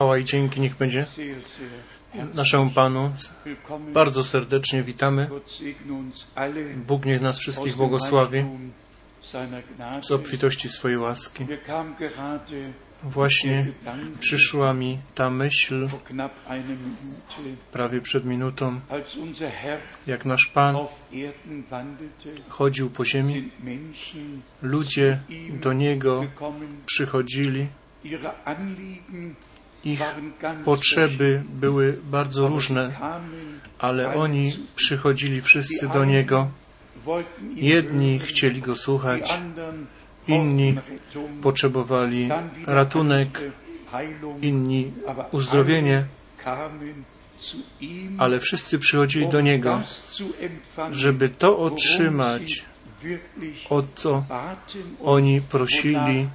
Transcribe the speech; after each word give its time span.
Chwała 0.00 0.18
i 0.18 0.24
dzięki 0.24 0.60
niech 0.60 0.76
będzie 0.76 1.06
naszemu 2.34 2.70
Panu. 2.70 3.12
Bardzo 3.92 4.24
serdecznie 4.24 4.82
witamy. 4.82 5.30
Bóg 6.86 7.04
niech 7.04 7.20
nas 7.20 7.38
wszystkich 7.38 7.76
błogosławi 7.76 8.44
z 10.02 10.10
obfitości 10.10 10.68
swojej 10.68 10.98
łaski. 10.98 11.46
Właśnie 13.02 13.66
przyszła 14.20 14.74
mi 14.74 14.98
ta 15.14 15.30
myśl 15.30 15.88
prawie 17.72 18.00
przed 18.00 18.24
minutą, 18.24 18.80
jak 20.06 20.24
nasz 20.24 20.46
Pan 20.54 20.76
chodził 22.48 22.90
po 22.90 23.04
ziemi, 23.04 23.50
ludzie 24.62 25.20
do 25.50 25.72
Niego 25.72 26.24
przychodzili, 26.86 27.66
ich 29.84 30.00
potrzeby 30.64 31.42
były 31.48 31.98
bardzo 32.04 32.48
różne, 32.48 32.92
ale 33.78 34.14
oni 34.14 34.52
przychodzili 34.76 35.42
wszyscy 35.42 35.88
do 35.88 36.04
Niego. 36.04 36.48
Jedni 37.54 38.18
chcieli 38.18 38.60
Go 38.60 38.76
słuchać, 38.76 39.40
inni 40.28 40.76
potrzebowali 41.42 42.28
ratunek, 42.66 43.40
inni 44.42 44.92
uzdrowienie, 45.32 46.04
ale 48.18 48.40
wszyscy 48.40 48.78
przychodzili 48.78 49.28
do 49.28 49.40
Niego, 49.40 49.80
żeby 50.90 51.28
to 51.28 51.58
otrzymać, 51.58 52.64
o 53.70 53.82
co 53.94 54.24
oni 55.04 55.40
prosili 55.40 56.28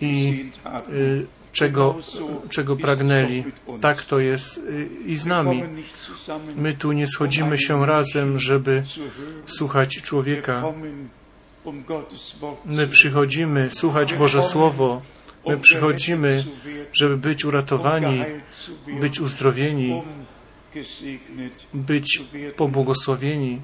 i 0.00 0.44
y, 0.92 1.26
czego, 1.54 1.96
czego 2.50 2.76
pragnęli. 2.76 3.44
Tak 3.80 4.02
to 4.02 4.18
jest 4.18 4.58
y, 4.58 4.88
i 5.06 5.16
z 5.16 5.26
nami. 5.26 5.62
My 6.56 6.74
tu 6.74 6.92
nie 6.92 7.06
schodzimy 7.06 7.58
się 7.58 7.86
razem, 7.86 8.38
żeby 8.38 8.82
słuchać 9.46 10.02
człowieka. 10.02 10.64
My 12.64 12.88
przychodzimy 12.88 13.70
słuchać 13.70 14.14
Boże 14.14 14.42
Słowo. 14.42 15.02
My 15.46 15.58
przychodzimy, 15.58 16.44
żeby 16.92 17.16
być 17.16 17.44
uratowani, 17.44 18.24
być 19.00 19.20
uzdrowieni, 19.20 20.02
być 21.74 22.22
pobłogosławieni. 22.56 23.60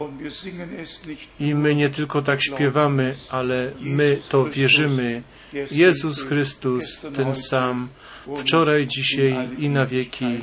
I 1.41 1.54
my 1.54 1.75
nie 1.75 1.91
tylko 1.91 2.22
tak 2.22 2.42
śpiewamy, 2.42 3.14
ale 3.30 3.72
my 3.80 4.19
to 4.28 4.44
wierzymy. 4.44 5.22
Jezus 5.70 6.22
Chrystus, 6.22 7.00
ten 7.16 7.34
sam, 7.34 7.88
wczoraj, 8.36 8.86
dzisiaj 8.86 9.48
i 9.58 9.68
na 9.68 9.86
wieki. 9.86 10.40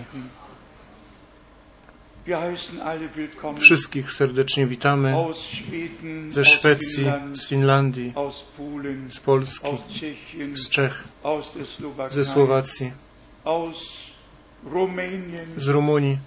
Wszystkich 3.57 4.11
serdecznie 4.11 4.67
witamy 4.67 5.15
ze 6.29 6.45
Szwecji, 6.45 7.05
z 7.33 7.47
Finlandii, 7.47 8.13
z 9.09 9.19
Polski, 9.19 9.67
z 10.53 10.69
Czech, 10.69 11.03
ze 12.11 12.25
Słowacji, 12.25 12.91
z 15.57 15.67
Rumunii, 15.67 16.17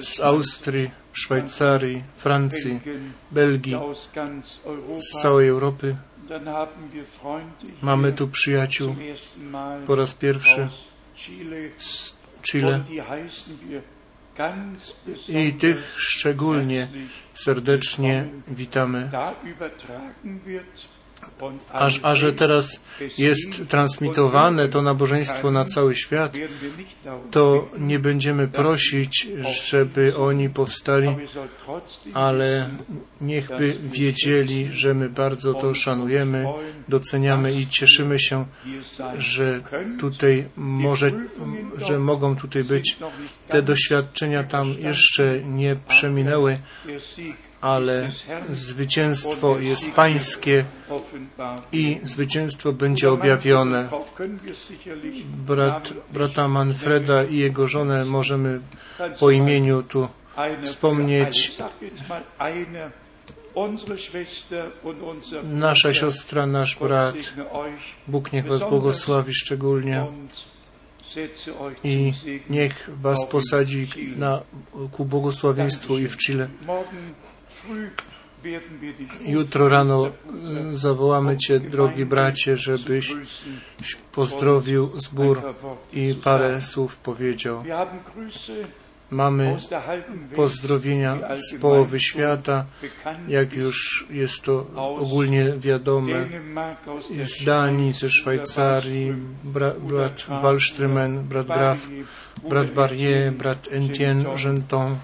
z 0.00 0.20
Austrii, 0.20 0.90
Szwajcarii, 1.12 2.02
Francji, 2.16 2.80
Belgii, 3.30 3.76
z 5.00 5.22
całej 5.22 5.48
Europy. 5.48 5.96
Mamy 7.82 8.12
tu 8.12 8.28
przyjaciół. 8.28 8.96
po 9.86 9.96
raz 9.96 10.14
pierwszy 10.14 10.68
z 11.78 12.16
Chile. 12.42 12.80
I 15.28 15.52
tych 15.52 15.94
szczególnie 15.96 16.88
serdecznie 17.34 18.28
witamy. 18.48 19.10
A, 21.72 21.88
a 22.02 22.14
że 22.14 22.32
teraz 22.32 22.80
jest 23.18 23.68
transmitowane 23.68 24.68
to 24.68 24.82
nabożeństwo 24.82 25.50
na 25.50 25.64
cały 25.64 25.94
świat, 25.94 26.32
to 27.30 27.68
nie 27.78 27.98
będziemy 27.98 28.48
prosić, 28.48 29.28
żeby 29.64 30.16
oni 30.16 30.50
powstali, 30.50 31.16
ale 32.14 32.70
niechby 33.20 33.76
wiedzieli, 33.82 34.68
że 34.72 34.94
my 34.94 35.08
bardzo 35.08 35.54
to 35.54 35.74
szanujemy, 35.74 36.46
doceniamy 36.88 37.52
i 37.52 37.66
cieszymy 37.66 38.20
się, 38.20 38.46
że 39.18 39.60
tutaj 40.00 40.48
może, 40.56 41.12
że 41.76 41.98
mogą 41.98 42.36
tutaj 42.36 42.64
być. 42.64 42.96
Te 43.48 43.62
doświadczenia 43.62 44.44
tam 44.44 44.74
jeszcze 44.78 45.40
nie 45.44 45.76
przeminęły, 45.88 46.56
ale 47.66 48.10
zwycięstwo 48.50 49.58
jest 49.58 49.90
pańskie 49.90 50.64
i 51.72 52.00
zwycięstwo 52.02 52.72
będzie 52.72 53.10
objawione. 53.10 53.88
Brat, 55.46 55.92
brata 56.12 56.48
Manfreda 56.48 57.24
i 57.24 57.36
jego 57.36 57.66
żonę 57.66 58.04
możemy 58.04 58.60
po 59.20 59.30
imieniu 59.30 59.82
tu 59.82 60.08
wspomnieć. 60.64 61.58
Nasza 65.44 65.94
siostra, 65.94 66.46
nasz 66.46 66.78
brat, 66.78 67.14
Bóg 68.08 68.32
niech 68.32 68.46
Was 68.46 68.60
błogosławi 68.60 69.34
szczególnie 69.34 70.06
i 71.84 72.12
niech 72.50 72.90
Was 73.00 73.26
posadzi 73.26 73.88
na, 74.16 74.40
ku 74.92 75.04
błogosławieństwu 75.04 75.98
i 75.98 76.08
w 76.08 76.16
Chile. 76.16 76.48
Jutro 79.26 79.68
rano 79.68 80.10
zawołamy 80.72 81.36
Cię, 81.36 81.60
drogi 81.60 82.06
bracie, 82.06 82.56
żebyś 82.56 83.14
pozdrowił 84.12 85.00
zbór 85.00 85.42
i 85.92 86.14
parę 86.24 86.62
słów 86.62 86.96
powiedział. 86.96 87.64
Mamy 89.10 89.56
pozdrowienia 90.34 91.18
z 91.36 91.60
połowy 91.60 92.00
świata, 92.00 92.64
jak 93.28 93.52
już 93.52 94.06
jest 94.10 94.42
to 94.42 94.66
ogólnie 94.74 95.52
wiadome, 95.58 96.28
z 97.24 97.44
Danii, 97.44 97.92
ze 97.92 98.10
Szwajcarii, 98.10 99.12
bra, 99.44 99.70
brat 99.70 100.26
Wallströmen, 100.42 101.22
brat 101.22 101.46
Graf, 101.46 101.88
brat 102.48 102.70
Barrier, 102.70 103.32
brat 103.32 103.68
Etienne 103.70 104.24
Genton, 104.42 104.96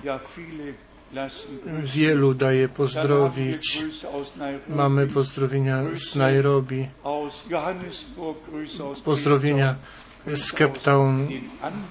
Wielu 1.83 2.35
daje 2.35 2.69
pozdrowić. 2.69 3.85
Mamy 4.69 5.07
pozdrowienia 5.07 5.83
z 5.97 6.17
Nairobi, 6.17 6.89
pozdrowienia 9.05 9.77
z 10.35 10.53
Cape 10.53 10.81
Town 10.81 11.29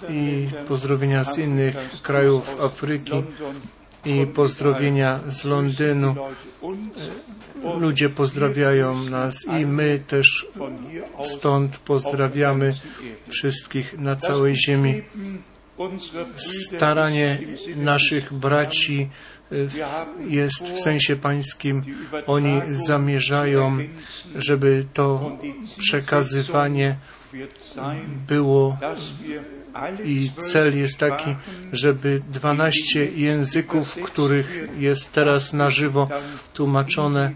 i 0.10 0.48
pozdrowienia 0.68 1.24
z 1.24 1.38
innych 1.38 1.76
krajów 2.02 2.62
Afryki 2.62 3.24
i 4.06 4.28
pozdrowienia 4.28 5.20
z 5.28 5.44
Londynu. 5.44 6.16
Ludzie 7.78 8.10
pozdrawiają 8.10 9.04
nas 9.04 9.46
i 9.60 9.66
my 9.66 10.04
też 10.08 10.48
stąd 11.24 11.78
pozdrawiamy 11.78 12.74
wszystkich 13.30 14.00
na 14.00 14.16
całej 14.16 14.56
ziemi 14.56 15.02
staranie 16.68 17.38
naszych 17.76 18.34
braci 18.34 19.10
jest 20.28 20.64
w 20.64 20.80
sensie 20.80 21.16
pańskim. 21.16 21.84
Oni 22.28 22.62
zamierzają, 22.70 23.78
żeby 24.36 24.86
to 24.94 25.38
przekazywanie 25.78 26.96
było. 28.28 28.78
i 30.04 30.32
cel 30.38 30.78
jest 30.78 30.98
taki, 30.98 31.36
żeby 31.74 32.22
12 32.32 33.06
języków, 33.06 33.96
których 34.04 34.68
jest 34.78 35.12
teraz 35.12 35.54
na 35.54 35.70
żywo 35.70 36.10
tłumaczone, 36.54 37.32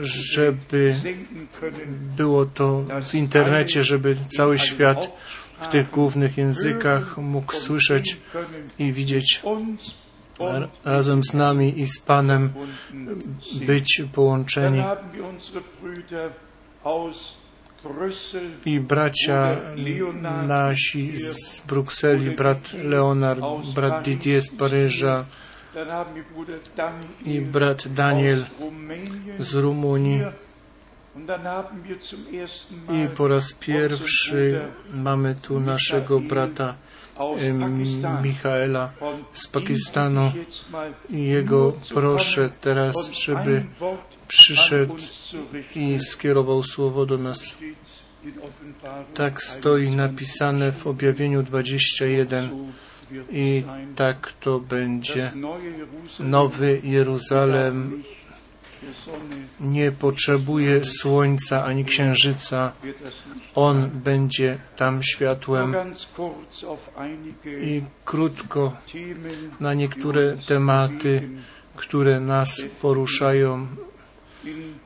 żeby 0.00 0.94
było 2.16 2.46
to 2.46 2.84
w 3.02 3.14
internecie, 3.14 3.84
żeby 3.84 4.16
cały 4.36 4.58
świat 4.58 5.12
w 5.60 5.68
tych 5.68 5.90
głównych 5.90 6.38
językach 6.38 7.18
mógł 7.18 7.52
słyszeć 7.52 8.16
i 8.78 8.92
widzieć 8.92 9.42
razem 10.84 11.24
z 11.24 11.34
nami 11.34 11.80
i 11.80 11.86
z 11.86 12.00
Panem 12.00 12.52
być 13.66 14.02
połączeni. 14.12 14.82
I 18.64 18.80
bracia 18.80 19.56
nasi 20.46 21.18
z 21.18 21.60
Brukseli, 21.60 22.30
brat 22.30 22.72
Leonard, 22.72 23.40
brat 23.74 24.04
Didier 24.04 24.42
z 24.42 24.50
Paryża 24.50 25.24
i 27.24 27.40
brat 27.40 27.88
Daniel 27.88 28.44
z 29.38 29.54
Rumunii 29.54 30.22
I 32.88 33.08
po 33.16 33.28
raz 33.28 33.52
pierwszy 33.52 34.60
mamy 34.94 35.34
tu 35.42 35.60
naszego 35.60 36.20
brata 36.20 36.74
Michaela 38.22 38.90
z 39.32 39.48
Pakistanu 39.48 40.32
i 41.10 41.26
jego 41.26 41.72
proszę 41.94 42.50
teraz, 42.60 43.10
żeby 43.10 43.64
przyszedł 44.28 44.96
i 45.74 45.98
skierował 46.00 46.62
słowo 46.62 47.06
do 47.06 47.18
nas. 47.18 47.56
Tak 49.14 49.42
stoi 49.42 49.90
napisane 49.90 50.72
w 50.72 50.86
objawieniu 50.86 51.42
21 51.42 52.48
i 53.32 53.62
tak 53.96 54.32
to 54.32 54.60
będzie. 54.60 55.32
Nowy 56.20 56.80
Jeruzalem 56.84 58.02
nie 59.60 59.92
potrzebuje 59.92 60.84
słońca 60.84 61.64
ani 61.64 61.84
księżyca. 61.84 62.72
On 63.54 63.90
będzie 63.90 64.58
tam 64.76 65.02
światłem. 65.02 65.74
I 67.60 67.82
krótko 68.04 68.72
na 69.60 69.74
niektóre 69.74 70.36
tematy, 70.46 71.28
które 71.76 72.20
nas 72.20 72.62
poruszają 72.82 73.66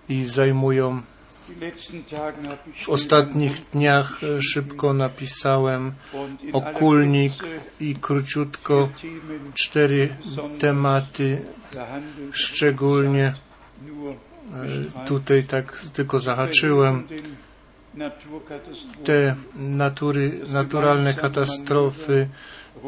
i 0.08 0.24
zajmują. 0.24 1.02
W 2.84 2.88
ostatnich 2.88 3.60
dniach 3.72 4.20
szybko 4.40 4.94
napisałem 4.94 5.92
okulnik 6.52 7.32
i 7.80 7.94
króciutko 7.94 8.88
cztery 9.54 10.16
tematy, 10.58 11.42
szczególnie 12.32 13.34
tutaj 15.06 15.44
tak 15.44 15.82
tylko 15.92 16.20
zahaczyłem 16.20 17.06
te 19.04 19.34
natury, 19.56 20.40
naturalne 20.52 21.14
katastrofy 21.14 22.28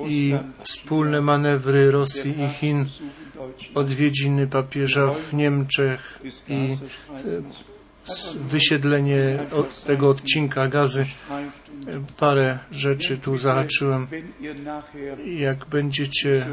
i 0.08 0.34
wspólne 0.58 1.20
manewry 1.20 1.90
Rosji 1.90 2.34
i 2.40 2.48
Chin, 2.48 2.86
odwiedziny 3.74 4.46
papieża 4.46 5.10
w 5.10 5.34
Niemczech 5.34 6.20
i 6.48 6.76
wysiedlenie 8.40 9.38
od 9.52 9.82
tego 9.82 10.08
odcinka 10.08 10.68
gazy. 10.68 11.06
Parę 12.18 12.58
rzeczy 12.70 13.18
tu 13.18 13.36
zahaczyłem. 13.36 14.06
Jak 15.24 15.66
będziecie 15.66 16.46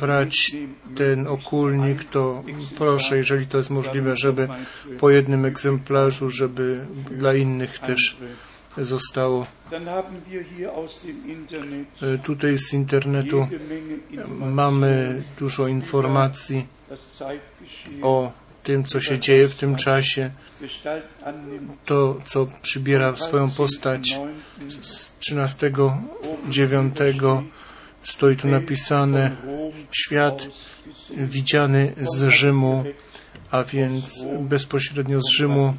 brać 0.00 0.52
ten 0.96 1.26
okulnik, 1.26 2.04
to 2.04 2.42
proszę, 2.78 3.16
jeżeli 3.16 3.46
to 3.46 3.56
jest 3.56 3.70
możliwe, 3.70 4.16
żeby 4.16 4.48
po 5.00 5.10
jednym 5.10 5.44
egzemplarzu, 5.44 6.30
żeby 6.30 6.86
dla 7.10 7.34
innych 7.34 7.78
też 7.78 8.16
zostało. 8.78 9.46
Tutaj 12.22 12.58
z 12.58 12.72
internetu 12.72 13.48
mamy 14.38 15.22
dużo 15.38 15.68
informacji 15.68 16.66
o 18.02 18.32
tym, 18.64 18.84
co 18.84 19.00
się 19.00 19.18
dzieje 19.18 19.48
w 19.48 19.54
tym 19.54 19.76
czasie, 19.76 20.30
to, 21.84 22.20
co 22.26 22.46
przybiera 22.62 23.16
swoją 23.16 23.50
postać 23.50 24.18
z 24.82 25.12
13.9 25.20 27.42
stoi 28.02 28.36
tu 28.36 28.48
napisane 28.48 29.36
świat 29.92 30.48
widziany 31.10 31.92
z 31.96 32.28
Rzymu, 32.28 32.84
a 33.50 33.64
więc 33.64 34.24
bezpośrednio 34.40 35.20
z 35.20 35.30
Rzymu, 35.38 35.74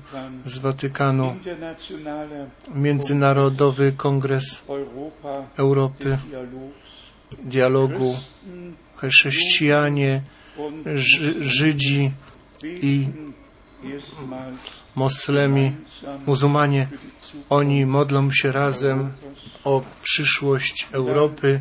z 0.45 0.59
Watykanu, 0.59 1.35
Międzynarodowy 2.75 3.93
Kongres 3.97 4.61
Europy, 5.57 6.17
dialogu, 7.43 8.15
chrześcijanie, 8.95 10.21
Żydzi, 11.39 12.11
i 12.65 13.07
moslemi, 14.95 15.71
muzułmanie, 16.25 16.87
oni 17.49 17.85
modlą 17.85 18.31
się 18.31 18.51
razem 18.51 19.11
o 19.63 19.81
przyszłość 20.03 20.87
Europy. 20.91 21.59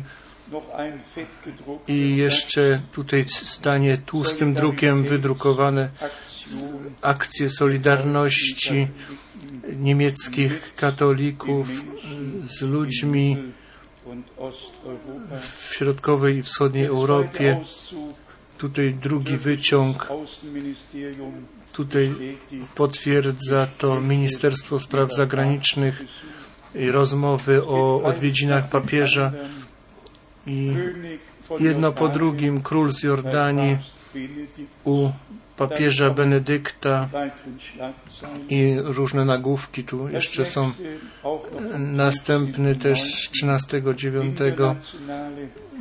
I 1.87 2.15
jeszcze 2.15 2.81
tutaj 2.91 3.25
stanie 3.29 3.97
tłustym 3.97 4.53
drukiem 4.53 5.03
wydrukowane 5.03 5.89
akcje 7.01 7.49
Solidarności 7.49 8.87
niemieckich 9.75 10.75
katolików 10.75 11.67
z 12.43 12.61
ludźmi 12.61 13.37
w 15.51 15.73
środkowej 15.73 16.37
i 16.37 16.43
wschodniej 16.43 16.85
Europie 16.85 17.59
Tutaj 18.57 18.93
drugi 18.93 19.37
wyciąg, 19.37 20.07
tutaj 21.73 22.37
potwierdza 22.75 23.67
to 23.77 24.01
Ministerstwo 24.01 24.79
Spraw 24.79 25.13
Zagranicznych 25.13 26.03
rozmowy 26.91 27.65
o 27.65 28.03
odwiedzinach 28.03 28.69
papieża. 28.69 29.31
I 30.47 30.71
jedno 31.59 31.91
po 31.91 32.07
drugim 32.07 32.61
król 32.61 32.91
z 32.91 33.03
Jordanii 33.03 33.77
u 34.83 35.09
papieża 35.57 36.09
Benedykta 36.09 37.09
i 38.49 38.75
różne 38.83 39.25
nagłówki 39.25 39.83
tu 39.83 40.09
jeszcze 40.09 40.45
są. 40.45 40.71
Następny 41.77 42.75
też 42.75 43.29
13.9 43.43 44.75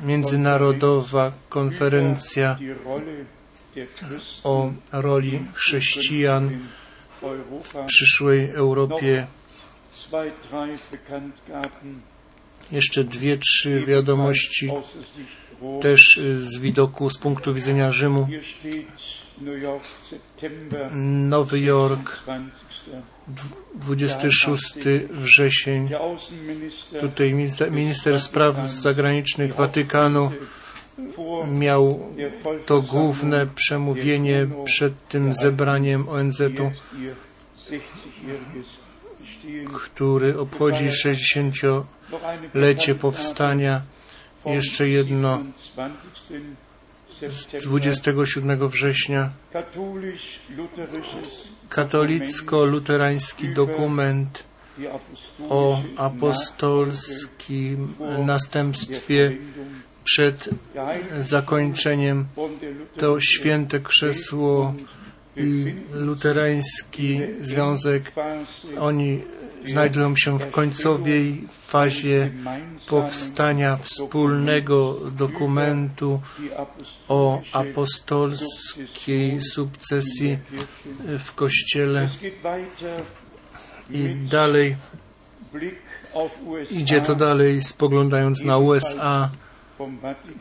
międzynarodowa 0.03 1.33
konferencja 1.49 2.59
o 4.45 4.73
roli 4.93 5.41
chrześcijan 5.53 6.51
w 7.63 7.85
przyszłej 7.87 8.51
Europie. 8.51 9.27
Jeszcze 12.73 13.05
dwie, 13.05 13.39
trzy 13.39 13.81
wiadomości 13.81 14.71
też 15.81 16.21
z 16.37 16.59
widoku, 16.59 17.11
z 17.11 17.19
punktu 17.19 17.55
widzenia 17.55 17.93
Rzymu. 17.93 18.29
Nowy 21.29 21.61
Jork, 21.61 22.23
26 23.75 24.75
wrzesień. 25.11 25.91
Tutaj 27.01 27.35
minister 27.71 28.21
spraw 28.21 28.69
zagranicznych 28.69 29.55
Watykanu 29.55 30.31
miał 31.51 32.13
to 32.67 32.81
główne 32.81 33.47
przemówienie 33.47 34.47
przed 34.65 35.09
tym 35.09 35.35
zebraniem 35.35 36.09
ONZ-u, 36.09 36.71
który 39.75 40.39
obchodzi 40.39 40.89
60-lecie 40.89 42.95
powstania. 42.95 43.83
Jeszcze 44.47 44.89
jedno 44.89 45.41
z 47.31 47.47
27 47.65 48.69
września 48.69 49.31
katolicko-luterański 51.69 53.55
dokument 53.55 54.45
o 55.49 55.81
apostolskim 55.97 57.95
następstwie 58.27 59.37
przed 60.05 60.49
zakończeniem 61.19 62.27
to 62.97 63.21
święte 63.21 63.81
krzesło 63.81 64.75
i 65.37 65.75
luterański 65.93 67.21
związek. 67.41 68.13
Oni 68.81 69.21
znajdują 69.67 70.17
się 70.17 70.39
w 70.39 70.51
końcowej 70.51 71.49
fazie 71.67 72.31
powstania 72.89 73.77
wspólnego 73.77 75.01
dokumentu 75.11 76.21
o 77.09 77.41
apostolskiej 77.53 79.43
sukcesji 79.43 80.39
w 81.19 81.35
Kościele. 81.35 82.09
I 83.91 84.15
dalej 84.31 84.77
idzie 86.71 87.01
to 87.01 87.15
dalej, 87.15 87.63
spoglądając 87.63 88.41
na 88.41 88.59
USA, 88.59 89.31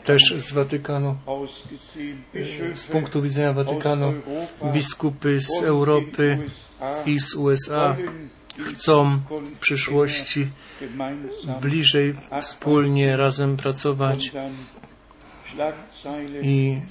też 0.03 0.33
z 0.37 0.51
Watykanu, 0.51 1.15
z 2.73 2.85
punktu 2.85 3.21
widzenia 3.21 3.53
Watykanu, 3.53 4.13
biskupy 4.73 5.39
z 5.39 5.63
Europy 5.63 6.37
i 7.05 7.19
z 7.19 7.35
USA 7.35 7.95
chcą 8.59 9.19
w 9.55 9.59
przyszłości 9.59 10.47
bliżej 11.61 12.13
wspólnie 12.41 13.17
razem 13.17 13.57
pracować 13.57 14.31
i 16.41 16.81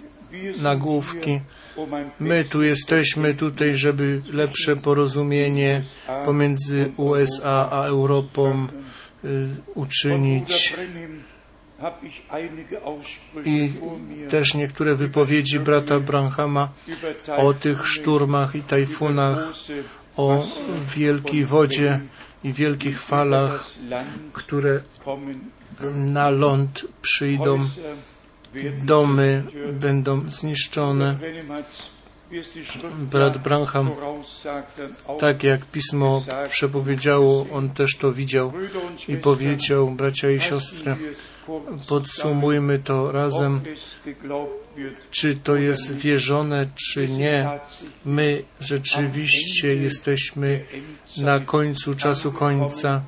nagłówki. 0.62 1.40
My 2.21 2.45
tu 2.45 2.62
jesteśmy 2.62 3.35
tutaj, 3.35 3.76
żeby 3.76 4.23
lepsze 4.33 4.76
porozumienie 4.76 5.83
pomiędzy 6.25 6.92
USA 6.97 7.69
a 7.71 7.85
Europą 7.85 8.66
y, 9.25 9.49
uczynić. 9.75 10.75
I 13.45 13.71
też 14.28 14.54
niektóre 14.54 14.95
wypowiedzi 14.95 15.61
brata 15.61 16.00
Branhama 16.00 16.69
o 17.37 17.54
tych 17.54 17.87
szturmach 17.87 18.54
i 18.54 18.62
tajfunach, 18.62 19.52
o 20.16 20.47
wielkiej 20.97 21.45
wodzie 21.45 22.00
i 22.45 22.52
wielkich 22.52 23.00
falach, 23.00 23.66
które 24.33 24.81
na 25.95 26.31
ląd 26.31 26.87
przyjdą, 27.02 27.69
domy 28.85 29.45
będą 29.73 30.31
zniszczone. 30.31 31.16
Brat 33.11 33.39
Branham, 33.39 33.91
tak 35.21 35.43
jak 35.43 35.67
pismo 35.67 36.25
przepowiedziało, 36.49 37.47
on 37.53 37.71
też 37.71 37.97
to 37.97 38.12
widział 38.12 38.53
i 39.09 39.17
powiedział, 39.17 39.91
bracia 39.91 40.31
i 40.31 40.41
siostry, 40.41 40.97
podsumujmy 41.89 42.79
to 42.79 43.12
razem, 43.12 43.61
czy 45.11 45.37
to 45.37 45.57
jest 45.57 45.95
wierzone, 45.95 46.67
czy 46.75 47.09
nie. 47.09 47.61
My 48.05 48.43
rzeczywiście 48.61 49.77
jesteśmy 49.77 50.65
na 51.17 51.41
końcu 51.41 51.95
czasu 51.95 52.33
końca 52.33 53.03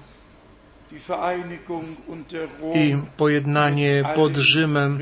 i 2.75 2.97
pojednanie 3.17 4.05
pod 4.15 4.37
Rzymem 4.37 4.99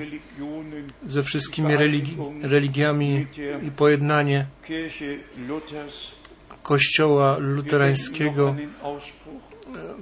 ze 1.07 1.23
wszystkimi 1.23 1.77
religi 1.77 2.17
religiami 2.43 3.27
i 3.63 3.71
pojednanie 3.71 4.47
Kościoła 6.63 7.37
luterańskiego. 7.39 8.55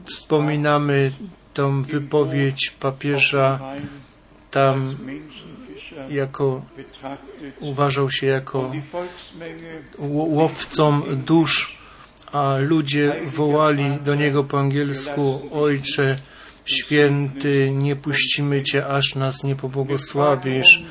Wspominamy 0.04 1.12
tą 1.54 1.82
wypowiedź 1.82 2.72
papieża. 2.80 3.60
Tam 4.50 4.96
jako 6.08 6.62
uważał 7.60 8.10
się 8.10 8.26
jako 8.26 8.72
łowcą 10.08 11.02
dusz, 11.16 11.79
a 12.32 12.56
ludzie 12.58 13.12
wołali 13.26 13.90
do 14.04 14.14
niego 14.14 14.44
po 14.44 14.60
angielsku 14.60 15.40
Ojcze 15.52 16.16
święty, 16.64 17.70
nie 17.74 17.96
puścimy 17.96 18.62
Cię, 18.62 18.86
aż 18.86 19.14
nas 19.14 19.44
nie 19.44 19.56
pobłogosławisz. 19.56 20.84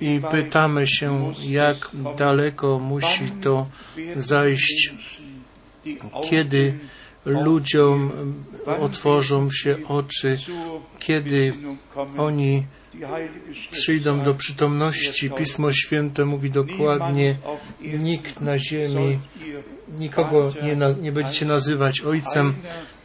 I 0.00 0.20
pytamy 0.30 0.86
się, 0.86 1.32
jak 1.48 1.90
daleko 2.18 2.78
musi 2.78 3.30
to 3.42 3.66
zajść, 4.16 4.92
kiedy 6.30 6.78
ludziom 7.24 8.10
otworzą 8.80 9.50
się 9.50 9.76
oczy, 9.88 10.38
kiedy 10.98 11.52
oni 12.18 12.66
przyjdą 13.70 14.20
do 14.20 14.34
przytomności. 14.34 15.30
Pismo 15.30 15.72
Święte 15.72 16.24
mówi 16.24 16.50
dokładnie, 16.50 17.36
nikt 17.98 18.40
na 18.40 18.58
ziemi, 18.58 19.18
nikogo 19.98 20.52
nie, 20.62 20.76
na, 20.76 20.90
nie 20.90 21.12
będziecie 21.12 21.46
nazywać 21.46 22.00
Ojcem. 22.00 22.54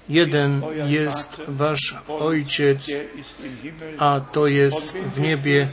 Jeden 0.10 0.62
jest 0.88 1.42
Wasz 1.48 1.96
Ojciec, 2.08 2.88
a 4.00 4.22
to 4.32 4.48
jest 4.48 4.98
w 4.98 5.22
niebie. 5.22 5.68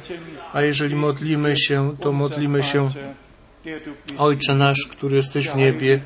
A 0.53 0.63
jeżeli 0.63 0.95
modlimy 0.95 1.57
się, 1.57 1.97
to 2.01 2.13
modlimy 2.13 2.63
się 2.63 2.91
Ojcze 4.19 4.55
nasz, 4.55 4.89
który 4.91 5.17
jesteś 5.17 5.49
w 5.49 5.57
niebie, 5.57 6.01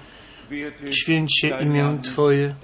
święć 0.91 1.41
się 1.41 1.49
imię 1.49 1.99
Twoje, 2.03 2.55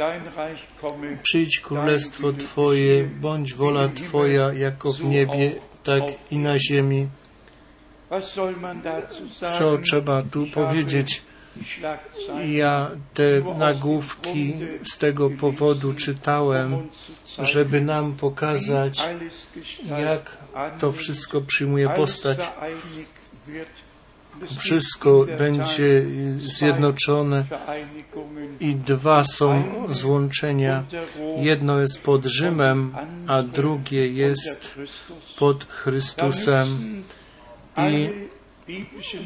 przyjdź 1.22 1.60
królestwo 1.60 2.32
Twoje, 2.32 3.04
bądź 3.04 3.54
wola 3.54 3.88
Twoja 3.88 4.52
jako 4.52 4.92
w 4.92 5.04
niebie, 5.04 5.52
tak 5.82 6.02
i 6.30 6.38
na 6.38 6.58
ziemi. 6.58 7.08
Co 9.58 9.78
trzeba 9.78 10.22
tu 10.22 10.46
powiedzieć? 10.54 11.22
Ja 12.48 12.90
te 13.14 13.22
nagłówki 13.58 14.54
z 14.92 14.98
tego 14.98 15.30
powodu 15.30 15.94
czytałem, 15.94 16.88
żeby 17.38 17.80
nam 17.80 18.12
pokazać, 18.12 19.02
jak 19.98 20.36
to 20.78 20.92
wszystko 20.92 21.40
przyjmuje 21.40 21.88
postać 21.88 22.38
wszystko 24.58 25.26
będzie 25.38 26.06
zjednoczone 26.36 27.44
i 28.60 28.74
dwa 28.74 29.24
są 29.24 29.64
złączenia. 29.90 30.84
Jedno 31.36 31.80
jest 31.80 32.02
pod 32.02 32.24
Rzymem, 32.24 32.94
a 33.26 33.42
drugie 33.42 34.08
jest 34.08 34.78
pod 35.38 35.64
Chrystusem. 35.64 36.68
I 37.76 38.08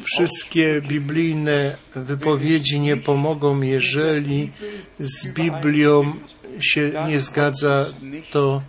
wszystkie 0.05 0.81
biblijne 0.81 1.75
wypowiedzi 1.95 2.79
nie 2.79 2.97
pomogą, 2.97 3.61
jeżeli 3.61 4.51
z 4.99 5.27
Biblią 5.27 6.13
się 6.59 6.91
nie 7.07 7.19
zgadza, 7.19 7.85
to 8.31 8.61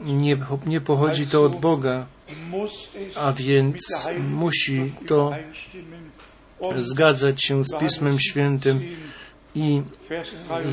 nie, 0.00 0.36
nie 0.66 0.80
pochodzi 0.80 1.26
to 1.26 1.44
od 1.44 1.60
Boga 1.60 2.06
a 3.16 3.32
więc 3.32 3.80
musi 4.30 4.92
to 5.06 5.32
zgadzać 6.78 7.44
się 7.44 7.64
z 7.64 7.78
Pismem 7.80 8.20
Świętym 8.20 8.96
i 9.54 9.82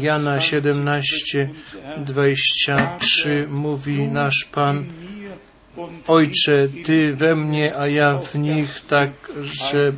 Jana 0.01 0.41
17, 0.41 1.49
23 1.97 3.47
mówi 3.49 4.07
nasz 4.07 4.47
Pan 4.51 4.85
Ojcze, 6.07 6.67
Ty 6.85 7.13
we 7.13 7.35
mnie, 7.35 7.77
a 7.77 7.87
ja 7.87 8.17
w 8.17 8.35
nich, 8.35 8.81
tak, 8.89 9.11
że, 9.41 9.93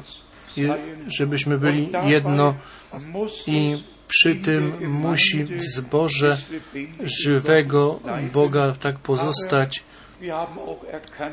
żebyśmy 1.08 1.58
byli 1.58 1.90
jedno. 2.04 2.56
I 3.48 3.78
przy 4.08 4.36
tym 4.36 4.90
musi 4.90 5.44
w 5.44 5.66
zborze 5.66 6.38
żywego 7.04 8.00
Boga 8.34 8.74
tak 8.80 9.00
pozostać, 9.00 9.84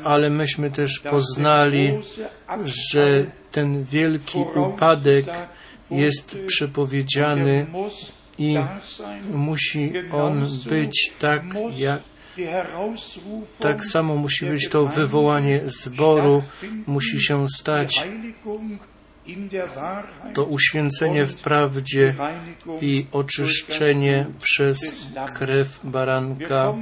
ale 0.03 0.29
myśmy 0.29 0.71
też 0.71 0.99
poznali, 0.99 1.93
że 2.63 3.25
ten 3.51 3.83
wielki 3.83 4.37
upadek 4.55 5.25
jest 5.91 6.37
przepowiedziany 6.47 7.65
i 8.37 8.57
musi 9.33 9.93
on 10.11 10.47
być 10.69 11.11
tak, 11.19 11.43
jak 11.77 11.99
tak 13.59 13.85
samo 13.85 14.15
musi 14.15 14.45
być 14.45 14.69
to 14.69 14.85
wywołanie 14.85 15.61
zboru, 15.65 16.43
musi 16.87 17.21
się 17.21 17.45
stać 17.49 18.03
to 20.33 20.43
uświęcenie 20.43 21.25
w 21.25 21.35
prawdzie 21.35 22.15
i 22.81 23.05
oczyszczenie 23.11 24.25
przez 24.41 24.93
krew 25.35 25.79
baranka. 25.83 26.73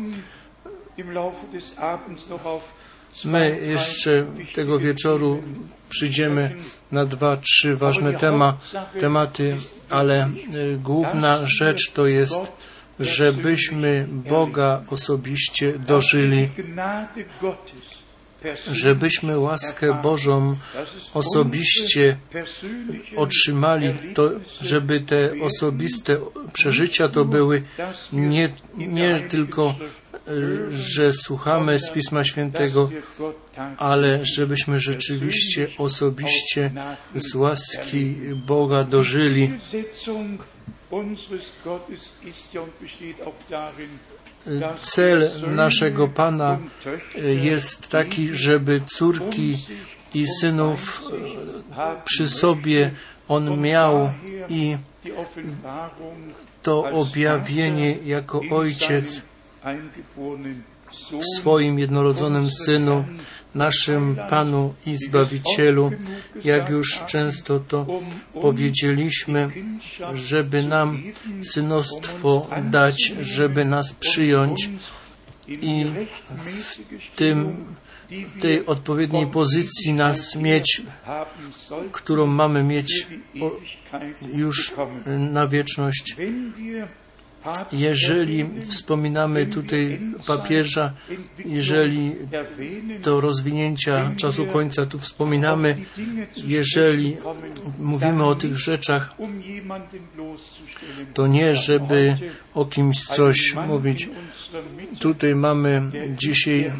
My 3.25 3.59
jeszcze 3.61 4.25
tego 4.53 4.79
wieczoru 4.79 5.43
przyjdziemy 5.89 6.55
na 6.91 7.05
dwa, 7.05 7.37
trzy 7.37 7.75
ważne 7.75 8.13
tema, 8.13 8.57
tematy, 8.99 9.57
ale 9.89 10.29
y, 10.55 10.77
główna 10.77 11.39
rzecz 11.45 11.91
to 11.91 12.05
jest, 12.05 12.41
żebyśmy 12.99 14.07
Boga 14.09 14.83
osobiście 14.89 15.79
dożyli, 15.79 16.49
żebyśmy 18.71 19.39
łaskę 19.39 20.01
Bożą 20.01 20.55
osobiście 21.13 22.17
otrzymali, 23.17 23.93
to, 24.13 24.31
żeby 24.61 24.99
te 24.99 25.31
osobiste 25.41 26.17
przeżycia 26.53 27.07
to 27.07 27.25
były 27.25 27.63
nie, 28.13 28.49
nie 28.77 29.19
tylko 29.19 29.75
że 30.69 31.13
słuchamy 31.13 31.79
z 31.79 31.89
Pisma 31.89 32.23
Świętego, 32.23 32.89
ale 33.77 34.19
żebyśmy 34.23 34.79
rzeczywiście 34.79 35.67
osobiście 35.77 36.71
z 37.15 37.35
łaski 37.35 38.15
Boga 38.35 38.83
dożyli. 38.83 39.51
Cel 44.81 45.31
naszego 45.55 46.07
Pana 46.07 46.59
jest 47.43 47.89
taki, 47.89 48.29
żeby 48.37 48.81
córki 48.85 49.57
i 50.13 50.27
synów 50.27 51.03
przy 52.05 52.29
sobie 52.29 52.91
On 53.27 53.61
miał 53.61 54.09
i 54.49 54.77
to 56.63 56.83
objawienie 56.83 57.97
jako 58.05 58.41
Ojciec 58.51 59.21
w 61.11 61.39
swoim 61.39 61.79
jednorodzonym 61.79 62.51
Synu, 62.51 63.05
naszym 63.55 64.17
Panu 64.29 64.73
i 64.85 64.95
Zbawicielu, 64.95 65.91
jak 66.43 66.69
już 66.69 67.01
często 67.07 67.59
to 67.59 67.87
powiedzieliśmy, 68.41 69.49
żeby 70.13 70.63
nam 70.63 71.03
synostwo 71.43 72.47
dać, 72.63 73.13
żeby 73.21 73.65
nas 73.65 73.93
przyjąć 73.93 74.69
i 75.47 75.85
w 77.13 77.15
tym 77.15 77.65
tej 78.41 78.65
odpowiedniej 78.65 79.27
pozycji 79.27 79.93
nas 79.93 80.35
mieć, 80.35 80.81
którą 81.91 82.27
mamy 82.27 82.63
mieć 82.63 83.07
już 84.33 84.73
na 85.07 85.47
wieczność. 85.47 86.15
Jeżeli 87.71 88.45
wspominamy 88.65 89.45
tutaj 89.45 89.99
papieża, 90.27 90.93
jeżeli 91.45 92.15
do 93.01 93.21
rozwinięcia 93.21 94.11
czasu 94.17 94.45
końca 94.45 94.85
tu 94.85 94.99
wspominamy, 94.99 95.77
jeżeli 96.37 97.17
mówimy 97.79 98.23
o 98.23 98.35
tych 98.35 98.59
rzeczach, 98.59 99.15
to 101.13 101.27
nie, 101.27 101.55
żeby 101.55 102.17
o 102.53 102.65
kimś 102.65 103.05
coś 103.05 103.55
mówić. 103.67 104.09
Tutaj 104.99 105.35
mamy 105.35 105.81
dzisiaj 106.17 106.71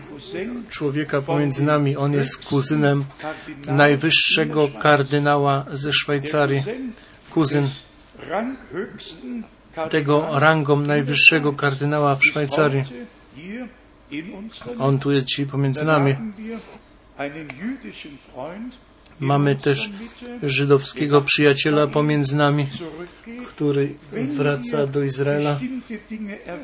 człowieka 0.70 1.22
pomiędzy 1.22 1.64
nami. 1.64 1.98
On 1.98 2.14
jest 2.14 2.46
kuzynem 2.46 3.06
najwyższego 3.68 4.70
kardynała 4.82 5.66
ze 5.74 5.94
Szwajcarii. 5.94 6.64
Kuzyn 7.30 7.68
tego 9.90 10.40
rangą 10.40 10.80
najwyższego 10.80 11.54
kardynała 11.54 12.16
w 12.16 12.26
Szwajcarii. 12.26 12.84
On 14.80 15.00
tu 15.00 15.12
jest 15.12 15.26
dzisiaj 15.26 15.46
pomiędzy 15.46 15.86
nami. 15.86 16.16
Mamy 19.20 19.56
też 19.56 19.90
żydowskiego 20.44 21.22
przyjaciela 21.22 21.88
pomiędzy 21.88 22.36
nami, 22.36 22.68
który 23.48 23.96
wraca 24.14 24.88
do 24.88 25.04
Izraela. 25.04 25.60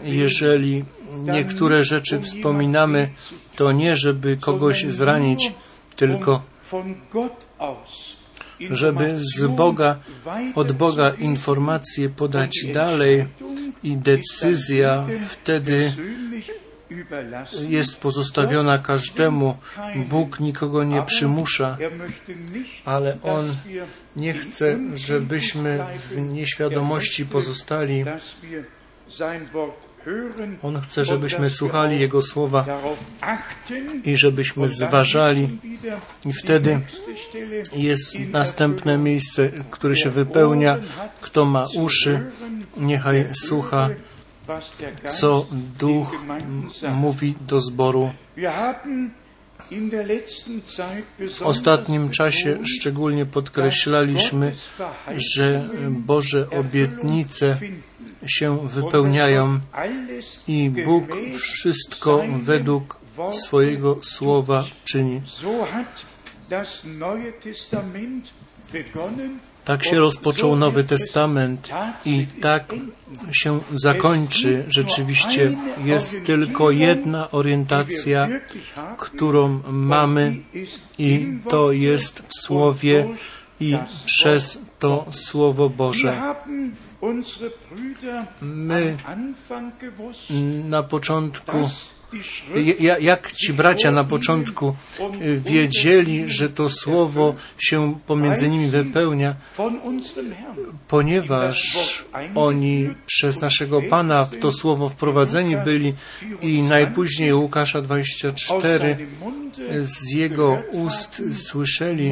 Jeżeli 0.03 0.84
niektóre 1.24 1.84
rzeczy 1.84 2.20
wspominamy, 2.22 3.10
to 3.56 3.72
nie 3.72 3.98
żeby 3.98 4.38
kogoś 4.38 4.86
zranić, 4.86 5.53
tylko 5.96 6.41
żeby 8.70 9.18
z 9.18 9.48
Boga, 9.48 10.00
od 10.56 10.72
Boga 10.72 11.10
informacje 11.20 12.10
podać 12.10 12.65
dalej 12.74 13.25
i 13.84 13.98
decyzja 13.98 15.08
wtedy 15.30 15.94
jest 17.68 18.00
pozostawiona 18.00 18.77
każdemu. 18.77 19.58
Bóg 20.10 20.39
nikogo 20.39 20.84
nie 20.84 21.01
przymusza, 21.01 21.77
ale 22.86 23.18
On 23.24 23.46
nie 24.15 24.34
chce, 24.34 24.80
żebyśmy 24.94 25.86
w 26.12 26.22
nieświadomości 26.22 27.25
pozostali. 27.25 28.06
On 30.63 30.81
chce, 30.81 31.05
żebyśmy 31.05 31.50
słuchali 31.50 32.00
Jego 32.00 32.22
słowa 32.22 32.65
i 34.03 34.17
żebyśmy 34.17 34.67
zważali. 34.67 35.60
I 36.25 36.34
wtedy 36.34 36.79
jest 37.74 38.20
następne 38.20 38.98
miejsce, 38.98 39.50
które 39.50 39.96
się 39.96 40.10
wypełnia. 40.10 40.77
Kto 41.22 41.46
ma 41.46 41.65
uszy, 41.75 42.31
niechaj 42.77 43.29
słucha, 43.34 43.89
co 45.12 45.46
Duch 45.79 46.24
mówi 46.93 47.36
do 47.48 47.60
zboru. 47.60 48.12
W 51.36 51.42
ostatnim 51.42 52.10
czasie 52.10 52.60
szczególnie 52.66 53.25
podkreślaliśmy, 53.25 54.54
że 55.36 55.70
Boże 55.90 56.50
obietnice 56.50 57.58
się 58.28 58.68
wypełniają 58.68 59.60
i 60.48 60.70
Bóg 60.86 61.18
wszystko 61.40 62.24
według 62.42 63.00
swojego 63.32 64.00
słowa 64.03 64.64
czyni. 64.84 65.22
Tak 69.66 69.84
się 69.84 70.00
rozpoczął 70.00 70.56
Nowy 70.56 70.84
Testament 70.84 71.70
i 72.06 72.26
tak 72.42 72.74
się 73.32 73.60
zakończy. 73.74 74.64
Rzeczywiście 74.68 75.58
jest 75.84 76.16
tylko 76.24 76.72
jedna 76.72 77.32
orientacja, 77.32 78.28
którą 78.98 79.62
mamy 79.72 80.36
i 80.98 81.28
to 81.50 81.72
jest 81.72 82.20
w 82.20 82.34
Słowie 82.42 83.08
i 83.60 83.78
przez 84.06 84.60
to 84.80 85.06
Słowo 85.12 85.70
Boże. 85.70 86.22
My 88.42 88.98
na 90.70 90.84
początku 90.84 91.70
jak 93.00 93.32
ci 93.32 93.54
bracia 93.54 93.92
na 93.92 94.04
początku 94.04 94.76
wiedzieli, 95.38 96.24
że 96.28 96.50
to 96.50 96.70
słowo 96.70 97.36
się 97.60 98.00
pomiędzy 98.08 98.50
nimi 98.50 98.68
wypełnia, 98.68 99.36
ponieważ 100.88 101.78
oni 102.36 102.90
przez 103.06 103.42
naszego 103.42 103.82
Pana 103.82 104.26
w 104.26 104.38
to 104.38 104.52
słowo 104.52 104.90
wprowadzeni 104.90 105.58
byli 105.58 105.94
i 106.42 106.62
najpóźniej 106.62 107.34
Łukasza 107.34 107.82
24 107.82 108.98
z 109.82 110.12
jego 110.12 110.64
ust 110.72 111.22
słyszeli, 111.34 112.12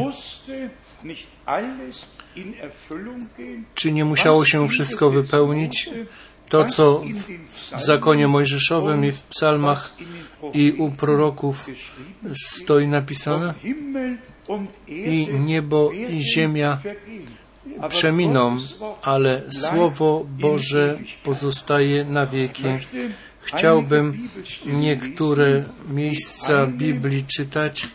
czy 3.76 3.92
nie 3.92 4.06
musiało 4.06 4.46
się 4.46 4.68
wszystko 4.68 5.10
wypełnić? 5.10 5.90
To, 6.50 6.66
co 6.66 7.04
w 7.78 7.82
zakonie 7.82 8.28
mojżeszowym 8.28 9.06
i 9.06 9.12
w 9.12 9.22
psalmach 9.22 9.96
i 10.54 10.72
u 10.72 10.92
proroków 10.92 11.66
stoi 12.34 12.88
napisane, 12.88 13.54
i 14.88 15.28
niebo 15.40 15.92
i 15.92 16.24
ziemia 16.24 16.78
przeminą, 17.90 18.58
ale 19.02 19.42
Słowo 19.52 20.26
Boże 20.30 21.00
pozostaje 21.24 22.06
na 22.06 22.26
wieki. 22.26 22.64
Chciałbym 23.42 24.30
niektóre 24.66 25.64
miejsca 25.90 26.68
Biblii 26.68 27.26
czytać 27.26 27.88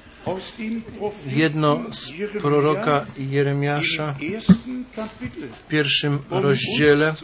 jedno 1.27 1.81
z 1.91 2.13
proroka 2.41 3.07
Jeremiasza 3.19 4.15
w 5.53 5.69
pierwszym 5.69 6.19
rozdziale, 6.31 7.15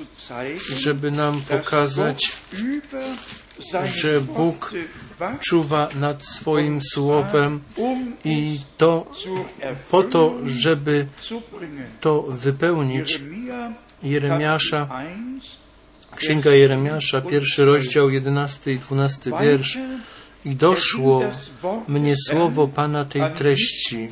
żeby 0.76 1.10
nam 1.10 1.42
pokazać, 1.42 2.32
że 3.94 4.20
Bóg 4.20 4.74
czuwa 5.40 5.88
nad 5.94 6.24
swoim 6.24 6.80
słowem 6.82 7.60
i 8.24 8.58
to 8.76 9.12
po 9.90 10.02
to, 10.02 10.36
żeby 10.46 11.06
to 12.00 12.22
wypełnić. 12.22 13.20
Jeremiasza, 14.02 14.88
Księga 16.16 16.50
Jeremiasza, 16.50 17.20
pierwszy 17.20 17.64
rozdział, 17.64 18.10
jedenasty 18.10 18.72
i 18.72 18.78
dwunasty 18.78 19.30
wiersz. 19.40 19.78
I 20.44 20.56
doszło 20.56 21.22
mnie 21.88 22.14
słowo 22.16 22.68
Pana 22.68 23.04
tej 23.04 23.22
treści. 23.34 24.08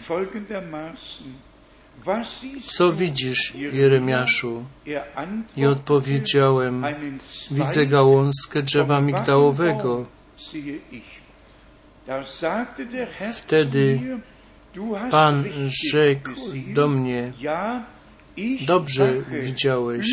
Co 2.63 2.93
widzisz, 2.93 3.55
Jeremiaszu? 3.55 4.65
I 5.57 5.67
odpowiedziałem, 5.67 6.85
widzę 7.51 7.87
gałązkę 7.87 8.63
drzewa 8.63 9.01
migdałowego. 9.01 10.07
Wtedy 13.35 14.01
Pan 15.11 15.45
rzekł 15.91 16.31
do 16.75 16.89
mnie, 16.89 17.33
dobrze 18.67 19.13
widziałeś, 19.31 20.07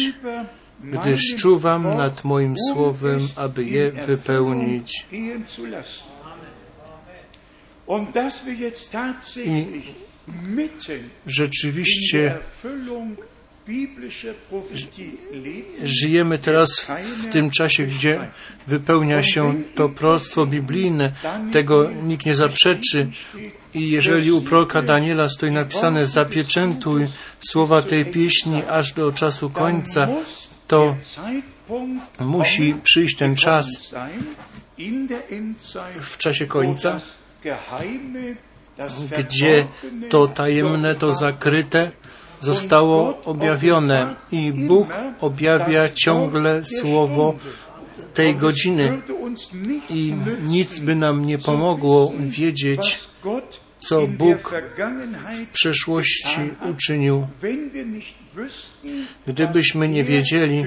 gdyż 0.83 1.35
czuwam 1.38 1.83
nad 1.97 2.23
moim 2.23 2.55
słowem, 2.73 3.19
aby 3.35 3.63
je 3.63 3.91
wypełnić. 3.91 5.05
I 9.45 9.71
rzeczywiście 11.25 12.38
żyjemy 15.83 16.38
teraz 16.38 16.69
w 17.23 17.27
tym 17.27 17.49
czasie, 17.49 17.88
gdzie 17.88 18.27
wypełnia 18.67 19.23
się 19.23 19.63
to 19.75 19.89
proroctwo 19.89 20.45
biblijne. 20.45 21.11
Tego 21.51 21.91
nikt 21.91 22.25
nie 22.25 22.35
zaprzeczy. 22.35 23.07
I 23.73 23.89
jeżeli 23.89 24.31
u 24.31 24.41
proroka 24.41 24.81
Daniela 24.81 25.29
stoi 25.29 25.51
napisane 25.51 26.05
zapieczętuj 26.05 27.07
słowa 27.39 27.81
tej 27.81 28.05
pieśni 28.05 28.63
aż 28.69 28.93
do 28.93 29.11
czasu 29.11 29.49
końca, 29.49 30.07
to 30.67 30.95
musi 32.19 32.75
przyjść 32.84 33.17
ten 33.17 33.36
czas 33.36 33.93
w 36.01 36.17
czasie 36.17 36.45
końca, 36.45 36.99
gdzie 39.17 39.67
to 40.10 40.28
tajemne, 40.28 40.95
to 40.95 41.12
zakryte 41.12 41.91
zostało 42.41 43.23
objawione 43.23 44.15
i 44.32 44.54
Bóg 44.54 44.88
objawia 45.21 45.89
ciągle 45.89 46.65
słowo 46.65 47.36
tej 48.13 48.36
godziny 48.36 49.01
i 49.89 50.13
nic 50.43 50.80
by 50.80 50.95
nam 50.95 51.25
nie 51.25 51.38
pomogło 51.38 52.13
wiedzieć, 52.19 52.99
co 53.78 54.08
Bóg 54.08 54.56
w 55.32 55.51
przeszłości 55.51 56.39
uczynił. 56.71 57.28
Gdybyśmy 59.28 59.89
nie 59.89 60.04
wiedzieli, 60.04 60.65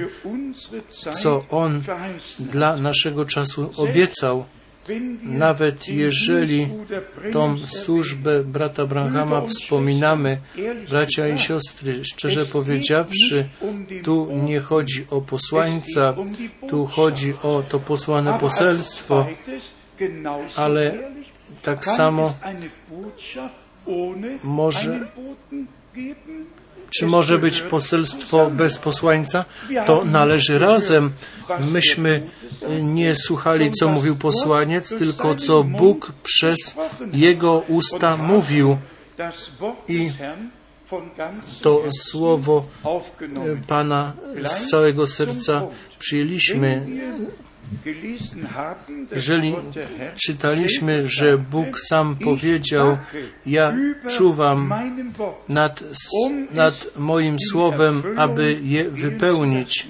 co 1.23 1.45
On 1.51 1.83
dla 2.39 2.77
naszego 2.77 3.25
czasu 3.25 3.71
obiecał, 3.77 4.45
nawet 5.23 5.89
jeżeli 5.89 6.69
tą 7.33 7.59
służbę 7.59 8.45
brata 8.45 8.87
Branhama 8.87 9.41
wspominamy, 9.41 10.41
bracia 10.91 11.29
i 11.29 11.39
siostry, 11.39 12.05
szczerze 12.05 12.47
powiedziawszy, 12.47 13.49
tu 14.03 14.29
nie 14.33 14.61
chodzi 14.61 15.07
o 15.11 15.21
posłańca, 15.21 16.15
tu 16.69 16.87
chodzi 16.87 17.35
o 17.43 17.63
to 17.69 17.81
posłane 17.81 18.39
poselstwo, 18.39 19.27
ale 20.57 20.95
tak 21.63 21.85
samo 21.85 22.35
może 24.43 25.09
czy 26.91 27.07
może 27.07 27.39
być 27.39 27.61
poselstwo 27.61 28.51
bez 28.51 28.79
posłańca? 28.79 29.45
To 29.87 30.05
należy 30.05 30.59
razem. 30.59 31.13
Myśmy 31.73 32.23
nie 32.83 33.15
słuchali, 33.17 33.71
co 33.71 33.89
mówił 33.89 34.17
posłaniec, 34.17 34.89
tylko 34.99 35.35
co 35.35 35.65
Bóg 35.65 36.13
przez 36.23 36.75
jego 37.13 37.63
usta 37.69 38.17
mówił. 38.17 38.79
I 39.89 40.11
to 41.63 41.83
słowo 41.99 42.65
Pana 43.67 44.13
z 44.45 44.71
całego 44.71 45.07
serca 45.07 45.63
przyjęliśmy. 45.99 46.87
Jeżeli 49.13 49.55
czytaliśmy, 50.27 51.09
że 51.09 51.39
Bóg 51.39 51.81
sam 51.81 52.17
powiedział, 52.17 52.99
ja 53.47 53.75
czuwam 54.11 54.75
nad, 55.49 55.85
nad 56.51 56.87
moim 56.97 57.37
słowem, 57.51 58.03
aby 58.17 58.61
je 58.63 58.91
wypełnić, 58.91 59.87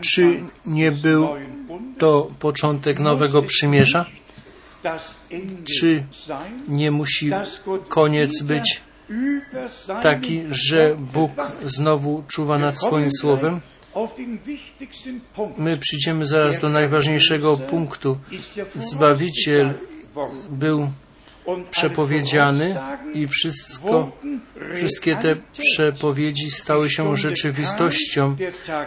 czy 0.00 0.42
nie 0.66 0.92
był 0.92 1.28
to 1.98 2.30
początek 2.38 2.98
nowego 3.00 3.42
przymierza? 3.42 4.06
Czy 5.80 6.04
nie 6.68 6.90
musi 6.90 7.30
koniec 7.88 8.42
być 8.42 8.80
taki, 10.02 10.42
że 10.50 10.96
Bóg 10.98 11.32
znowu 11.64 12.24
czuwa 12.28 12.58
nad 12.58 12.78
swoim 12.78 13.10
słowem? 13.10 13.60
My 15.56 15.76
przyjdziemy 15.76 16.26
zaraz 16.26 16.58
do 16.60 16.68
najważniejszego 16.68 17.56
punktu. 17.56 18.18
Zbawiciel 18.74 19.74
był 20.50 20.88
przepowiedziany 21.70 22.76
i 23.14 23.26
wszystko, 23.26 24.12
wszystkie 24.74 25.16
te 25.16 25.36
przepowiedzi 25.58 26.50
stały 26.50 26.90
się 26.90 27.16
rzeczywistością. 27.16 28.36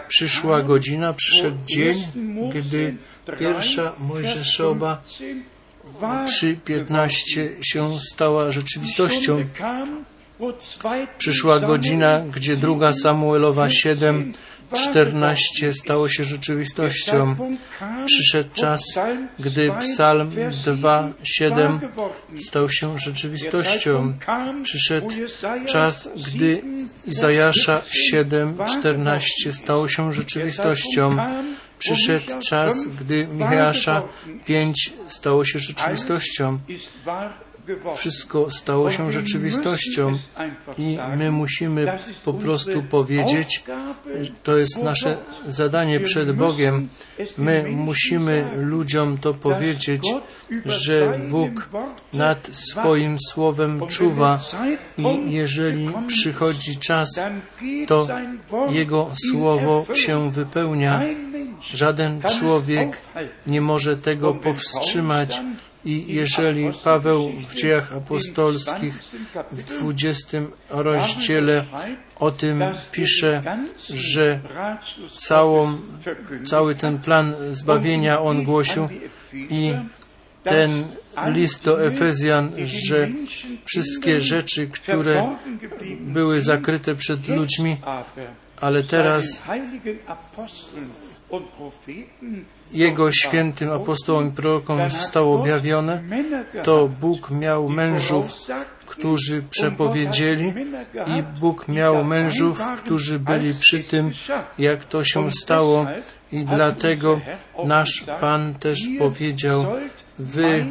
Przyszła 0.08 0.62
godzina, 0.62 1.12
przyszedł 1.12 1.56
dzień, 1.66 2.02
gdy 2.54 2.94
pierwsza 3.38 3.92
Mojżeszowa 3.98 5.02
3.15 6.00 7.50
się 7.62 8.00
stała 8.00 8.50
rzeczywistością. 8.50 9.44
Przyszła 11.18 11.60
godzina, 11.60 12.24
gdzie 12.34 12.56
druga 12.56 12.92
Samuelowa 12.92 13.70
7 13.70 14.32
14 14.74 15.72
stało 15.72 16.08
się 16.08 16.24
rzeczywistością. 16.24 17.36
Przyszedł 18.06 18.50
czas, 18.54 18.80
gdy 19.38 19.72
Psalm 19.80 20.30
2:7 20.30 21.80
stał 22.48 22.68
się 22.68 22.98
rzeczywistością. 22.98 24.12
Przyszedł 24.62 25.08
czas, 25.66 26.08
gdy 26.16 26.62
Izajasza 27.06 27.82
7:14 28.12 29.52
stało 29.52 29.88
się 29.88 30.12
rzeczywistością. 30.12 31.16
Przyszedł 31.78 32.32
czas, 32.48 32.84
gdy 33.00 33.26
Michała 33.26 33.72
5 34.44 34.92
stało 35.08 35.44
się 35.44 35.58
rzeczywistością 35.58 36.58
wszystko 37.96 38.50
stało 38.50 38.90
się 38.90 39.10
rzeczywistością 39.10 40.18
i 40.78 40.98
my 41.16 41.30
musimy 41.30 41.98
po 42.24 42.32
prostu 42.32 42.82
powiedzieć, 42.82 43.64
to 44.42 44.56
jest 44.56 44.82
nasze 44.82 45.16
zadanie 45.48 46.00
przed 46.00 46.32
Bogiem. 46.32 46.88
My 47.38 47.64
musimy 47.68 48.44
ludziom 48.56 49.18
to 49.18 49.34
powiedzieć, 49.34 50.02
że 50.66 51.20
Bóg 51.30 51.68
nad 52.12 52.48
swoim 52.52 53.16
słowem 53.28 53.86
czuwa 53.86 54.40
i 54.98 55.32
jeżeli 55.32 55.90
przychodzi 56.06 56.76
czas, 56.76 57.08
to 57.86 58.08
Jego 58.68 59.10
słowo 59.30 59.86
się 59.94 60.30
wypełnia. 60.30 61.02
Żaden 61.74 62.22
człowiek 62.22 62.98
nie 63.46 63.60
może 63.60 63.96
tego 63.96 64.34
powstrzymać 64.34 65.40
i 65.84 66.14
jeżeli 66.14 66.70
Paweł 66.84 67.32
w 67.48 67.54
dziejach 67.54 67.92
apostolskich 67.92 69.02
w 69.52 69.64
20 69.64 70.38
rozdziale 70.70 71.64
o 72.20 72.30
tym 72.30 72.62
pisze, 72.92 73.42
że 73.94 74.40
całą, 75.12 75.78
cały 76.44 76.74
ten 76.74 76.98
plan 76.98 77.34
zbawienia 77.50 78.20
on 78.20 78.44
głosił 78.44 78.88
i 79.32 79.72
ten 80.44 80.84
list 81.26 81.64
do 81.64 81.84
Efezjan, 81.86 82.52
że 82.64 83.08
wszystkie 83.64 84.20
rzeczy, 84.20 84.68
które 84.68 85.36
były 86.00 86.40
zakryte 86.40 86.94
przed 86.94 87.28
ludźmi, 87.28 87.76
ale 88.60 88.82
teraz 88.82 89.42
jego 92.72 93.12
świętym 93.12 93.70
apostołom 93.70 94.28
i 94.28 94.32
prorokom 94.32 94.90
zostało 94.90 95.40
objawione, 95.40 96.02
to 96.62 96.88
Bóg 96.88 97.30
miał 97.30 97.68
mężów, 97.68 98.26
którzy 98.86 99.42
przepowiedzieli 99.50 100.54
i 101.06 101.22
Bóg 101.40 101.68
miał 101.68 102.04
mężów, 102.04 102.58
którzy 102.84 103.18
byli 103.18 103.54
przy 103.54 103.84
tym, 103.84 104.10
jak 104.58 104.84
to 104.84 105.04
się 105.04 105.30
stało. 105.30 105.86
I 106.32 106.44
dlatego 106.44 107.20
nasz 107.64 108.04
Pan 108.20 108.54
też 108.54 108.80
powiedział, 108.98 109.66
wy 110.18 110.64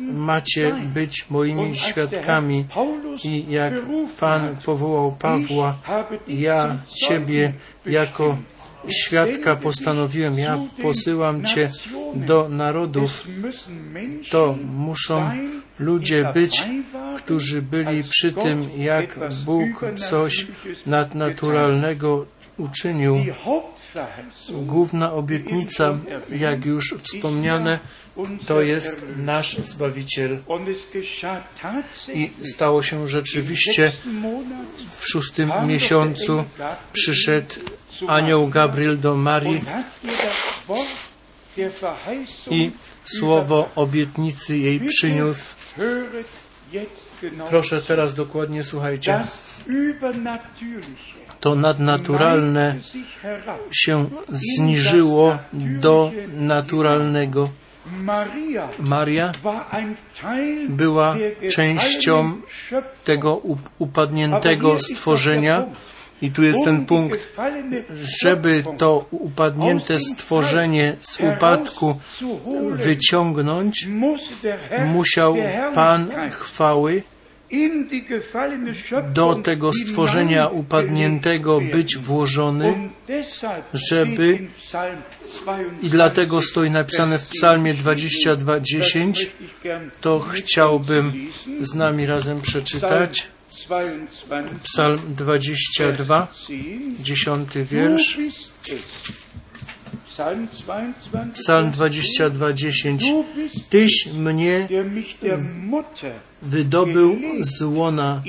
macie 0.00 0.74
być 0.94 1.30
moimi 1.30 1.76
świadkami 1.76 2.64
i 3.24 3.52
jak 3.52 3.74
Pan 4.20 4.56
powołał 4.64 5.12
Pawła, 5.12 5.78
ja 6.28 6.76
Ciebie 7.08 7.52
jako 7.86 8.38
świadka 8.90 9.56
postanowiłem, 9.56 10.38
ja 10.38 10.58
posyłam 10.82 11.44
Cię 11.44 11.70
do 12.14 12.48
narodów, 12.48 13.26
to 14.30 14.58
muszą 14.64 15.30
ludzie 15.78 16.30
być, 16.34 16.64
którzy 17.16 17.62
byli 17.62 18.02
przy 18.04 18.32
tym, 18.32 18.68
jak 18.76 19.18
Bóg 19.44 19.84
coś 19.96 20.46
nadnaturalnego 20.86 22.26
uczynił. 22.58 23.24
Główna 24.50 25.12
obietnica, 25.12 25.98
jak 26.30 26.64
już 26.64 26.94
wspomniane, 27.02 27.78
to 28.46 28.62
jest 28.62 29.02
nasz 29.16 29.56
Zbawiciel. 29.58 30.38
I 32.14 32.30
stało 32.44 32.82
się 32.82 33.08
rzeczywiście 33.08 33.92
w 34.96 35.08
szóstym 35.08 35.50
miesiącu 35.66 36.44
przyszedł 36.92 37.54
anioł 38.06 38.48
Gabriel 38.48 38.98
do 38.98 39.14
Marii. 39.14 39.64
I 42.50 42.70
słowo 43.04 43.68
obietnicy 43.76 44.58
jej 44.58 44.80
przyniósł. 44.80 45.42
Proszę 47.50 47.82
teraz 47.82 48.14
dokładnie 48.14 48.64
słuchajcie. 48.64 49.24
To 51.40 51.54
nadnaturalne 51.54 52.76
się 53.70 54.08
zniżyło 54.28 55.38
do 55.52 56.12
naturalnego. 56.36 57.50
Maria 58.78 59.32
była 60.68 61.16
częścią 61.50 62.40
tego 63.04 63.40
upadniętego 63.78 64.78
stworzenia, 64.78 65.66
I 66.22 66.30
tu 66.30 66.42
jest 66.42 66.64
ten 66.64 66.86
punkt, 66.86 67.28
żeby 68.22 68.64
to 68.78 69.06
upadnięte 69.10 69.98
stworzenie 69.98 70.96
z 71.00 71.20
upadku 71.20 72.00
wyciągnąć, 72.70 73.88
musiał 74.86 75.36
Pan 75.74 76.10
chwały 76.30 77.02
do 79.14 79.34
tego 79.34 79.70
stworzenia 79.72 80.48
upadniętego 80.48 81.60
być 81.60 81.96
włożony, 81.96 82.90
żeby 83.72 84.38
i 85.82 85.88
dlatego 85.88 86.42
stoi 86.42 86.70
napisane 86.70 87.18
w 87.18 87.28
psalmie 87.28 87.74
22:10, 87.74 89.26
to 90.00 90.20
chciałbym 90.20 91.12
z 91.60 91.74
nami 91.74 92.06
razem 92.06 92.40
przeczytać. 92.40 93.26
Psalm 94.62 95.00
22, 95.16 96.28
dziesiąty 97.00 97.64
wiersz. 97.64 98.18
Psalm 101.34 101.70
22, 101.70 102.52
10. 102.52 103.04
Tyś 103.70 104.08
mnie 104.14 104.68
wydobył 106.42 107.20
z 107.40 107.62
łona. 107.62 108.22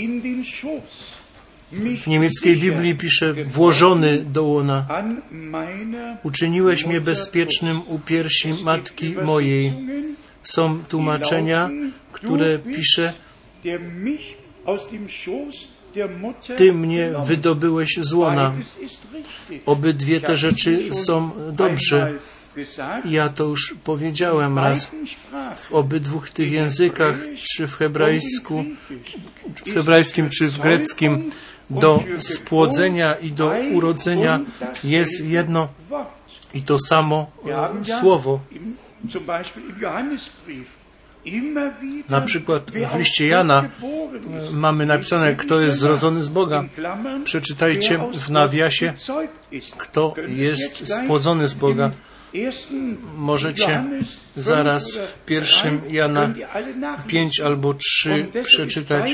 W 2.01 2.07
niemieckiej 2.07 2.57
Biblii 2.57 2.95
pisze 2.95 3.33
włożony 3.33 4.17
do 4.17 4.43
łona. 4.43 4.87
Uczyniłeś 6.23 6.85
mnie 6.85 7.01
bezpiecznym 7.01 7.81
u 7.87 7.99
piersi 7.99 8.53
matki 8.63 9.15
mojej. 9.23 9.73
Są 10.43 10.83
tłumaczenia, 10.83 11.69
które 12.11 12.59
pisze 12.59 13.13
ty 16.57 16.73
mnie 16.73 17.11
wydobyłeś 17.25 17.97
z 18.01 18.13
łona. 18.13 18.53
Obydwie 19.65 20.21
te 20.21 20.37
rzeczy 20.37 20.89
są 20.93 21.31
dobrze. 21.51 22.13
Ja 23.05 23.29
to 23.29 23.43
już 23.43 23.75
powiedziałem 23.83 24.59
raz. 24.59 24.91
W 25.55 25.71
obydwu 25.71 26.21
tych 26.33 26.51
językach, 26.51 27.15
czy 27.55 27.67
w 27.67 27.75
hebrajsku, 27.75 28.63
w 29.65 29.73
hebrajskim, 29.73 30.29
czy 30.29 30.47
w 30.47 30.59
greckim, 30.59 31.31
do 31.69 32.03
spłodzenia 32.19 33.13
i 33.13 33.31
do 33.31 33.53
urodzenia 33.73 34.39
jest 34.83 35.21
jedno 35.21 35.67
i 36.53 36.61
to 36.61 36.77
samo 36.79 37.31
słowo. 37.99 38.39
Na 42.09 42.21
przykład 42.21 42.71
w 42.71 42.97
liście 42.97 43.27
Jana 43.27 43.69
mamy 44.51 44.85
napisane, 44.85 45.35
kto 45.35 45.61
jest 45.61 45.77
zrodzony 45.77 46.23
z 46.23 46.29
Boga. 46.29 46.65
Przeczytajcie 47.23 47.99
w 48.13 48.29
nawiasie, 48.29 48.93
kto 49.77 50.15
jest 50.27 50.93
spłodzony 50.95 51.47
z 51.47 51.53
Boga. 51.53 51.91
Możecie 53.17 53.83
zaraz 54.35 54.97
w 54.97 55.25
pierwszym 55.25 55.81
Jana 55.87 56.33
5 57.07 57.39
albo 57.39 57.73
3 57.73 58.27
przeczytać 58.43 59.11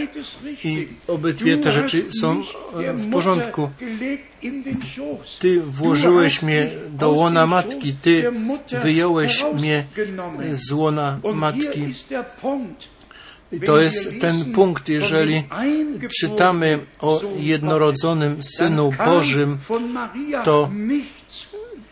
i 0.64 0.88
obydwie 1.08 1.58
te 1.58 1.72
rzeczy 1.72 2.06
są 2.22 2.44
w 2.94 3.12
porządku. 3.12 3.70
Ty 5.40 5.62
włożyłeś 5.62 6.42
mnie 6.42 6.70
do 6.90 7.12
łona 7.12 7.48
matki, 7.48 7.94
Ty 8.02 8.32
wyjąłeś 8.82 9.46
mnie 9.54 9.86
z 10.52 10.72
łona 10.72 11.20
matki. 11.34 11.94
I 13.52 13.60
to 13.60 13.78
jest 13.78 14.10
ten 14.22 14.54
punkt, 14.54 14.90
jeżeli 14.90 15.44
czytamy 16.20 16.80
o 17.00 17.22
jednorodzonym 17.38 18.44
Synu 18.44 18.92
Bożym, 19.06 19.58
to 20.44 20.70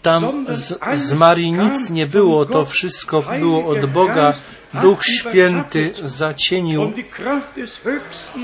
tam 0.03 0.45
z, 0.49 0.79
z 0.93 1.13
Marii 1.13 1.51
nic 1.51 1.89
nie 1.89 2.07
było, 2.07 2.45
to 2.45 2.65
wszystko 2.65 3.21
było 3.39 3.65
od 3.65 3.85
Boga. 3.85 4.33
Duch 4.81 5.05
Święty 5.05 5.93
zacienił 6.03 6.93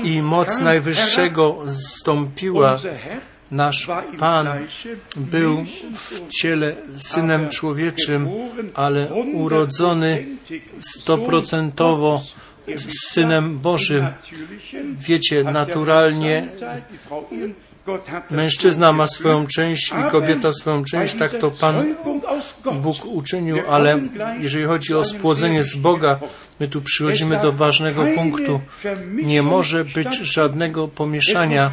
i 0.02 0.22
moc 0.22 0.58
Najwyższego 0.58 1.58
zstąpiła. 1.68 2.78
Nasz 3.50 3.88
Pan 4.18 4.48
był 5.16 5.64
w 5.94 6.28
ciele 6.28 6.76
Synem 6.96 7.48
Człowieczym, 7.48 8.28
ale 8.74 9.06
urodzony 9.34 10.26
stoprocentowo 10.80 12.22
Synem 13.08 13.58
Bożym. 13.58 14.06
Wiecie, 15.08 15.44
naturalnie 15.44 16.48
Mężczyzna 18.30 18.92
ma 18.92 19.06
swoją 19.06 19.46
część 19.46 19.88
i 19.88 20.10
kobieta 20.10 20.52
swoją 20.52 20.84
część, 20.84 21.14
tak 21.14 21.30
to 21.30 21.50
Pan 21.50 21.94
Bóg 22.82 23.04
uczynił, 23.04 23.58
ale 23.68 23.98
jeżeli 24.40 24.64
chodzi 24.64 24.94
o 24.94 25.04
spłodzenie 25.04 25.64
z 25.64 25.74
Boga, 25.74 26.20
my 26.60 26.68
tu 26.68 26.82
przychodzimy 26.82 27.38
do 27.42 27.52
ważnego 27.52 28.06
punktu. 28.14 28.60
Nie 29.12 29.42
może 29.42 29.84
być 29.84 30.18
żadnego 30.18 30.88
pomieszania. 30.88 31.70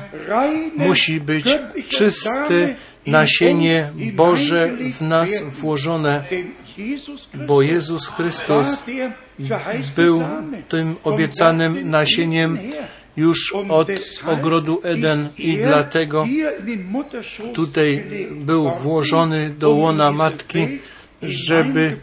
Musi 0.75 1.21
być 1.21 1.45
czyste 1.89 2.75
nasienie 3.07 3.89
Boże 4.13 4.69
w 4.97 5.01
nas 5.01 5.29
włożone, 5.61 6.23
bo 7.33 7.61
Jezus 7.61 8.07
Chrystus 8.07 8.67
był 9.95 10.23
tym 10.69 10.95
obiecanym 11.03 11.89
nasieniem 11.89 12.59
już 13.17 13.53
od 13.69 13.87
ogrodu 14.25 14.81
Eden 14.83 15.29
i 15.37 15.57
dlatego 15.57 16.27
tutaj 17.53 18.03
był 18.31 18.71
włożony 18.83 19.49
do 19.49 19.69
łona 19.69 20.11
matki, 20.11 20.67
żeby 21.21 21.97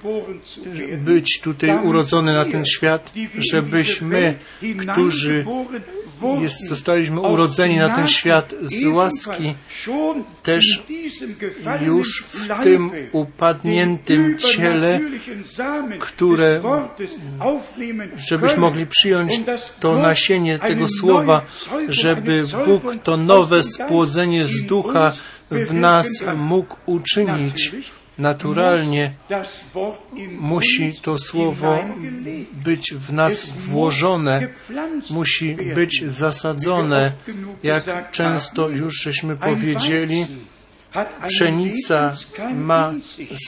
być 1.04 1.40
tutaj 1.40 1.78
urodzony 1.84 2.34
na 2.34 2.44
ten 2.44 2.64
świat, 2.64 3.12
żebyśmy, 3.52 4.34
którzy 4.92 5.44
jest, 6.40 6.68
zostaliśmy 6.68 7.20
urodzeni 7.20 7.76
na 7.76 7.96
ten 7.96 8.08
świat 8.08 8.54
z 8.62 8.84
łaski, 8.84 9.54
też 10.42 10.82
już 11.80 12.24
w 12.26 12.62
tym 12.62 12.90
upadniętym 13.12 14.38
ciele, 14.38 15.00
które, 15.98 16.60
żebyśmy 18.28 18.58
mogli 18.58 18.86
przyjąć 18.86 19.40
to 19.80 19.96
nasienie 19.96 20.58
tego 20.58 20.86
słowa, 21.00 21.42
żeby 21.88 22.44
Bóg 22.66 22.82
to 23.02 23.16
nowe 23.16 23.62
spłodzenie 23.62 24.46
z 24.46 24.62
ducha 24.62 25.12
w 25.50 25.72
nas 25.72 26.24
mógł 26.36 26.76
uczynić 26.86 27.72
naturalnie 28.18 29.12
musi 30.38 30.92
to 31.02 31.18
słowo 31.18 31.78
być 32.52 32.94
w 32.94 33.12
nas 33.12 33.50
włożone, 33.50 34.48
musi 35.10 35.56
być 35.74 36.04
zasadzone, 36.06 37.12
jak 37.62 38.10
często 38.10 38.68
już 38.68 39.02
żeśmy 39.02 39.36
powiedzieli, 39.36 40.26
Pszenica 41.28 42.12
ma 42.54 42.92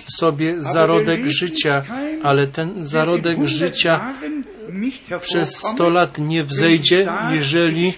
w 0.07 0.19
sobie 0.19 0.63
zarodek 0.63 1.27
życia, 1.27 1.83
ale 2.23 2.47
ten 2.47 2.87
zarodek 2.87 3.39
życia 3.45 4.15
przez 5.21 5.57
sto 5.57 5.89
lat 5.89 6.19
nie 6.19 6.45
wzejdzie, 6.45 7.09
jeżeli 7.31 7.95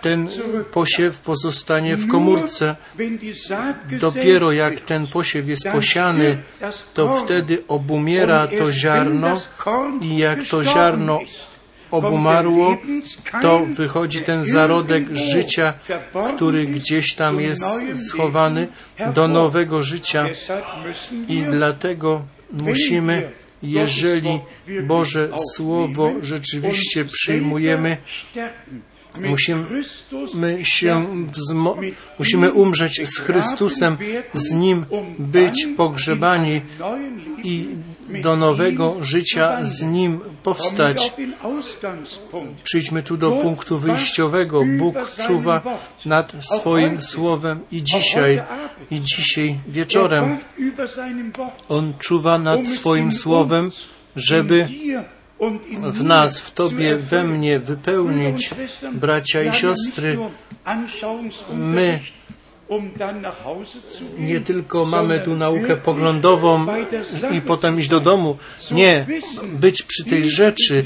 ten 0.00 0.28
posiew 0.72 1.18
pozostanie 1.18 1.96
w 1.96 2.08
komórce. 2.08 2.76
Dopiero 4.00 4.52
jak 4.52 4.80
ten 4.80 5.06
posiew 5.06 5.48
jest 5.48 5.68
posiany, 5.68 6.38
to 6.94 7.24
wtedy 7.24 7.64
obumiera 7.68 8.48
to 8.48 8.72
ziarno 8.72 9.40
i 10.00 10.16
jak 10.16 10.42
to 10.42 10.64
ziarno 10.64 11.20
obumarło, 11.92 12.76
to 13.42 13.66
wychodzi 13.66 14.22
ten 14.22 14.44
zarodek 14.44 15.04
życia, 15.12 15.74
który 16.36 16.66
gdzieś 16.66 17.14
tam 17.14 17.40
jest 17.40 17.64
schowany 18.08 18.68
do 19.14 19.28
nowego 19.28 19.82
życia. 19.82 20.28
i 21.28 21.42
dlatego 21.50 22.22
musimy 22.52 23.30
jeżeli 23.62 24.40
Boże 24.86 25.28
Słowo 25.54 26.12
rzeczywiście 26.22 27.04
przyjmujemy, 27.04 27.96
musimy 29.20 29.84
się 30.64 31.06
musimy 32.18 32.52
umrzeć 32.52 33.08
z 33.08 33.18
Chrystusem, 33.18 33.96
z 34.34 34.52
Nim 34.52 34.86
być 35.18 35.68
pogrzebani 35.76 36.60
i 37.44 37.68
do 38.20 38.36
nowego 38.36 38.96
życia 39.00 39.58
z 39.62 39.82
Nim 39.82 40.20
powstać. 40.42 41.12
Przyjdźmy 42.62 43.02
tu 43.02 43.16
do 43.16 43.30
punktu 43.30 43.78
wyjściowego. 43.78 44.64
Bóg 44.78 44.94
czuwa 45.26 45.62
nad 46.06 46.32
swoim 46.40 47.02
słowem 47.02 47.60
i 47.70 47.82
dzisiaj, 47.82 48.42
i 48.90 49.00
dzisiaj 49.00 49.58
wieczorem. 49.68 50.38
On 51.68 51.92
czuwa 51.98 52.38
nad 52.38 52.66
swoim 52.66 53.12
słowem, 53.12 53.70
żeby 54.16 54.66
w 55.90 56.04
nas, 56.04 56.40
w 56.40 56.50
Tobie, 56.50 56.96
we 56.96 57.24
mnie 57.24 57.58
wypełnić, 57.58 58.50
bracia 58.92 59.42
i 59.42 59.52
siostry. 59.52 60.18
My 61.54 62.00
Nie 64.18 64.40
tylko 64.40 64.84
mamy 64.84 65.20
tu 65.20 65.36
naukę 65.36 65.76
poglądową 65.76 66.66
i 67.32 67.40
potem 67.40 67.78
iść 67.78 67.88
do 67.88 68.00
domu. 68.00 68.36
Nie, 68.70 69.06
być 69.52 69.82
przy 69.82 70.04
tej 70.04 70.30
rzeczy 70.30 70.84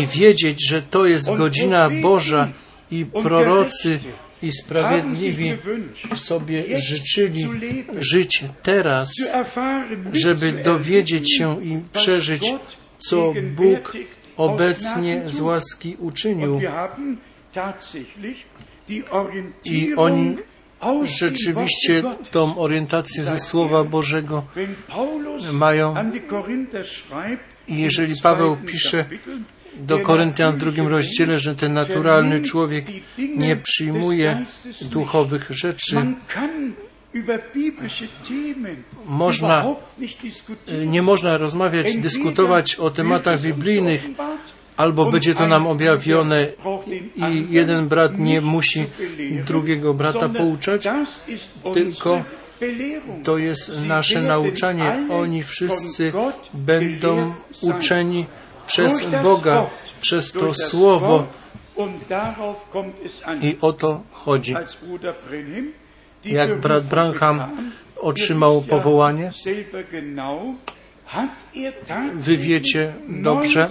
i 0.00 0.06
wiedzieć, 0.06 0.68
że 0.68 0.82
to 0.82 1.06
jest 1.06 1.34
godzina 1.34 1.90
Boża 1.90 2.48
i 2.90 3.06
prorocy 3.06 3.98
i 4.42 4.52
sprawiedliwi 4.52 5.52
sobie 6.16 6.64
życzyli 6.78 7.48
żyć 7.98 8.44
teraz, 8.62 9.08
żeby 10.12 10.52
dowiedzieć 10.52 11.36
się 11.38 11.64
i 11.64 11.78
przeżyć, 11.92 12.54
co 12.98 13.34
Bóg 13.56 13.96
obecnie 14.36 15.22
z 15.26 15.40
łaski 15.40 15.96
uczynił. 15.98 16.60
I 19.64 19.94
oni 19.96 20.36
rzeczywiście 21.04 22.02
tą 22.30 22.58
orientację 22.58 23.24
ze 23.24 23.38
Słowa 23.38 23.84
Bożego 23.84 24.44
mają. 25.52 25.94
I 27.68 27.78
jeżeli 27.78 28.14
Paweł 28.22 28.56
pisze 28.56 29.04
do 29.76 29.98
Koryntian 29.98 30.54
w 30.54 30.58
drugim 30.58 30.86
rozdziale, 30.86 31.38
że 31.38 31.56
ten 31.56 31.72
naturalny 31.72 32.42
człowiek 32.42 32.84
nie 33.36 33.56
przyjmuje 33.56 34.44
duchowych 34.82 35.50
rzeczy, 35.50 35.96
można, 39.06 39.64
nie 40.86 41.02
można 41.02 41.38
rozmawiać, 41.38 41.96
dyskutować 41.96 42.74
o 42.74 42.90
tematach 42.90 43.40
biblijnych, 43.40 44.02
albo 44.76 45.10
będzie 45.10 45.34
to 45.34 45.46
nam 45.46 45.66
objawione 45.66 46.46
i 47.16 47.46
jeden 47.50 47.88
brat 47.88 48.18
nie 48.18 48.40
musi 48.40 48.86
drugiego 49.46 49.94
brata 49.94 50.28
pouczać, 50.28 50.88
tylko 51.74 52.22
to 53.24 53.38
jest 53.38 53.86
nasze 53.86 54.22
nauczanie. 54.22 55.06
Oni 55.10 55.42
wszyscy 55.42 56.12
będą 56.54 57.34
uczeni 57.60 58.26
przez 58.66 59.06
Boga, 59.22 59.66
przez 60.00 60.32
to 60.32 60.54
Słowo. 60.54 61.26
I 63.40 63.56
o 63.60 63.72
to 63.72 64.02
chodzi. 64.12 64.54
Jak 66.24 66.60
brat 66.60 66.86
Branham 66.86 67.56
otrzymał 67.96 68.62
powołanie, 68.62 69.30
Wy 72.14 72.36
wiecie 72.36 72.94
dobrze, 73.08 73.68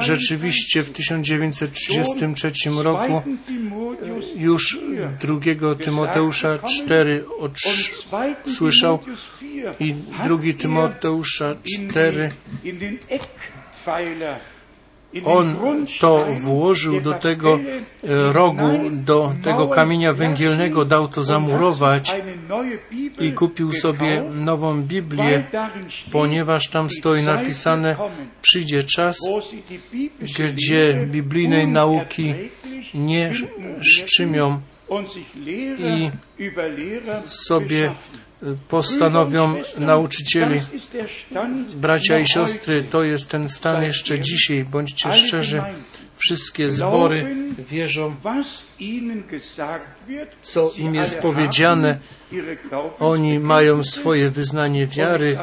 rzeczywiście 0.00 0.82
w 0.82 0.90
1933 0.90 2.52
roku 2.82 3.22
już 4.36 4.78
drugiego 5.20 5.74
Tymoteusza 5.74 6.58
4 6.58 7.24
słyszał 8.44 8.98
i 9.80 9.94
drugi 10.24 10.54
Tymoteusza 10.54 11.56
4 11.64 12.30
on 15.24 15.56
to 16.00 16.26
włożył 16.44 17.00
do 17.00 17.12
tego 17.12 17.54
e, 17.58 18.32
rogu, 18.32 18.78
do 18.90 19.32
tego 19.42 19.68
kamienia 19.68 20.12
węgielnego, 20.12 20.84
dał 20.84 21.08
to 21.08 21.22
zamurować 21.22 22.16
i 23.18 23.32
kupił 23.32 23.72
sobie 23.72 24.22
nową 24.34 24.82
Biblię, 24.82 25.44
ponieważ 26.12 26.68
tam 26.68 26.90
stoi 26.90 27.22
napisane, 27.22 27.96
przyjdzie 28.42 28.84
czas, 28.84 29.18
gdzie 30.38 31.06
biblijnej 31.06 31.68
nauki 31.68 32.34
nie 32.94 33.32
szczymią 33.80 34.60
i 35.78 36.10
sobie 37.26 37.90
postanowią 38.68 39.54
nauczycieli. 39.78 40.60
Bracia 41.74 42.18
i 42.18 42.26
siostry, 42.26 42.84
to 42.90 43.02
jest 43.02 43.28
ten 43.28 43.48
stan 43.48 43.82
jeszcze 43.82 44.20
dzisiaj. 44.20 44.64
Bądźcie 44.64 45.12
szczerzy. 45.12 45.62
Wszystkie 46.16 46.70
zbory 46.70 47.36
wierzą, 47.58 48.14
co 50.40 50.70
im 50.76 50.94
jest 50.94 51.18
powiedziane. 51.18 51.98
Oni 52.98 53.38
mają 53.38 53.84
swoje 53.84 54.30
wyznanie 54.30 54.86
wiary. 54.86 55.38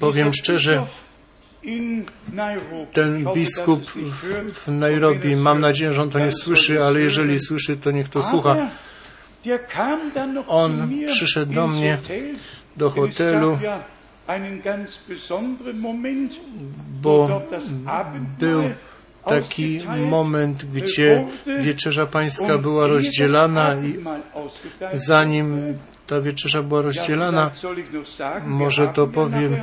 Powiem 0.00 0.34
szczerze, 0.34 0.86
ten 2.92 3.24
biskup 3.34 3.90
w 4.54 4.68
Nairobi, 4.68 5.36
mam 5.36 5.60
nadzieję, 5.60 5.92
że 5.92 6.02
on 6.02 6.10
to 6.10 6.18
nie 6.18 6.32
słyszy, 6.32 6.84
ale 6.84 7.00
jeżeli 7.00 7.40
słyszy, 7.40 7.76
to 7.76 7.90
niech 7.90 8.08
to 8.08 8.22
słucha. 8.22 8.70
On 10.46 10.88
przyszedł 11.06 11.52
do 11.52 11.66
mnie 11.66 11.98
do 12.76 12.90
hotelu, 12.90 13.58
bo 17.02 17.42
był 18.38 18.62
taki 19.24 19.80
moment, 20.08 20.64
gdzie 20.64 21.26
wieczerza 21.60 22.06
pańska 22.06 22.58
była 22.58 22.86
rozdzielana 22.86 23.74
i 23.74 24.04
zanim 24.94 25.78
ta 26.06 26.20
wieczerza 26.20 26.62
była 26.62 26.82
rozdzielana, 26.82 27.50
może 28.46 28.88
to 28.88 29.06
powiem, 29.06 29.56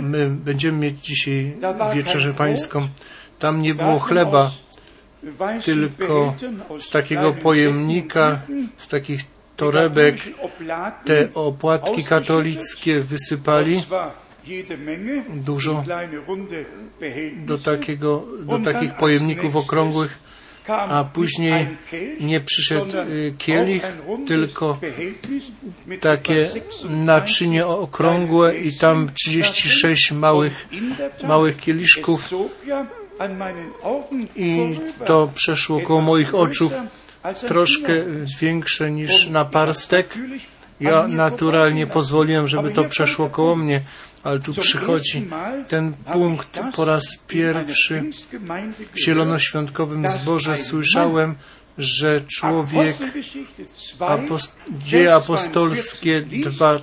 my 0.00 0.30
będziemy 0.30 0.78
mieć 0.78 1.00
dzisiaj 1.00 1.56
wieczerzę 1.94 2.34
pańską. 2.34 2.88
Tam 3.38 3.62
nie 3.62 3.74
było 3.74 3.98
chleba, 3.98 4.50
tylko 5.64 6.34
z 6.80 6.90
takiego 6.90 7.32
pojemnika, 7.32 8.40
z 8.76 8.88
takich 8.88 9.20
torebek 9.56 10.16
te 11.04 11.34
opłatki 11.34 12.04
katolickie 12.04 13.00
wysypali. 13.00 13.82
dużo 15.34 15.84
do, 17.36 17.58
takiego, 17.58 18.26
do 18.42 18.58
takich 18.58 18.94
pojemników 18.94 19.56
okrągłych, 19.56 20.18
a 20.68 21.04
później 21.04 21.66
nie 22.20 22.40
przyszedł 22.40 22.96
y, 22.96 23.34
kielich, 23.38 23.82
tylko 24.26 24.78
takie 26.00 26.50
naczynie 26.90 27.66
okrągłe 27.66 28.56
i 28.58 28.78
tam 28.78 29.10
36 29.14 30.12
małych, 30.12 30.68
małych 31.22 31.56
kieliszków 31.56 32.30
i 34.36 34.78
to 35.04 35.30
przeszło 35.34 35.80
koło 35.80 36.00
moich 36.00 36.34
oczu 36.34 36.70
troszkę 37.46 37.92
większe 38.40 38.90
niż 38.90 39.28
na 39.28 39.44
parstek. 39.44 40.14
Ja 40.80 41.08
naturalnie 41.08 41.86
pozwoliłem, 41.86 42.48
żeby 42.48 42.70
to 42.70 42.84
przeszło 42.84 43.28
koło 43.28 43.56
mnie, 43.56 43.80
ale 44.22 44.40
tu 44.40 44.54
przychodzi 44.54 45.28
ten 45.68 45.92
punkt 46.12 46.60
po 46.76 46.84
raz 46.84 47.04
pierwszy 47.26 48.04
w 48.92 48.98
zielonoświątkowym 49.04 50.08
zborze 50.08 50.56
słyszałem, 50.56 51.34
że 51.78 52.20
człowiek 52.20 52.96
apost 54.00 54.56
dzieje 54.78 55.14
apostolskie 55.14 56.20
2 56.20 56.78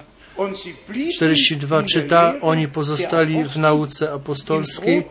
42 1.15 1.83
czyta, 1.83 2.33
oni 2.41 2.67
pozostali 2.67 3.43
w 3.43 3.57
nauce 3.57 4.13
apostolskiej, 4.13 5.03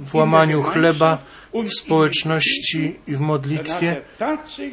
w 0.00 0.14
łamaniu 0.14 0.62
chleba, 0.62 1.24
w 1.54 1.70
społeczności 1.72 2.96
i 3.06 3.16
w 3.16 3.20
modlitwie 3.20 4.00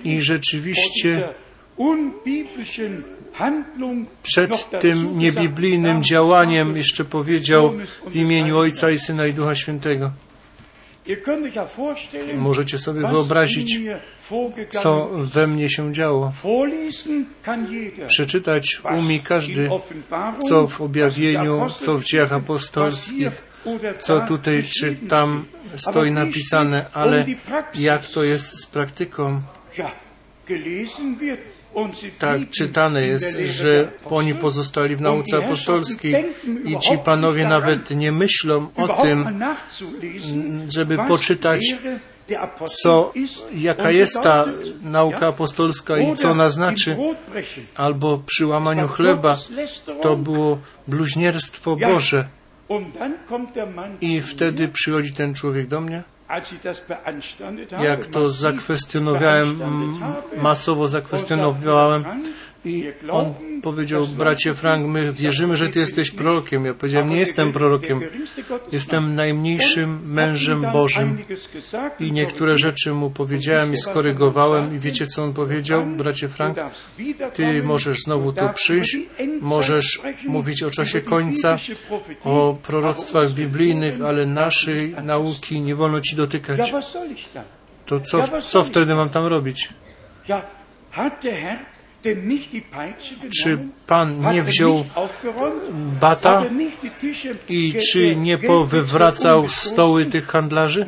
i 0.03 0.21
rzeczywiście 0.21 1.29
przed 4.23 4.79
tym 4.79 5.19
niebiblijnym 5.19 6.03
działaniem 6.03 6.77
jeszcze 6.77 7.05
powiedział 7.05 7.73
w 8.08 8.15
imieniu 8.15 8.58
Ojca 8.58 8.91
i 8.91 8.99
Syna 8.99 9.27
i 9.27 9.34
Ducha 9.34 9.55
Świętego. 9.55 10.12
Możecie 12.38 12.78
sobie 12.78 13.02
wyobrazić, 13.08 13.80
co 14.70 15.10
we 15.13 15.48
mnie 15.48 15.70
się 15.70 15.94
działo. 15.94 16.34
Przeczytać 18.08 18.82
umie 19.00 19.20
każdy, 19.20 19.70
co 20.50 20.68
w 20.68 20.82
objawieniu, 20.82 21.68
co 21.80 21.98
w 21.98 22.04
dziejach 22.04 22.34
apostolskich, 22.34 23.44
co 24.00 24.22
tutaj 24.22 24.63
czy 24.63 24.96
tam 24.96 25.46
stoi 25.75 26.12
napisane, 26.12 26.86
ale 26.94 27.25
jak 27.75 28.08
to 28.08 28.23
jest 28.23 28.60
z 28.63 28.65
praktyką? 28.65 29.42
Tak 32.19 32.50
czytane 32.50 33.08
jest, 33.08 33.37
że 33.43 33.91
oni 34.06 34.35
pozostali 34.35 34.96
w 34.96 35.02
nauce 35.02 35.37
apostolskiej 35.37 36.25
i 36.65 36.79
ci 36.79 36.98
panowie 36.98 37.48
nawet 37.48 37.91
nie 37.91 38.12
myślą 38.12 38.67
o 38.75 39.02
tym, 39.02 39.43
żeby 40.69 40.98
poczytać, 40.98 41.62
co, 42.81 43.13
jaka 43.56 43.91
jest 43.91 44.21
ta 44.21 44.46
nauka 44.83 45.27
apostolska 45.27 45.98
i 45.98 46.15
co 46.15 46.31
ona 46.31 46.50
znaczy, 46.50 46.98
albo 47.75 48.17
przy 48.25 48.46
łamaniu 48.46 48.87
chleba, 48.87 49.37
to 50.02 50.15
było 50.15 50.60
bluźnierstwo 50.87 51.75
Boże. 51.75 52.27
I 54.02 54.21
wtedy 54.21 54.67
przychodzi 54.67 55.13
ten 55.13 55.33
człowiek 55.33 55.67
do 55.67 55.81
mnie 55.81 56.04
jak 57.84 58.06
to 58.06 58.32
zakwestionowałem, 58.32 59.60
masowo 60.42 60.88
zakwestionowałem 60.88 62.06
i 62.66 62.94
on 63.12 63.34
powiedział, 63.62 64.08
bracie 64.08 64.56
Frank, 64.56 64.88
my 64.88 65.13
wierzymy, 65.13 65.56
że 65.56 65.70
ty 65.70 65.80
jesteś 65.80 66.12
prorokiem. 66.12 66.66
Ja 66.66 66.74
powiedziałem, 66.74 67.10
nie 67.10 67.18
jestem 67.18 67.52
prorokiem, 67.52 68.02
jestem 68.72 69.16
najmniejszym 69.16 70.13
mężem 70.13 70.66
Bożym. 70.74 71.18
I 72.00 72.12
niektóre 72.12 72.58
rzeczy 72.58 72.94
mu 72.94 73.10
powiedziałem 73.10 73.74
i 73.74 73.78
skorygowałem 73.78 74.76
i 74.76 74.80
wiecie, 74.80 75.08
co 75.08 75.24
on 75.24 75.34
powiedział, 75.34 75.86
bracie 75.86 76.30
Frank? 76.30 76.58
Ty 77.34 77.63
możesz 77.63 78.00
znowu 78.00 78.34
tu 78.34 78.50
przyjść, 78.54 78.98
możesz 79.42 80.02
mówić 80.28 80.63
o 80.63 80.72
czasie 80.72 81.02
końca, 81.02 81.58
o 82.24 82.58
proroctwach 82.63 83.32
biblijnych, 83.32 84.02
ale 84.02 84.26
naszej 84.26 84.96
nauki 85.04 85.62
nie 85.62 85.76
wolno 85.76 86.02
ci 86.02 86.16
dotykać. 86.16 86.74
To 87.86 88.00
co, 88.00 88.42
co 88.42 88.63
wtedy 88.63 88.96
mam 88.96 89.10
tam 89.10 89.26
robić? 89.26 89.70
Czy 93.29 93.58
Pan 93.88 94.33
nie 94.33 94.44
wziął 94.44 94.86
bata 96.00 96.44
i 97.50 97.75
czy 97.92 98.15
nie 98.15 98.38
powywracał 98.38 99.50
stoły 99.50 100.06
tych 100.06 100.27
handlarzy? 100.27 100.86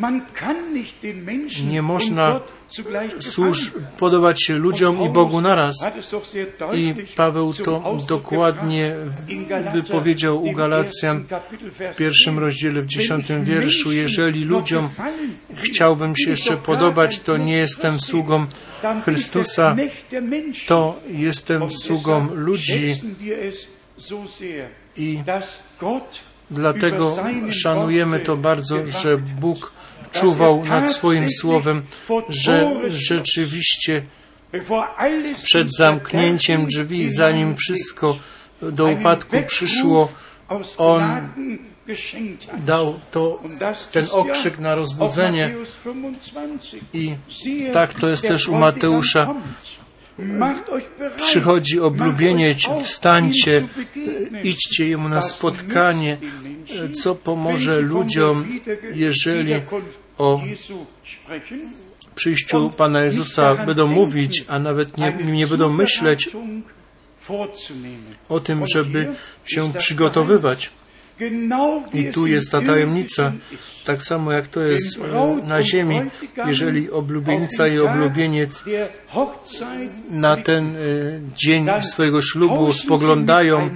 Nie 1.68 1.82
można 1.82 2.40
służ, 3.20 3.72
podobać 4.00 4.44
się 4.44 4.58
ludziom 4.58 5.02
i 5.02 5.10
Bogu 5.10 5.42
naraz. 5.42 5.76
I 6.74 6.94
Paweł 7.16 7.54
to 7.54 7.98
dokładnie 8.08 8.96
wypowiedział 9.74 10.44
u 10.44 10.52
Galacjan 10.52 11.24
w 11.92 11.96
pierwszym 11.96 12.40
rozdziale, 12.40 12.82
w 12.82 12.86
dziesiątym 12.86 13.44
wierszu. 13.44 13.92
Jeżeli 13.92 14.44
ludziom 14.44 14.90
chciałbym 15.54 16.14
się 16.16 16.30
jeszcze 16.30 16.58
podobać, 16.58 17.20
to 17.20 17.38
nie 17.38 17.58
jestem 17.58 18.00
sługą 18.00 18.46
Chrystusa, 19.04 19.76
to 20.68 21.00
jestem 21.08 21.72
sługą 21.72 22.28
ludzi 22.34 22.87
i 24.96 25.20
dlatego 26.52 27.18
szanujemy 27.50 28.20
to 28.20 28.38
bardzo, 28.38 28.88
że 28.88 29.18
Bóg 29.18 29.72
czuwał 30.12 30.66
nad 30.66 30.94
swoim 30.94 31.30
słowem, 31.30 31.84
że 32.30 32.72
rzeczywiście 32.90 34.04
przed 35.44 35.76
zamknięciem 35.76 36.66
drzwi, 36.66 37.12
zanim 37.12 37.56
wszystko 37.56 38.18
do 38.62 38.86
upadku 38.86 39.36
przyszło, 39.48 40.12
On 40.78 41.04
dał 42.58 43.00
to, 43.12 43.42
ten 43.92 44.08
okrzyk 44.12 44.60
na 44.60 44.76
rozbudzenie. 44.76 45.54
I 46.94 47.16
tak 47.74 47.94
to 47.94 48.08
jest 48.08 48.22
też 48.22 48.48
u 48.48 48.56
Mateusza. 48.56 49.36
Przychodzi 51.16 51.80
oblubienieć, 51.80 52.70
wstańcie, 52.84 53.68
idźcie 54.44 54.88
Jemu 54.88 55.10
na 55.10 55.22
spotkanie, 55.22 56.18
co 57.04 57.16
pomoże 57.16 57.82
ludziom, 57.82 58.46
jeżeli 58.94 59.54
o 60.18 60.42
przyjściu 62.16 62.70
Pana 62.70 63.02
Jezusa 63.02 63.56
będą 63.56 63.88
mówić, 63.88 64.46
a 64.48 64.60
nawet 64.60 64.98
nie, 64.98 65.18
nie 65.26 65.48
będą 65.48 65.70
myśleć 65.70 66.30
o 68.30 68.40
tym, 68.40 68.64
żeby 68.68 69.14
się 69.46 69.74
przygotowywać. 69.74 70.70
I 71.94 72.12
tu 72.12 72.28
jest 72.28 72.52
ta 72.52 72.62
tajemnica, 72.62 73.32
tak 73.86 74.04
samo 74.04 74.32
jak 74.32 74.48
to 74.48 74.62
jest 74.62 75.00
na 75.44 75.62
ziemi, 75.62 76.02
jeżeli 76.46 76.92
oblubienica 76.92 77.68
i 77.68 77.80
oblubieniec 77.80 78.64
na 80.10 80.38
ten 80.38 80.76
dzień 81.36 81.68
swojego 81.82 82.22
ślubu 82.22 82.74
spoglądają, 82.74 83.70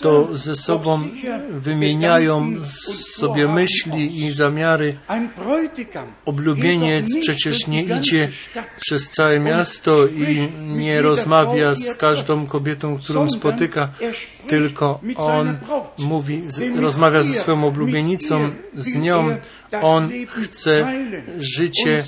to 0.00 0.36
ze 0.36 0.54
sobą 0.54 1.00
wymieniają 1.50 2.52
sobie 3.18 3.48
myśli 3.48 4.24
i 4.24 4.32
zamiary. 4.32 4.96
Oblubieniec 6.24 7.06
przecież 7.20 7.66
nie 7.66 7.82
idzie 7.82 8.28
przez 8.80 9.10
całe 9.10 9.40
miasto 9.40 10.06
i 10.06 10.48
nie 10.60 11.02
rozmawia 11.02 11.74
z 11.74 11.94
każdą 11.94 12.46
kobietą, 12.46 12.98
którą 12.98 13.30
spotyka, 13.30 13.88
tylko 14.48 15.00
on 15.16 15.58
mówi, 15.98 16.42
rozmawia 16.80 17.22
ze 17.22 17.32
swoją 17.32 17.64
oblubienicą, 17.64 18.50
z 18.74 18.94
nią. 18.94 19.36
On 19.82 20.10
chce 20.28 20.92
życie 21.38 22.04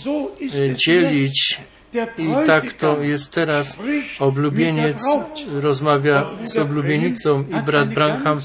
dzielić 0.74 1.58
i 2.18 2.46
tak 2.46 2.72
to 2.72 3.02
jest 3.02 3.30
teraz. 3.30 3.76
Oblubieniec 4.18 5.02
rozmawia 5.60 6.30
z 6.44 6.58
oblubienicą 6.58 7.44
i 7.48 7.62
brat 7.62 7.88
Branham 7.88 8.40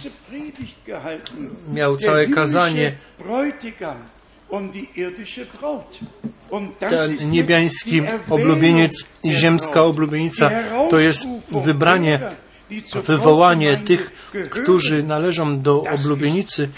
miał 1.74 1.98
całe 1.98 2.28
kazanie. 2.28 2.92
Ten 6.80 7.32
niebiański 7.32 8.02
oblubieniec 8.30 9.04
i 9.24 9.32
ziemska 9.32 9.84
oblubienica 9.84 10.52
to 10.90 11.00
jest 11.00 11.28
wybranie 11.52 12.20
wywołanie 13.04 13.78
tych, 13.78 14.12
którzy 14.50 15.04
należą 15.04 15.62
do 15.62 15.84
oblubienicy, 15.84 16.70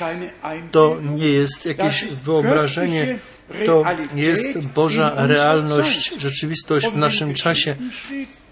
to 0.72 0.98
nie 1.16 1.28
jest 1.28 1.66
jakieś 1.66 2.06
wyobrażenie, 2.06 3.20
to 3.66 3.84
jest 4.16 4.60
Boża 4.76 5.14
realność, 5.16 6.22
rzeczywistość 6.22 6.88
w 6.88 6.98
naszym 6.98 7.34
czasie. 7.34 7.76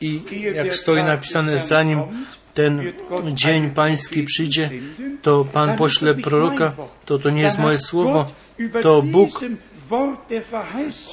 I 0.02 0.22
jak 0.56 0.76
stoi 0.76 1.04
napisane, 1.04 1.58
zanim 1.58 2.00
ten 2.54 2.94
dzień 3.34 3.70
pański 3.70 4.24
przyjdzie, 4.24 4.70
to 5.22 5.46
Pan 5.46 5.76
pośle 5.78 6.14
proroka, 6.14 6.74
to 7.06 7.18
to 7.18 7.30
nie 7.30 7.42
jest 7.42 7.60
moje 7.60 7.78
słowo, 7.78 8.26
to 8.82 9.02
Bóg 9.02 9.42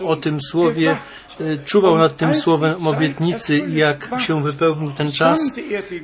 o 0.05 0.17
tym 0.17 0.41
słowie, 0.41 0.97
czuwał 1.65 1.99
nad 1.99 2.17
tym 2.17 2.35
słowem 2.35 2.87
obietnicy 2.87 3.59
i 3.59 3.75
jak 3.75 4.11
się 4.19 4.43
wypełnił 4.43 4.93
ten 4.93 5.13
czas, 5.13 5.39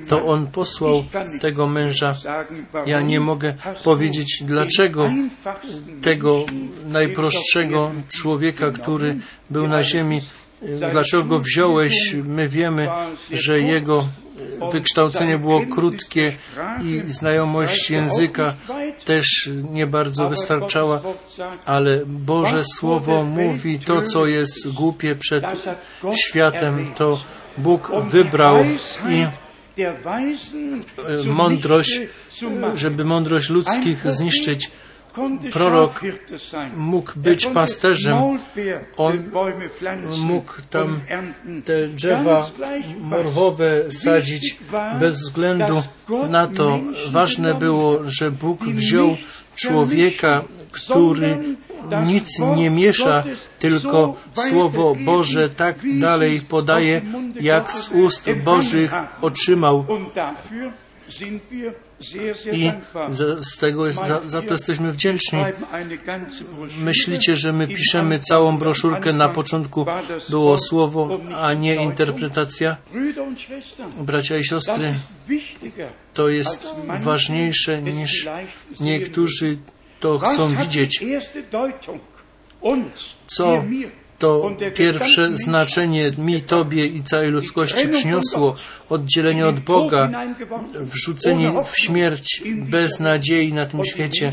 to 0.08 0.24
on 0.26 0.46
posłał 0.46 1.04
tego 1.40 1.66
męża. 1.66 2.14
Ja 2.86 3.00
nie 3.00 3.20
mogę 3.20 3.54
powiedzieć, 3.84 4.42
dlaczego 4.46 5.10
tego 6.02 6.44
najprostszego 6.86 7.90
człowieka, 8.08 8.70
który 8.70 9.16
był 9.50 9.68
na 9.68 9.82
ziemi, 9.82 10.20
dlaczego 10.92 11.24
go 11.24 11.40
wziąłeś. 11.40 12.14
My 12.24 12.48
wiemy, 12.48 12.88
że 13.32 13.60
jego 13.60 14.04
wykształcenie 14.72 15.38
było 15.38 15.60
krótkie 15.66 16.32
i 16.84 17.02
znajomość 17.06 17.90
języka 17.90 18.54
też 19.04 19.50
nie 19.70 19.86
bardzo 19.86 20.28
wystarczała, 20.28 21.00
ale 21.66 22.00
Boże 22.06 22.62
Słowo 22.78 23.24
mówi 23.24 23.78
to, 23.78 24.02
co 24.02 24.26
jest 24.26 24.72
głupie 24.72 25.14
przed 25.14 25.44
światem, 26.28 26.92
to 26.96 27.20
Bóg 27.58 27.90
wybrał 28.08 28.64
i 29.10 29.26
mądrość, 31.26 32.00
żeby 32.74 33.04
mądrość 33.04 33.50
ludzkich 33.50 34.12
zniszczyć. 34.12 34.70
Prorok 35.52 36.00
mógł 36.76 37.12
być 37.16 37.46
pasterzem. 37.46 38.16
On 38.96 39.18
mógł 40.20 40.52
tam 40.70 41.00
te 41.64 41.88
drzewa 41.88 42.50
morwowe 43.00 43.92
sadzić 43.92 44.58
bez 45.00 45.18
względu 45.20 45.82
na 46.28 46.46
to. 46.46 46.78
Ważne 47.10 47.54
było, 47.54 48.04
że 48.04 48.30
Bóg 48.30 48.64
wziął 48.64 49.16
człowieka, 49.56 50.44
który 50.70 51.38
nic 52.06 52.38
nie 52.56 52.70
miesza, 52.70 53.24
tylko 53.58 54.16
Słowo 54.48 54.94
Boże 55.04 55.48
tak 55.48 55.76
dalej 55.98 56.40
podaje, 56.40 57.02
jak 57.40 57.72
z 57.72 57.90
ust 57.92 58.30
Bożych 58.44 58.92
otrzymał. 59.20 59.86
I 62.52 62.72
z 63.40 63.56
tego 63.56 63.92
za, 63.92 64.20
za 64.26 64.42
to 64.42 64.52
jesteśmy 64.52 64.92
wdzięczni. 64.92 65.38
Myślicie, 66.78 67.36
że 67.36 67.52
my 67.52 67.68
piszemy 67.68 68.18
całą 68.18 68.58
broszurkę, 68.58 69.12
na 69.12 69.28
początku 69.28 69.86
było 70.30 70.58
słowo, 70.58 71.20
a 71.36 71.54
nie 71.54 71.74
interpretacja? 71.74 72.76
Bracia 74.00 74.36
i 74.36 74.44
siostry, 74.44 74.94
to 76.14 76.28
jest 76.28 76.74
ważniejsze 77.02 77.82
niż 77.82 78.28
niektórzy 78.80 79.58
to 80.00 80.18
chcą 80.18 80.56
widzieć. 80.56 81.04
Co 83.26 83.64
to 84.20 84.50
pierwsze 84.74 85.36
znaczenie 85.36 86.10
mi, 86.18 86.42
Tobie 86.42 86.86
i 86.86 87.02
całej 87.02 87.30
ludzkości 87.30 87.88
przyniosło 87.88 88.56
oddzielenie 88.88 89.46
od 89.46 89.60
Boga, 89.60 90.10
wrzucenie 90.74 91.52
w 91.64 91.78
śmierć 91.78 92.42
bez 92.56 93.00
nadziei 93.00 93.52
na 93.52 93.66
tym 93.66 93.84
świecie. 93.84 94.32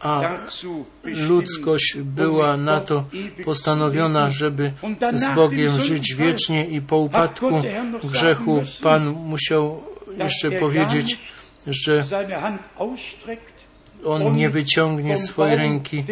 a 0.00 0.22
ludzkość 1.04 1.96
była 1.96 2.56
na 2.56 2.80
to 2.80 3.04
postanowiona, 3.44 4.30
żeby 4.30 4.72
z 5.14 5.34
Bogiem 5.34 5.80
żyć 5.80 6.14
wiecznie 6.14 6.66
i 6.66 6.80
po 6.80 6.96
upadku 6.98 7.62
grzechu 8.04 8.62
Pan 8.82 9.06
musiał 9.06 9.82
jeszcze 10.18 10.50
powiedzieć, 10.50 11.18
że 11.66 12.04
On 14.04 14.36
nie 14.36 14.50
wyciągnie 14.50 15.18
swojej 15.18 15.56
ręki, 15.56 16.04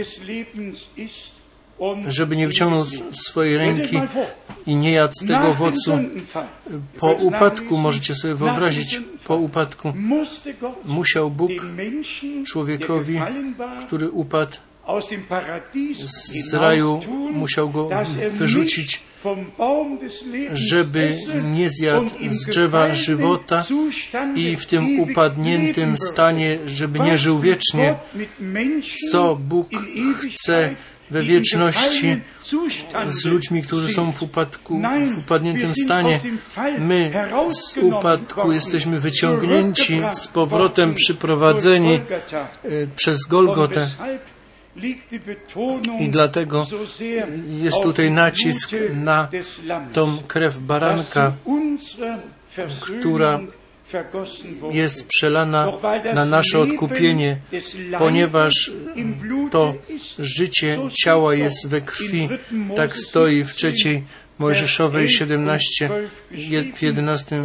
żeby 2.09 2.37
nie 2.37 2.49
wyciągnął 2.49 2.85
swojej 3.12 3.59
ręki 3.59 4.01
i 4.66 4.77
nie 4.77 4.93
jadł 4.93 5.14
z 5.14 5.27
tego 5.27 5.49
owocu. 5.49 5.99
Po 6.99 7.12
upadku, 7.12 7.77
możecie 7.77 8.14
sobie 8.14 8.35
wyobrazić, 8.35 9.01
po 9.25 9.37
upadku 9.37 9.93
musiał 10.85 11.31
Bóg 11.31 11.51
człowiekowi, 12.47 13.20
który 13.87 14.11
upadł 14.11 14.57
z 16.51 16.55
raju, 16.55 17.01
musiał 17.33 17.70
go 17.70 17.89
wyrzucić, 18.31 19.03
żeby 20.53 21.16
nie 21.45 21.70
zjadł 21.70 22.11
z 22.27 22.47
drzewa 22.47 22.95
żywota 22.95 23.64
i 24.35 24.57
w 24.57 24.66
tym 24.66 25.01
upadniętym 25.01 25.99
stanie, 25.99 26.59
żeby 26.66 27.01
nie 27.01 27.18
żył 27.18 27.41
wiecznie, 27.41 27.95
co 29.11 29.37
Bóg 29.37 29.68
chce 30.20 30.75
we 31.13 31.23
wieczności 31.23 32.21
z 33.07 33.25
ludźmi, 33.25 33.63
którzy 33.63 33.89
są 33.89 34.13
w 34.13 34.23
upadku, 34.23 34.83
w 35.15 35.19
upadniętym 35.19 35.75
stanie. 35.75 36.21
My 36.79 37.13
z 37.51 37.79
upadku 37.79 38.53
jesteśmy 38.53 39.01
wyciągnięci, 39.01 40.03
z 40.13 40.27
powrotem 40.27 40.95
przyprowadzeni 40.95 42.01
przez 42.97 43.27
Golgotę. 43.27 43.89
I 46.01 46.09
dlatego 46.09 46.67
jest 47.49 47.83
tutaj 47.83 48.11
nacisk 48.11 48.71
na 48.95 49.29
tą 49.93 50.19
krew 50.29 50.59
baranka, 50.59 51.33
która 52.81 53.41
jest 54.70 55.07
przelana 55.07 55.72
na 56.14 56.24
nasze 56.24 56.59
odkupienie, 56.59 57.36
ponieważ 57.99 58.70
to 59.51 59.74
życie 60.18 60.78
ciała 61.05 61.34
jest 61.34 61.68
we 61.68 61.80
krwi. 61.80 62.28
Tak 62.76 62.97
stoi 62.97 63.45
w 63.45 63.55
trzeciej 63.55 64.05
Mojżeszowej 64.38 65.09
17, 65.09 65.90
w 66.74 66.82
11, 66.82 67.43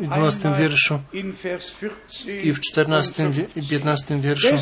12 0.00 0.54
wierszu 0.58 0.98
i 2.42 2.52
w 2.52 2.60
14 2.60 3.30
i 3.56 3.62
15 3.62 4.20
wierszu. 4.20 4.56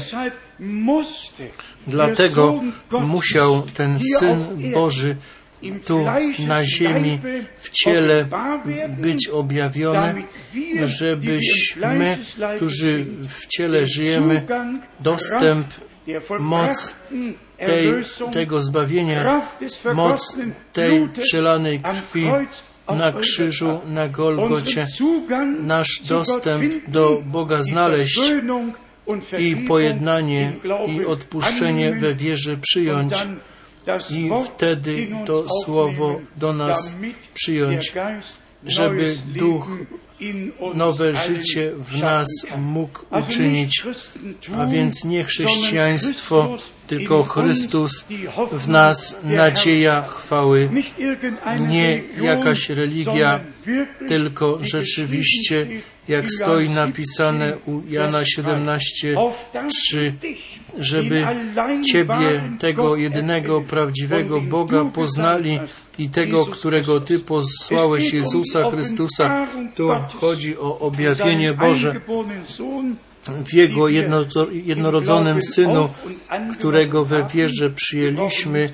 Dlatego 1.86 2.60
musiał 2.90 3.62
ten 3.62 3.98
Syn 4.18 4.72
Boży 4.72 5.16
tu 5.84 6.06
na 6.46 6.64
ziemi 6.64 7.18
w 7.60 7.70
ciele 7.70 8.26
być 8.88 9.28
objawiony, 9.28 10.24
żebyśmy, 10.84 12.18
którzy 12.56 13.06
w 13.28 13.46
ciele 13.46 13.86
żyjemy, 13.86 14.42
dostęp, 15.00 15.66
moc 16.38 16.94
tej, 17.58 17.92
tego 18.32 18.60
zbawienia, 18.60 19.42
moc 19.94 20.36
tej 20.72 21.08
przelanej 21.08 21.80
krwi 21.80 22.26
na 22.96 23.12
krzyżu, 23.12 23.80
na 23.86 24.08
Golgocie, 24.08 24.86
nasz 25.62 26.00
dostęp 26.08 26.88
do 26.88 27.22
Boga 27.26 27.62
znaleźć 27.62 28.20
i 29.38 29.56
pojednanie 29.56 30.52
i 30.86 31.04
odpuszczenie 31.04 31.92
we 31.92 32.14
wierze 32.14 32.56
przyjąć 32.56 33.12
i 34.10 34.30
wtedy 34.54 35.08
to 35.26 35.46
słowo 35.64 36.20
do 36.36 36.52
nas 36.52 36.96
przyjąć, 37.34 37.92
żeby 38.64 39.16
Duch 39.26 39.78
nowe 40.74 41.16
życie 41.16 41.72
w 41.78 42.00
nas 42.00 42.28
mógł 42.58 43.00
uczynić, 43.10 43.82
a 44.58 44.66
więc 44.66 45.04
nie 45.04 45.24
chrześcijaństwo, 45.24 46.56
tylko 46.86 47.22
Chrystus 47.22 48.04
w 48.52 48.68
nas, 48.68 49.16
nadzieja 49.22 50.02
chwały, 50.02 50.70
nie 51.68 52.02
jakaś 52.22 52.70
religia, 52.70 53.40
tylko 54.08 54.58
rzeczywiście, 54.62 55.66
jak 56.08 56.30
stoi 56.30 56.68
napisane 56.68 57.56
u 57.66 57.82
Jana 57.88 58.22
17:3, 58.22 60.12
żeby 60.78 61.26
Ciebie, 61.92 62.42
tego 62.58 62.96
jedynego 62.96 63.60
prawdziwego 63.60 64.40
Boga 64.40 64.84
poznali 64.84 65.58
i 65.98 66.08
tego, 66.08 66.46
którego 66.46 67.00
Ty 67.00 67.18
posłałeś, 67.18 68.12
Jezusa 68.12 68.70
Chrystusa. 68.70 69.46
Tu 69.74 69.88
chodzi 70.20 70.58
o 70.58 70.78
objawienie 70.78 71.52
Boże 71.52 72.00
w 73.46 73.54
Jego 73.54 73.88
jedno, 73.88 74.24
jednorodzonym 74.52 75.42
Synu, 75.42 75.88
którego 76.58 77.04
we 77.04 77.26
wierze 77.34 77.70
przyjęliśmy. 77.70 78.70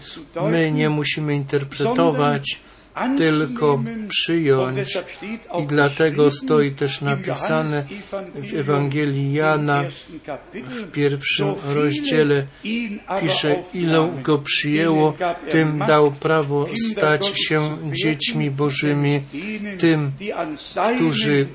My 0.50 0.72
nie 0.72 0.88
musimy 0.88 1.34
interpretować, 1.34 2.60
tylko 3.16 3.82
przyjąć. 4.08 4.98
I 5.62 5.66
dlatego 5.66 6.30
stoi 6.30 6.70
też 6.70 7.00
napisane 7.00 7.84
w 8.34 8.54
Ewangelii 8.54 9.32
Jana 9.32 9.84
w 10.54 10.90
pierwszym 10.90 11.54
rozdziale, 11.74 12.46
pisze, 13.20 13.62
ile 13.74 14.10
go 14.22 14.38
przyjęło, 14.38 15.14
tym 15.50 15.78
dał 15.86 16.10
prawo 16.10 16.66
stać 16.90 17.32
się 17.48 17.78
dziećmi 17.92 18.50
Bożymi, 18.50 19.22
tym, 19.78 20.12
którzy 20.96 21.46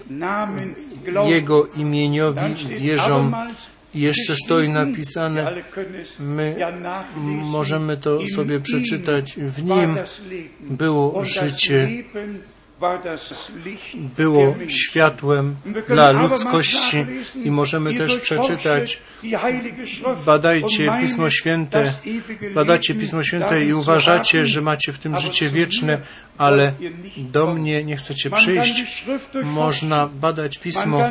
Jego 1.27 1.65
imieniowi 1.65 2.55
wierzą. 2.79 3.31
Jeszcze 3.97 4.35
stoi 4.35 4.69
napisane, 4.69 5.53
my 6.19 6.55
możemy 7.43 7.97
to 7.97 8.27
sobie 8.35 8.59
przeczytać, 8.59 9.35
w 9.37 9.63
nim. 9.63 9.97
Było 10.61 11.25
życie, 11.25 11.89
było 14.17 14.55
światłem 14.67 15.55
dla 15.87 16.11
ludzkości 16.11 17.05
i 17.43 17.51
możemy 17.51 17.93
też 17.93 18.17
przeczytać, 18.17 18.99
badajcie 20.25 20.97
Pismo 21.01 21.29
Święte, 21.29 21.93
badacie 22.53 22.95
Pismo 22.95 23.23
Święte 23.23 23.65
i 23.65 23.73
uważacie, 23.73 24.45
że 24.45 24.61
macie 24.61 24.93
w 24.93 24.99
tym 24.99 25.17
życie 25.17 25.49
wieczne, 25.49 25.99
ale 26.37 26.73
do 27.17 27.53
mnie 27.53 27.83
nie 27.83 27.97
chcecie 27.97 28.29
przyjść. 28.29 29.05
Można 29.43 30.07
badać 30.07 30.57
Pismo, 30.57 31.09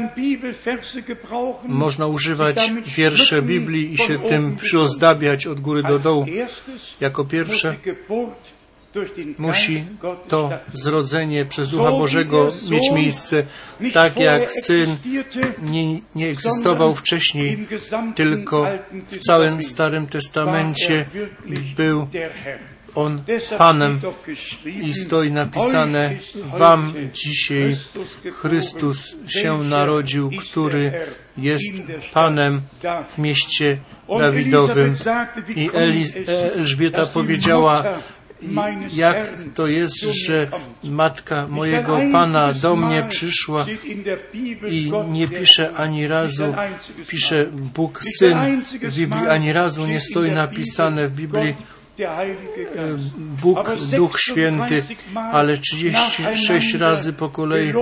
można 1.68 2.06
używać 2.06 2.72
wiersze 2.96 3.42
Biblii 3.42 3.92
i 3.92 3.98
się 3.98 4.18
tym 4.18 4.56
przyozdabiać 4.56 5.46
od 5.46 5.60
góry 5.60 5.82
do 5.82 5.98
dołu. 5.98 6.26
Jako 7.00 7.24
pierwsze 7.24 7.76
musi 9.38 9.84
to 10.28 10.50
zrodzenie 10.72 11.44
przez 11.44 11.68
Ducha 11.68 11.90
Bożego 11.90 12.52
mieć 12.70 12.90
miejsce, 12.92 13.46
tak 13.92 14.16
jak 14.16 14.52
Syn 14.52 14.96
nie, 15.62 16.00
nie 16.14 16.28
egzystował 16.28 16.94
wcześniej, 16.94 17.66
tylko 18.14 18.66
w 19.10 19.18
całym 19.18 19.62
Starym 19.62 20.06
Testamencie. 20.06 21.06
Był 21.76 22.08
on 22.96 23.22
Panem 23.58 24.00
i 24.82 24.94
stoi 24.94 25.30
napisane 25.30 26.16
Wam 26.58 26.92
dzisiaj 27.12 27.76
Chrystus 28.32 29.16
się 29.26 29.62
narodził, 29.62 30.30
który 30.40 30.92
jest 31.36 31.64
Panem 32.14 32.60
w 33.14 33.18
mieście 33.18 33.78
Dawidowym. 34.20 34.96
I 35.56 35.70
Elżbieta 36.56 37.06
powiedziała, 37.06 37.84
jak 38.94 39.16
to 39.54 39.66
jest, 39.66 40.00
że 40.00 40.48
matka 40.84 41.46
mojego 41.46 42.00
Pana 42.12 42.52
do 42.52 42.76
mnie 42.76 43.06
przyszła 43.08 43.66
i 44.68 44.92
nie 45.08 45.28
pisze 45.28 45.74
ani 45.74 46.06
razu, 46.08 46.54
pisze 47.08 47.46
Bóg 47.74 48.02
Syn 48.18 48.62
w 48.82 48.96
Biblii, 48.96 49.26
ani 49.28 49.52
razu 49.52 49.86
nie 49.86 50.00
stoi 50.00 50.30
napisane 50.30 51.08
w 51.08 51.14
Biblii 51.14 51.54
Bóg 53.42 53.76
Duch 53.96 54.20
Święty, 54.20 54.82
ale 55.32 55.58
36 55.58 56.74
razy 56.74 57.12
po 57.12 57.28
kolei 57.28 57.72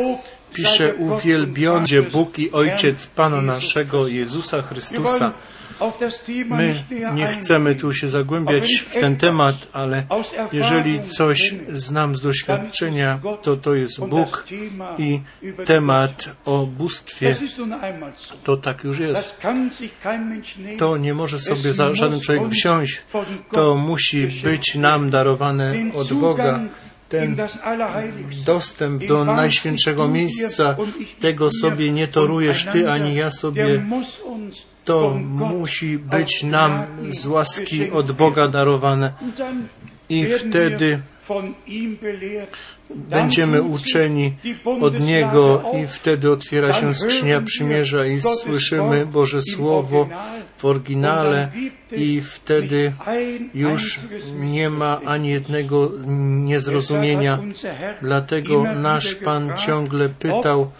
pisze 0.53 0.95
uwielbiony 0.95 2.03
Bóg 2.03 2.39
i 2.39 2.53
Ojciec 2.53 3.07
Pana 3.07 3.41
naszego 3.43 4.09
Jezusa 4.09 4.63
Chrystusa. 4.63 5.33
My 6.51 6.85
nie 7.15 7.27
chcemy 7.27 7.75
tu 7.75 7.95
się 7.95 8.09
zagłębiać 8.09 8.85
w 8.91 9.01
ten 9.01 9.17
temat, 9.17 9.57
ale 9.73 10.07
jeżeli 10.53 11.03
coś 11.03 11.55
znam 11.73 12.17
z 12.17 12.21
doświadczenia, 12.21 13.21
to 13.43 13.57
to 13.57 13.75
jest 13.75 14.01
Bóg 14.01 14.45
i 14.99 15.21
temat 15.67 16.37
o 16.45 16.67
bóstwie, 16.67 17.37
to 18.45 18.57
tak 18.57 18.85
już 18.85 18.99
jest. 18.99 19.41
To 20.79 20.97
nie 20.97 21.15
może 21.15 21.39
sobie 21.39 21.73
żaden 21.73 22.21
człowiek 22.21 22.49
wsiąść. 22.51 23.03
To 23.53 23.75
musi 23.75 24.27
być 24.27 24.75
nam 24.75 25.11
darowane 25.11 25.75
od 25.95 26.13
Boga. 26.13 26.61
ten 27.09 27.37
dostęp 28.47 29.07
do 29.07 29.25
najświętszego 29.25 30.09
miejsca, 30.09 30.77
tego 31.21 31.49
sobie 31.61 31.91
nie 31.91 32.09
torujesz 32.09 32.67
Ty 32.73 32.91
ani 32.91 33.15
ja 33.15 33.31
sobie. 33.31 33.85
To 34.85 35.19
musi 35.25 35.99
być 35.99 36.43
nam 36.43 36.85
z 37.11 37.27
łaski 37.27 37.91
od 37.91 38.13
Boga 38.13 38.49
darowane. 38.49 39.13
I 40.09 40.27
wtedy 40.27 41.01
będziemy 42.95 43.63
uczeni 43.63 44.33
od 44.81 45.01
Niego 45.01 45.63
i 45.83 45.87
wtedy 45.87 46.33
otwiera 46.33 46.73
się 46.73 46.95
skrzynia 46.95 47.41
przymierza 47.41 48.07
i 48.07 48.21
słyszymy 48.21 49.07
Boże 49.07 49.43
Słowo 49.43 50.09
w 50.57 50.65
oryginale 50.65 51.49
i 51.97 52.21
wtedy 52.21 52.93
już 53.55 54.01
nie 54.41 54.71
ma 54.71 55.01
ani 55.05 55.29
jednego 55.29 55.93
niezrozumienia. 56.45 57.39
Dlatego 58.03 58.65
nasz 58.75 59.15
Pan 59.15 59.53
ciągle 59.57 60.09
pytał, 60.09 60.71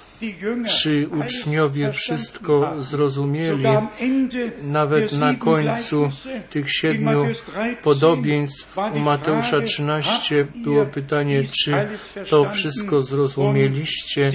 czy 0.67 1.09
uczniowie 1.09 1.93
wszystko 1.93 2.75
zrozumieli. 2.79 3.65
Nawet 4.63 5.13
na 5.13 5.35
końcu 5.35 6.11
tych 6.51 6.73
siedmiu 6.73 7.27
podobieństw 7.83 8.77
u 8.95 8.99
Mateusza 8.99 9.61
13 9.61 10.47
było 10.55 10.87
pytanie, 10.87 11.43
czy 11.65 11.89
to 12.31 12.51
wszystko 12.51 13.03
zrozumieliście? 13.03 14.33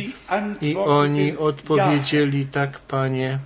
I 0.62 0.76
oni 0.76 1.38
odpowiedzieli 1.38 2.46
tak, 2.46 2.80
Panie. 2.80 3.40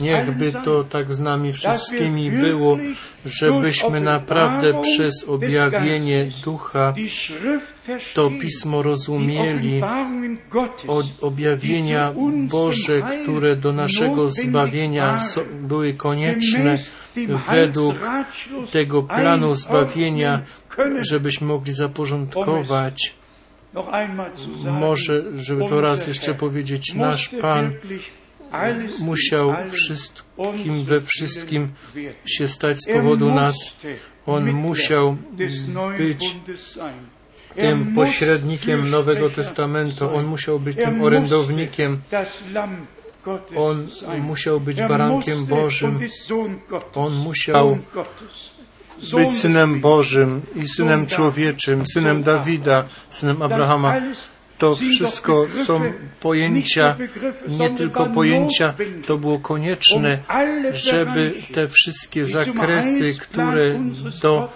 Niechby 0.00 0.52
to 0.64 0.84
tak 0.84 1.14
z 1.14 1.20
nami 1.20 1.52
wszystkimi 1.52 2.30
było, 2.30 2.78
żebyśmy 3.26 4.00
naprawdę 4.00 4.80
przez 4.82 5.24
objawienie 5.28 6.30
Ducha 6.44 6.94
to 8.14 8.30
Pismo 8.40 8.82
rozumieli, 8.82 9.80
od 10.88 11.06
objawienia 11.20 12.12
Boże, 12.48 13.02
które 13.22 13.56
do 13.56 13.72
naszego 13.72 14.28
zbawienia 14.28 15.18
były 15.62 15.94
konieczne 15.94 16.78
według 17.50 17.96
tego 18.72 19.02
planu 19.02 19.54
zbawienia, 19.54 20.42
żebyśmy 21.00 21.46
mogli 21.46 21.72
zaporządkować. 21.72 23.14
Może, 24.64 25.22
żeby 25.34 25.68
to 25.68 25.80
raz 25.80 26.06
jeszcze 26.06 26.34
powiedzieć, 26.34 26.94
nasz 26.94 27.28
Pan 27.28 27.72
musiał 28.98 29.54
wszystkim 29.72 30.84
we 30.84 31.00
wszystkim 31.00 31.68
się 32.26 32.48
stać 32.48 32.78
z 32.80 32.92
powodu 32.92 33.34
nas. 33.34 33.56
On 34.26 34.52
musiał 34.52 35.16
być 35.98 36.36
tym 37.56 37.94
pośrednikiem 37.94 38.90
Nowego 38.90 39.30
Testamentu. 39.30 40.14
On 40.14 40.26
musiał 40.26 40.60
być 40.60 40.76
tym 40.76 41.02
orędownikiem. 41.02 42.00
On 43.56 43.86
musiał 44.20 44.60
być 44.60 44.82
barankiem 44.82 45.46
Bożym. 45.46 46.00
On 46.94 47.14
musiał 47.14 47.78
być 49.14 49.34
synem 49.34 49.80
Bożym 49.80 50.40
i 50.56 50.68
synem 50.68 51.06
człowieczym, 51.06 51.86
synem 51.86 52.22
Dawida, 52.22 52.84
synem 53.10 53.42
Abrahama. 53.42 53.94
To 54.58 54.74
wszystko 54.74 55.46
są 55.66 55.80
pojęcia, 56.20 56.96
nie 57.48 57.70
tylko 57.70 58.06
pojęcia, 58.06 58.74
to 59.06 59.16
było 59.16 59.38
konieczne, 59.38 60.18
żeby 60.72 61.34
te 61.54 61.68
wszystkie 61.68 62.24
zakresy, 62.24 63.14
które 63.20 63.78
do 64.22 64.52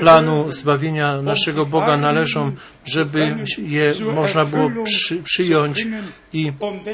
planu 0.00 0.50
zbawienia 0.50 1.22
naszego 1.22 1.66
Boga 1.66 1.96
należą, 1.96 2.52
żeby 2.84 3.36
je 3.58 3.94
można 4.14 4.44
było 4.44 4.70
przy, 4.84 5.16
przyjąć 5.16 5.86
i 6.32 6.52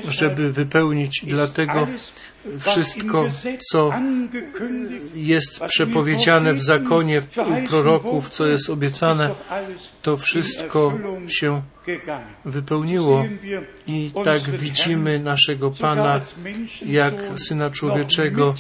żeby 0.09 0.53
wypełnić. 0.53 1.25
Dlatego 1.27 1.89
wszystko, 2.59 3.29
co 3.73 3.93
jest 5.15 5.61
przepowiedziane 5.65 6.55
w 6.55 6.63
zakonie, 6.63 7.23
u 7.65 7.69
proroków, 7.69 8.31
co 8.31 8.47
jest 8.47 8.71
obiecane, 8.71 9.31
to 10.03 10.17
wszystko 10.17 10.99
się 11.29 11.63
wypełniło. 12.45 13.25
I 13.87 14.11
tak 14.25 14.43
widzimy 14.43 15.19
naszego 15.19 15.71
Pana, 15.71 16.21
jak 16.87 17.15
Syna 17.37 17.71
Człowieczego, 17.71 18.55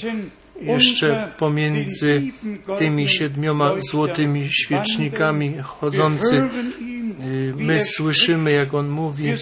jeszcze 0.61 1.33
pomiędzy 1.39 2.23
tymi 2.79 3.09
siedmioma 3.09 3.73
złotymi 3.91 4.49
świecznikami 4.51 5.55
chodzący. 5.63 6.43
My 7.57 7.85
słyszymy, 7.85 8.53
jak 8.53 8.75
On 8.75 8.89
mówi, 8.89 9.35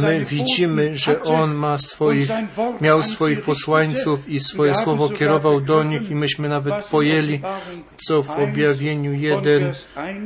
My 0.00 0.24
widzimy, 0.24 0.96
że 0.96 1.22
On 1.22 1.54
ma 1.54 1.78
swoich, 1.78 2.28
miał 2.80 3.02
swoich 3.02 3.42
posłańców 3.42 4.28
i 4.28 4.40
swoje 4.40 4.74
słowo 4.74 5.08
kierował 5.08 5.60
do 5.60 5.84
nich 5.84 6.10
i 6.10 6.14
myśmy 6.14 6.48
nawet 6.48 6.86
pojęli, 6.86 7.40
co 7.96 8.22
w 8.22 8.30
objawieniu 8.30 9.12
jeden 9.12 9.74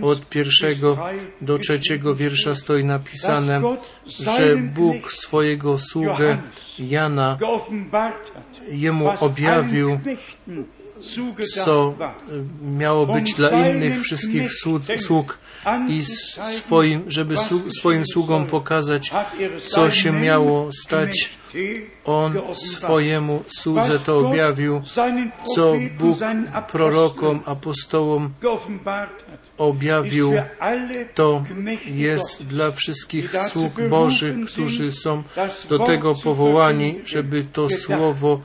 od 0.02 0.28
pierwszego 0.28 0.98
do 1.40 1.58
trzeciego 1.58 2.14
wiersza 2.14 2.54
stoi 2.54 2.84
napisane, 2.84 3.60
że 4.06 4.56
Bóg 4.56 5.12
swojego 5.12 5.78
sługę 5.78 6.38
Jana 6.78 7.38
jemu 8.68 9.12
objawił 9.20 9.98
co 11.64 11.94
miało 12.62 13.06
być 13.06 13.34
dla 13.34 13.50
innych 13.50 14.02
wszystkich 14.02 14.50
sług 14.98 15.38
i 15.88 16.02
swoim, 16.58 17.04
żeby 17.06 17.34
swoim 17.78 18.04
sługom 18.12 18.46
pokazać, 18.46 19.10
co 19.66 19.90
się 19.90 20.12
miało 20.12 20.70
stać. 20.72 21.30
On 22.04 22.32
swojemu 22.54 23.42
słudze 23.46 23.98
to 23.98 24.18
objawił, 24.18 24.82
co 25.54 25.74
Bóg 25.98 26.18
prorokom, 26.72 27.40
apostołom 27.46 28.30
objawił. 29.58 30.32
To 31.14 31.44
jest 31.86 32.46
dla 32.46 32.70
wszystkich 32.70 33.36
sług 33.48 33.72
Bożych, 33.88 34.36
którzy 34.46 34.92
są 34.92 35.22
do 35.68 35.78
tego 35.78 36.14
powołani, 36.14 36.94
żeby 37.04 37.44
to 37.44 37.68
słowo 37.68 38.40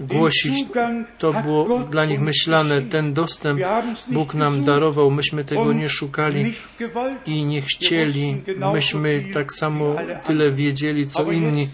głosić. 0.00 0.64
To 1.18 1.32
było 1.32 1.78
dla 1.78 2.04
nich 2.04 2.20
myślane. 2.20 2.82
Ten 2.82 3.14
dostęp 3.14 3.60
Bóg 4.08 4.34
nam 4.34 4.64
darował. 4.64 5.10
Myśmy 5.10 5.44
tego 5.44 5.72
nie 5.72 5.88
szukali 5.88 6.54
i 7.26 7.44
nie 7.44 7.62
chcieli. 7.62 8.42
Myśmy 8.72 9.24
tak 9.34 9.52
samo 9.52 9.96
tyle 10.26 10.50
wiedzieli, 10.50 11.08
co 11.08 11.32
inni. 11.32 11.68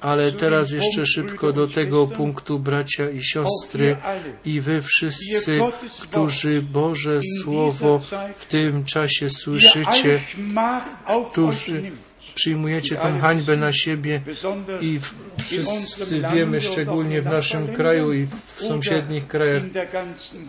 Ale 0.00 0.32
teraz 0.32 0.70
jeszcze 0.70 1.06
szybko 1.06 1.52
do 1.52 1.66
tego 1.66 2.06
punktu, 2.06 2.58
bracia 2.58 3.10
i 3.10 3.22
siostry, 3.22 3.96
i 4.44 4.60
wy 4.60 4.82
wszyscy, 4.82 5.60
którzy 6.02 6.62
Boże 6.62 7.20
Słowo 7.42 8.00
w 8.36 8.46
tym 8.46 8.84
czasie 8.84 9.30
słyszycie, 9.30 10.20
którzy 11.32 11.92
przyjmujecie 12.34 12.96
tę 12.96 13.18
hańbę 13.20 13.56
na 13.56 13.72
siebie 13.72 14.20
i 14.80 15.00
wszyscy 15.38 16.22
wiemy, 16.34 16.60
szczególnie 16.60 17.22
w 17.22 17.26
naszym 17.26 17.68
kraju 17.68 18.12
i 18.12 18.26
w 18.26 18.62
sąsiednich 18.62 19.26
krajach, 19.26 19.62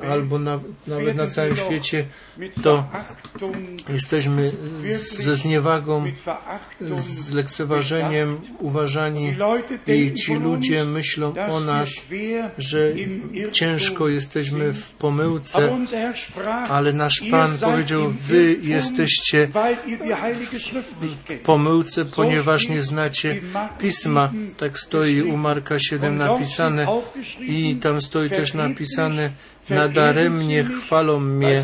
albo 0.09 0.39
na, 0.39 0.59
nawet 0.87 1.15
na 1.15 1.27
całym 1.27 1.55
świecie, 1.55 2.05
to 2.63 2.83
jesteśmy 3.89 4.51
ze 5.03 5.35
zniewagą, 5.35 6.11
z 6.99 7.33
lekceważeniem 7.33 8.39
uważani 8.59 9.35
i 9.87 10.13
ci 10.13 10.33
ludzie 10.33 10.85
myślą 10.85 11.33
o 11.51 11.59
nas, 11.59 11.89
że 12.57 12.93
ciężko 13.51 14.07
jesteśmy 14.07 14.73
w 14.73 14.91
pomyłce, 14.91 15.77
ale 16.69 16.93
nasz 16.93 17.23
Pan 17.31 17.57
powiedział, 17.57 18.09
wy 18.09 18.57
jesteście 18.61 19.47
w 21.29 21.39
pomyłce, 21.43 21.70
ponieważ 22.15 22.69
nie 22.69 22.81
znacie 22.81 23.41
Pisma. 23.79 24.31
Tak 24.57 24.79
stoi 24.79 25.21
u 25.21 25.37
Marka 25.37 25.79
7 25.79 26.17
napisane. 26.17 26.87
i 27.39 27.75
tam 27.75 28.01
stoi 28.01 28.29
też 28.29 28.53
napisane, 28.53 29.31
nadaremnie 29.69 30.63
chwalą 30.63 31.19
mnie, 31.19 31.63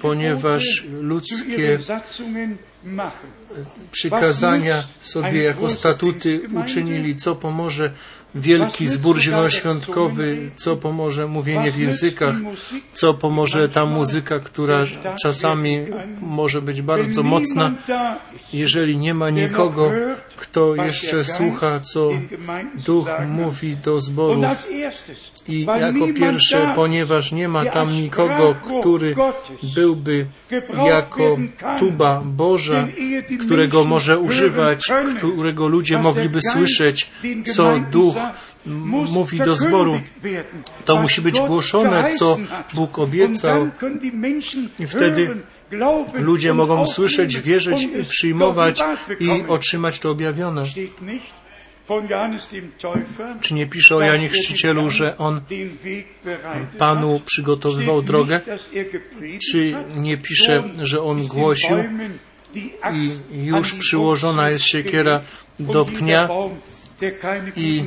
ponieważ 0.00 0.84
ludzkie 1.00 1.78
przykazania 3.90 4.82
sobie 5.02 5.42
jako 5.42 5.70
statuty 5.70 6.40
uczynili, 6.62 7.16
co 7.16 7.34
pomoże 7.36 7.92
wielki 8.34 8.86
zbór 8.86 9.18
zielonoświątkowy, 9.18 10.50
co 10.56 10.76
pomoże 10.76 11.26
mówienie 11.26 11.72
w 11.72 11.78
językach, 11.78 12.34
co 12.92 13.14
pomoże 13.14 13.68
ta 13.68 13.86
muzyka, 13.86 14.38
która 14.38 14.84
czasami 15.22 15.78
może 16.20 16.62
być 16.62 16.82
bardzo 16.82 17.22
mocna, 17.22 17.74
jeżeli 18.52 18.96
nie 18.96 19.14
ma 19.14 19.30
nikogo, 19.30 19.92
kto 20.36 20.74
jeszcze 20.74 21.24
słucha, 21.24 21.80
co 21.80 22.10
Duch 22.86 23.08
mówi 23.28 23.76
do 23.76 24.00
zborów. 24.00 24.44
I 25.48 25.64
jako 25.64 26.06
pierwsze, 26.16 26.72
ponieważ 26.74 27.32
nie 27.32 27.48
ma 27.48 27.64
tam 27.64 27.92
nikogo, 27.92 28.54
który 28.80 29.14
byłby 29.74 30.26
jako 30.86 31.36
tuba 31.78 32.22
Boża, 32.24 32.88
którego 33.44 33.84
może 33.84 34.18
używać, 34.18 34.84
którego 35.18 35.68
ludzie 35.68 35.98
mogliby 35.98 36.38
słyszeć, 36.52 37.10
co 37.54 37.78
Duch 37.90 38.16
mówi 39.10 39.38
do 39.38 39.56
zboru. 39.56 40.00
To 40.84 40.96
musi 40.96 41.22
być 41.22 41.40
głoszone, 41.40 42.10
co 42.18 42.36
Bóg 42.74 42.98
obiecał. 42.98 43.68
I 44.78 44.86
wtedy 44.86 45.36
ludzie 46.14 46.54
mogą 46.54 46.86
słyszeć, 46.86 47.40
wierzyć, 47.40 47.88
przyjmować 48.08 48.82
i 49.20 49.44
otrzymać 49.48 49.98
to 49.98 50.10
objawione. 50.10 50.64
Czy 53.40 53.54
nie 53.54 53.66
pisze 53.66 53.96
o 53.96 54.00
Janie 54.00 54.28
Chrzcicielu, 54.28 54.90
że 54.90 55.18
on 55.18 55.40
Panu 56.78 57.20
przygotowywał 57.24 58.02
drogę? 58.02 58.40
Czy 59.50 59.74
nie 59.96 60.18
pisze, 60.18 60.62
że 60.82 61.02
on 61.02 61.26
głosił 61.26 61.76
i 62.92 63.44
już 63.44 63.74
przyłożona 63.74 64.50
jest 64.50 64.64
siekiera 64.64 65.20
do 65.60 65.84
pnia 65.84 66.28
i 67.56 67.84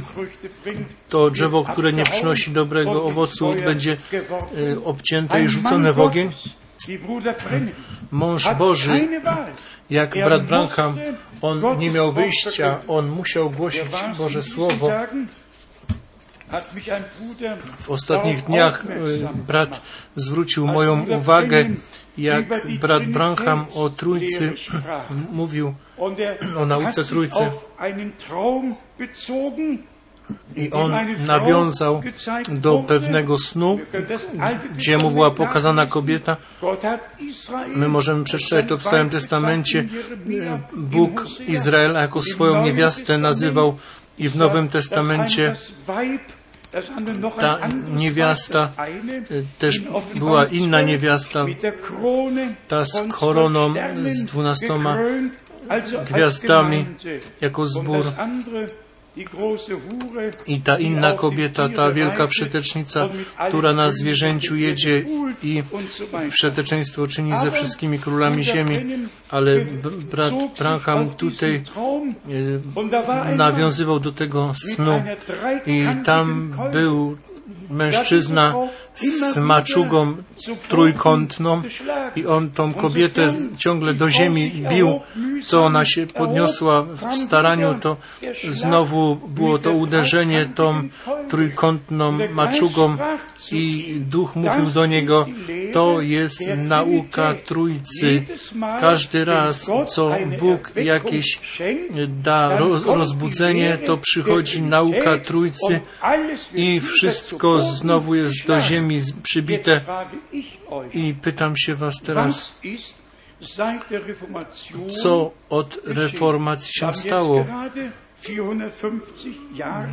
to 1.10 1.30
drzewo, 1.30 1.64
które 1.64 1.94
nie 1.94 2.04
przynosi 2.04 2.52
dobrego 2.52 3.04
owocu, 3.06 3.54
będzie 3.66 3.98
obcięte 4.86 5.44
i 5.44 5.48
rzucone 5.48 5.94
w 5.94 6.00
ogień? 6.00 6.32
Mąż 8.12 8.54
Boży, 8.58 9.08
jak 9.90 10.14
brat 10.14 10.46
Branham, 10.46 10.98
on 11.42 11.80
nie 11.80 11.92
miał 11.92 12.12
wyjścia, 12.12 12.80
on 12.88 13.10
musiał 13.10 13.50
głosić 13.50 13.84
Boże 14.18 14.44
Słowo. 14.44 14.92
W 17.78 17.90
ostatnich 17.90 18.44
dniach 18.44 18.86
brat 19.48 19.82
zwrócił 20.16 20.68
moją 20.68 21.06
uwagę, 21.06 21.66
jak 22.18 22.46
brat 22.80 23.06
Branham 23.06 23.66
o 23.76 23.90
Trójcy 23.90 24.54
mówił, 25.32 25.74
o 26.62 26.66
nauce 26.66 27.04
Trójcy. 27.04 27.50
I 30.56 30.72
on 30.72 30.94
nawiązał 31.28 32.02
do 32.50 32.84
pewnego 32.88 33.38
snu, 33.38 33.80
gdzie 34.76 34.98
mu 34.98 35.12
była 35.12 35.32
pokazana 35.32 35.86
kobieta. 35.86 36.38
My 37.68 37.88
możemy 37.88 38.24
przeczytać 38.24 38.66
to 38.70 38.78
w 38.78 38.82
Starym 38.82 39.10
Testamencie. 39.10 39.86
Bóg 40.74 41.26
Izraela 41.48 42.02
jako 42.02 42.22
swoją 42.22 42.64
niewiastę 42.64 43.18
nazywał 43.18 43.78
i 44.18 44.30
w 44.30 44.36
Nowym 44.36 44.70
Testamencie 44.70 45.56
ta 47.40 47.60
niewiasta 47.96 48.72
też 49.60 49.80
była 50.16 50.46
inna 50.46 50.82
niewiasta, 50.82 51.46
ta 52.68 52.86
z 52.86 53.04
koroną, 53.12 53.74
z 54.06 54.24
dwunastoma 54.24 54.98
gwiazdami 56.06 56.86
jako 57.42 57.66
zbór. 57.66 58.06
I 60.48 60.62
ta 60.62 60.78
inna 60.80 61.14
kobieta, 61.14 61.70
ta 61.70 61.92
wielka 61.92 62.28
wszetecznica, 62.28 63.10
która 63.48 63.74
na 63.74 63.92
zwierzęciu 63.92 64.56
jedzie 64.56 65.06
i 65.44 65.64
wszeteczeństwo 66.32 67.08
czyni 67.08 67.38
ze 67.38 67.52
wszystkimi 67.52 68.00
królami 68.00 68.44
ziemi, 68.44 68.76
ale 69.30 69.66
brat 70.12 70.34
Branham 70.58 71.10
tutaj 71.10 71.62
nawiązywał 73.36 74.00
do 74.00 74.12
tego 74.12 74.54
snu 74.56 75.04
i 75.66 75.86
tam 76.06 76.56
był 76.72 77.18
mężczyzna 77.70 78.54
z 78.96 79.38
maczugą 79.38 80.16
trójkątną 80.70 81.62
i 82.16 82.26
on 82.26 82.52
tą 82.52 82.74
kobietę 82.74 83.34
ciągle 83.58 83.94
do 83.94 84.10
ziemi 84.10 84.52
bił, 84.70 85.00
co 85.46 85.66
ona 85.66 85.86
się 85.86 86.08
podniosła 86.08 86.82
w 86.82 87.16
staraniu, 87.16 87.76
to 87.82 87.98
znowu 88.50 89.16
było 89.16 89.60
to 89.60 89.72
uderzenie 89.72 90.50
tą 90.56 90.90
trójkątną 91.30 92.12
maczugą 92.34 92.98
i 93.52 93.96
duch 94.00 94.36
mówił 94.36 94.66
do 94.66 94.86
niego, 94.86 95.26
to 95.74 96.02
jest 96.02 96.42
nauka 96.58 97.36
Trójcy. 97.46 98.26
Każdy 98.80 99.26
raz, 99.26 99.70
co 99.88 100.12
Bóg 100.40 100.72
jakieś 100.76 101.40
da 102.24 102.60
rozbudzenie, 102.86 103.78
to 103.78 103.98
przychodzi 103.98 104.62
nauka 104.62 105.18
Trójcy 105.18 105.80
i 106.56 106.80
wszystko 106.80 107.55
znowu 107.62 108.16
jest 108.16 108.48
do 108.48 108.62
ziemi 108.62 109.02
przybite. 109.24 109.82
I 110.94 111.14
pytam 111.14 111.58
się 111.58 111.76
Was 111.76 111.96
teraz, 112.06 112.56
co 115.02 115.32
od 115.50 115.80
reformacji 115.84 116.74
się 116.74 116.94
stało? 116.94 117.46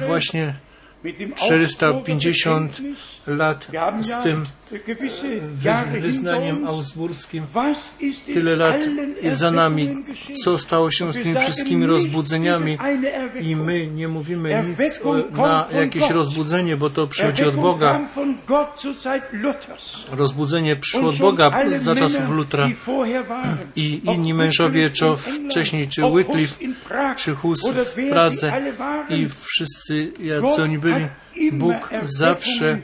Właśnie 0.07 0.55
450 1.37 2.81
lat 3.27 3.69
z 4.01 4.23
tym 4.23 4.45
wyznaniem 6.01 6.67
augsburskim. 6.67 7.45
Tyle 8.27 8.57
lat 8.57 8.81
jest 9.23 9.39
za 9.39 9.51
nami. 9.51 10.05
Co 10.45 10.59
stało 10.59 10.91
się 10.91 11.13
z 11.13 11.15
tymi 11.15 11.35
wszystkimi 11.35 11.87
rozbudzeniami? 11.87 12.79
I 13.41 13.57
my 13.57 13.87
nie 13.87 14.09
mówimy 14.09 14.65
nic 14.69 15.01
na 15.37 15.69
jakieś 15.73 16.11
rozbudzenie, 16.11 16.77
bo 16.77 16.91
to 16.91 17.07
przychodzi 17.07 17.45
od 17.45 17.57
Boga. 17.57 18.01
Rozbudzenie 20.11 20.77
przyszło 20.77 21.09
od 21.09 21.17
Boga 21.19 21.51
za 21.79 21.95
czasów 21.95 22.31
Lutra. 22.31 22.69
I 23.77 24.01
inni 24.05 24.35
mężowie, 24.35 24.91
czy 24.91 25.05
wcześniej, 25.51 25.89
czy 25.89 26.03
Wycliffe, 26.15 26.65
czy 27.17 27.35
Hus 27.35 27.61
w 27.67 28.11
Pradze 28.11 28.53
i 29.09 29.29
wszyscy, 29.29 30.13
jacy 30.19 30.63
oni 30.63 30.79
byli, 30.79 31.07
Bóg 31.53 31.91
zawsze 32.03 32.79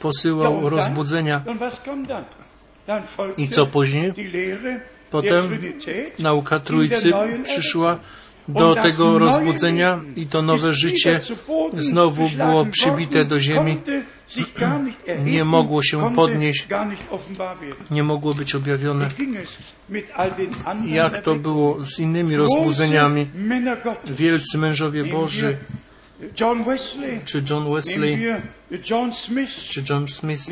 posyłał 0.00 0.68
rozbudzenia. 0.68 1.42
I 3.36 3.48
co 3.48 3.66
później? 3.66 4.12
Potem 5.10 5.58
nauka 6.18 6.60
Trójcy 6.60 7.12
przyszła 7.44 7.98
do 8.48 8.74
tego 8.74 9.18
rozbudzenia 9.18 10.00
i 10.16 10.26
to 10.26 10.42
nowe 10.42 10.74
życie 10.74 11.20
znowu 11.72 12.28
było 12.28 12.66
przybite 12.66 13.24
do 13.24 13.40
ziemi. 13.40 13.78
Nie 15.24 15.44
mogło 15.44 15.82
się 15.82 16.14
podnieść, 16.14 16.68
nie 17.90 18.02
mogło 18.02 18.34
być 18.34 18.54
objawione. 18.54 19.08
Jak 20.84 21.22
to 21.22 21.34
było 21.34 21.84
z 21.84 21.98
innymi 21.98 22.36
rozbudzeniami? 22.36 23.26
Wielcy 24.06 24.58
mężowie 24.58 25.04
Boży, 25.04 25.56
John 26.40 26.64
Wesley, 26.64 27.20
czy 27.24 27.42
John 27.50 27.74
Wesley, 27.74 28.18
John 28.90 29.12
Smith, 29.12 29.52
czy 29.68 29.82
John 29.90 30.08
Smith, 30.08 30.42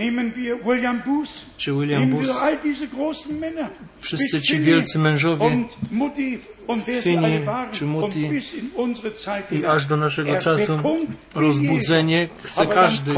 William 0.64 1.02
Booth, 1.06 1.30
czy 1.56 1.72
William 1.72 2.10
Booth, 2.10 2.28
Männer, 3.40 3.68
wszyscy 4.00 4.40
ci 4.40 4.60
wielcy 4.60 4.98
mężowie 4.98 5.66
waren 7.44 7.70
czy 7.72 7.86
Zeit 9.24 9.52
i 9.52 9.66
aż 9.66 9.86
do 9.86 9.96
naszego 9.96 10.30
Er 10.30 10.42
czasu 10.42 10.78
rozbudzenie 11.34 12.28
chce 12.42 12.66
każdy, 12.66 13.14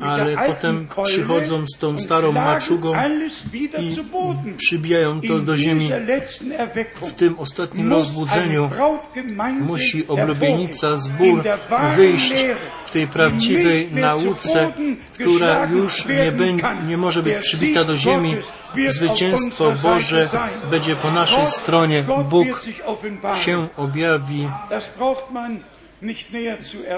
ale 0.00 0.36
potem 0.46 0.86
przychodzą 1.04 1.66
z 1.66 1.78
tą 1.78 1.98
starą 1.98 2.32
maczugą 2.32 2.92
i 3.80 3.96
przybijają 4.56 5.20
to 5.20 5.38
do 5.38 5.56
ziemi. 5.56 5.90
W 7.00 7.12
tym 7.12 7.38
ostatnim 7.38 7.90
rozbudzeniu 7.90 8.70
musi 9.60 10.06
oblubienica, 10.06 10.88
der 11.42 11.58
wahren 11.70 11.96
wyjść 11.96 12.34
w 12.86 12.90
tej 12.90 13.06
prawdziwej 13.06 13.88
zu 13.88 14.13
nauce, 14.16 14.72
która 15.14 15.66
już 15.66 16.06
nie, 16.06 16.14
werden 16.14 16.56
bę- 16.56 16.60
kann. 16.60 16.88
nie 16.88 16.96
może 16.96 17.22
być 17.22 17.34
przybita 17.38 17.84
do 17.84 17.96
ziemi. 17.96 18.36
Zwycięstwo 18.88 19.72
Boże 19.82 20.28
będzie 20.70 20.96
po 20.96 21.10
naszej 21.10 21.46
stronie. 21.46 22.04
Bóg 22.28 22.62
się 23.34 23.68
objawi. 23.76 24.48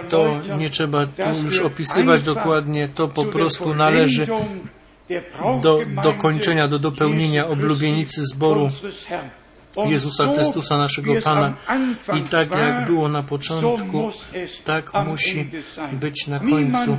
To 0.09 0.41
nie 0.59 0.69
trzeba 0.69 1.07
tu 1.07 1.45
już 1.45 1.61
opisywać 1.61 2.23
dokładnie. 2.23 2.89
To 2.89 3.09
po 3.09 3.25
prostu 3.25 3.75
należy 3.75 4.27
do 5.63 5.81
dokończenia, 6.03 6.69
do 6.69 6.79
dopełnienia 6.79 7.47
oblubienicy 7.47 8.23
zboru 8.23 8.71
Jezusa 9.85 10.35
Chrystusa, 10.35 10.79
naszego 10.79 11.13
Pana. 11.25 11.55
I 12.19 12.23
tak 12.23 12.51
jak 12.51 12.87
było 12.87 13.09
na 13.09 13.23
początku, 13.23 14.11
tak 14.65 15.05
musi 15.07 15.49
być 15.93 16.27
na 16.27 16.41
końcu. 16.41 16.97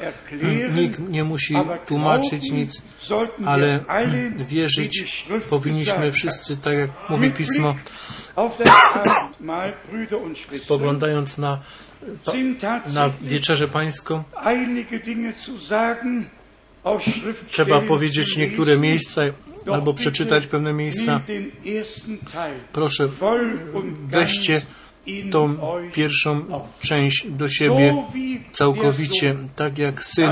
Erklären, 0.00 0.76
Nikt 0.76 1.00
nie 1.08 1.24
musi 1.24 1.54
tłumaczyć 1.86 2.50
nic, 2.50 2.82
ale 3.46 3.80
die 4.36 4.44
wierzyć 4.44 5.24
powinniśmy 5.50 6.12
wszyscy, 6.12 6.56
tak 6.56 6.74
jak 6.74 6.90
mówi 7.08 7.30
Pismo, 7.30 7.74
spoglądając 10.56 11.38
na, 11.38 11.60
na 12.94 13.10
wieczerzę 13.20 13.68
pańską, 13.68 14.22
trzeba 17.50 17.80
powiedzieć 17.80 18.36
niektóre 18.36 18.78
miejsca 18.78 19.22
albo 19.72 19.94
przeczytać 19.94 20.46
pewne 20.46 20.72
miejsca. 20.72 21.20
Proszę, 22.72 23.08
weźcie 24.06 24.62
tą 25.30 25.56
pierwszą 25.92 26.44
część 26.80 27.26
do 27.30 27.48
siebie 27.48 28.04
całkowicie, 28.52 29.34
tak 29.56 29.78
jak 29.78 30.04
Syn. 30.04 30.30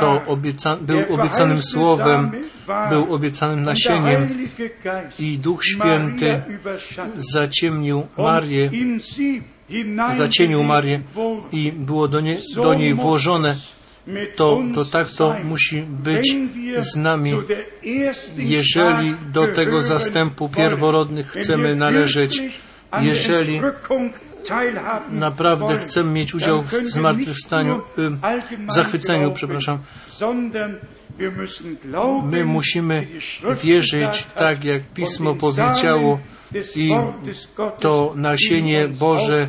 to 0.00 0.22
obieca, 0.26 0.76
był 0.76 1.14
obiecanym 1.14 1.62
słowem, 1.62 2.30
był 2.90 3.14
obiecanym 3.14 3.64
nasieniem. 3.64 4.38
I 5.18 5.38
Duch 5.38 5.64
Święty 5.64 6.42
zaciemnił 7.16 8.06
Marię, 8.18 8.70
zacienił 10.16 10.62
Marię 10.62 11.00
i 11.52 11.72
było 11.72 12.08
do, 12.08 12.20
nie, 12.20 12.38
do 12.54 12.74
niej 12.74 12.94
włożone. 12.94 13.56
To, 14.36 14.62
to 14.74 14.84
tak 14.84 15.08
to 15.08 15.36
musi 15.44 15.82
być 15.82 16.36
z 16.78 16.96
nami. 16.96 17.32
Jeżeli 18.36 19.16
do 19.32 19.48
tego 19.48 19.82
zastępu 19.82 20.48
pierworodnych 20.48 21.30
chcemy 21.30 21.76
należeć, 21.76 22.42
jeżeli 23.00 23.60
naprawdę 25.10 25.78
chcemy 25.78 26.12
mieć 26.12 26.34
udział 26.34 26.62
w 26.62 26.70
zmartwychwstaniu, 26.70 27.82
w 28.68 28.74
zachwyceniu, 28.74 29.32
przepraszam. 29.32 29.78
My 32.24 32.44
musimy 32.44 33.06
wierzyć 33.62 34.26
tak, 34.36 34.64
jak 34.64 34.82
Pismo 34.82 35.34
powiedziało 35.34 36.20
i 36.76 36.90
to 37.80 38.12
nasienie 38.16 38.88
Boże 38.88 39.48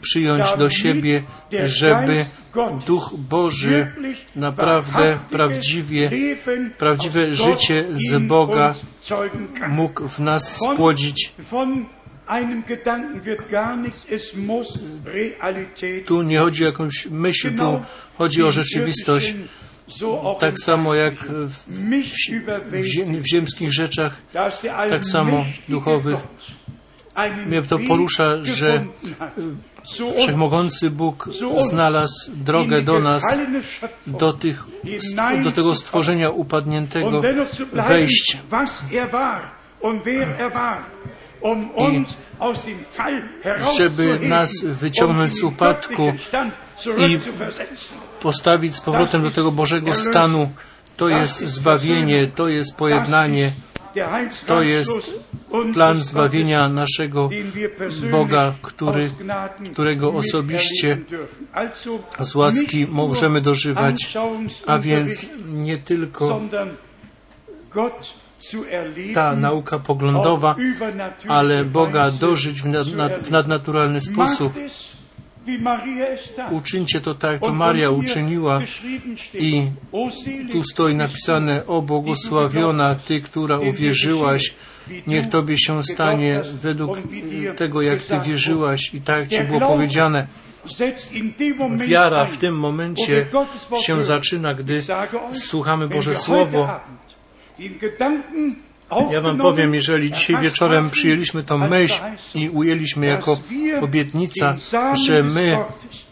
przyjąć 0.00 0.56
do 0.58 0.70
siebie, 0.70 1.22
żeby 1.64 2.24
Duch 2.86 3.14
Boży 3.18 3.92
naprawdę, 4.36 5.18
prawdziwie, 5.30 6.10
prawdziwe 6.78 7.34
życie 7.34 7.84
z 7.92 8.26
Boga 8.26 8.74
mógł 9.68 10.08
w 10.08 10.18
nas 10.18 10.56
spłodzić. 10.56 11.32
Tu 16.06 16.22
nie 16.22 16.38
chodzi 16.38 16.64
o 16.64 16.66
jakąś 16.66 17.06
myśl, 17.10 17.56
tu 17.56 17.80
chodzi 18.18 18.42
o 18.42 18.52
rzeczywistość. 18.52 19.34
Tak 20.40 20.58
samo 20.58 20.94
jak 20.94 21.14
w, 21.28 21.54
w, 22.70 22.84
ziem, 22.84 23.22
w 23.22 23.28
ziemskich 23.28 23.72
rzeczach, 23.72 24.22
tak 24.88 25.04
samo 25.04 25.44
duchowych. 25.68 26.16
Mnie 27.46 27.62
to 27.62 27.78
porusza, 27.78 28.44
że 28.44 28.84
uns, 29.36 30.16
Wszechmogący 30.16 30.90
Bóg 30.90 31.28
znalazł 31.70 32.30
drogę 32.34 32.82
do 32.82 32.98
nas, 32.98 33.22
do, 34.06 34.32
tych, 34.32 34.64
do 35.42 35.52
tego 35.52 35.74
stworzenia 35.74 36.30
upadniętego 36.30 37.22
wejść. 37.72 38.38
Fall 42.92 43.22
żeby 43.76 44.18
nas 44.22 44.50
wyciągnąć 44.64 45.34
z 45.34 45.42
upadku 45.42 46.12
zurückzuversetzen. 46.84 48.03
Postawić 48.24 48.76
z 48.76 48.80
powrotem 48.80 49.22
do 49.22 49.30
tego 49.30 49.52
Bożego 49.52 49.94
stanu. 49.94 50.50
To 50.96 51.08
jest 51.08 51.38
zbawienie, 51.46 52.26
to 52.26 52.48
jest 52.48 52.76
pojednanie, 52.76 53.52
to 54.46 54.62
jest 54.62 55.10
plan 55.74 56.02
zbawienia 56.02 56.68
naszego 56.68 57.30
Boga, 58.10 58.52
który, 58.62 59.10
którego 59.72 60.12
osobiście 60.12 60.98
z 62.20 62.34
łaski 62.34 62.86
możemy 62.90 63.40
dożywać, 63.40 64.16
a 64.66 64.78
więc 64.78 65.26
nie 65.46 65.78
tylko 65.78 66.40
ta 69.14 69.36
nauka 69.36 69.78
poglądowa, 69.78 70.56
ale 71.28 71.64
Boga 71.64 72.10
dożyć 72.10 72.62
w, 72.62 72.66
nad, 72.66 73.26
w 73.26 73.30
nadnaturalny 73.30 74.00
sposób. 74.00 74.52
Uczyńcie 76.50 77.00
to 77.00 77.14
tak, 77.14 77.32
jak 77.32 77.40
to 77.40 77.52
Maria 77.52 77.90
uczyniła. 77.90 78.60
I 79.34 79.66
Tu 80.52 80.62
stoi 80.64 80.94
napisane, 80.94 81.66
o 81.66 81.82
błogosławiona 81.82 82.94
Ty, 82.94 83.20
która 83.20 83.58
uwierzyłaś, 83.58 84.54
niech 85.06 85.28
Tobie 85.28 85.58
się 85.58 85.82
stanie 85.82 86.42
według 86.62 86.98
tego, 87.56 87.82
jak 87.82 88.02
Ty 88.02 88.20
wierzyłaś 88.20 88.94
i 88.94 89.00
tak 89.00 89.32
jak 89.32 89.42
Ci 89.42 89.48
było 89.48 89.60
powiedziane. 89.60 90.26
Wiara 91.86 92.26
w 92.26 92.36
tym 92.36 92.58
momencie 92.58 93.26
się 93.82 94.04
zaczyna, 94.04 94.54
gdy 94.54 94.82
słuchamy 95.32 95.88
Boże 95.88 96.14
Słowo. 96.14 96.80
Ja 98.90 98.96
Wam 98.96 99.04
aufgenommen, 99.06 99.38
powiem, 99.38 99.74
jeżeli 99.74 100.10
dzisiaj 100.10 100.40
wieczorem 100.42 100.90
przyjęliśmy 100.90 101.42
tą 101.42 101.68
myśl 101.68 102.00
i 102.34 102.48
ujęliśmy 102.48 103.06
jako 103.06 103.38
obietnica, 103.80 104.56
że 105.06 105.22
my 105.22 105.58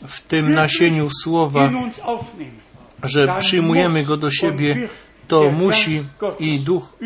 w 0.06 0.20
tym 0.20 0.54
nasieniu 0.54 1.08
Słowa, 1.22 1.70
że 3.02 3.36
przyjmujemy 3.38 4.04
go 4.04 4.16
do 4.16 4.30
siebie, 4.30 4.88
to 5.28 5.50
musi 5.50 6.02
i 6.38 6.58
Duch, 6.58 6.96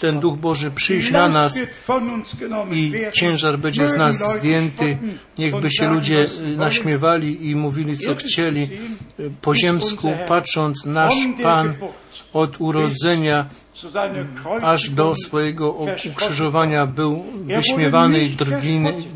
ten. 0.00 0.20
Duch 0.20 0.38
Boży 0.38 0.70
przyjść 0.70 1.10
na 1.10 1.28
nas 1.28 1.58
i 2.72 2.92
ciężar 3.12 3.58
będzie 3.58 3.86
z 3.86 3.96
nas 3.96 4.38
zdjęty. 4.38 4.98
Niechby 5.38 5.70
się 5.70 5.88
ludzie 5.88 6.26
wollen. 6.26 6.56
naśmiewali 6.56 7.50
i 7.50 7.56
mówili, 7.56 7.98
co 7.98 8.14
chcieli. 8.14 8.68
Po 9.40 9.54
ziemsku, 9.54 10.08
patrząc, 10.28 10.84
nasz 10.84 11.14
Pan 11.42 11.74
od 12.32 12.60
urodzenia 12.60 13.46
aż 14.62 14.90
do 14.90 15.14
swojego 15.26 15.72
ukrzyżowania 16.12 16.86
był 16.86 17.24
wyśmiewany 17.34 18.24
i 18.24 18.36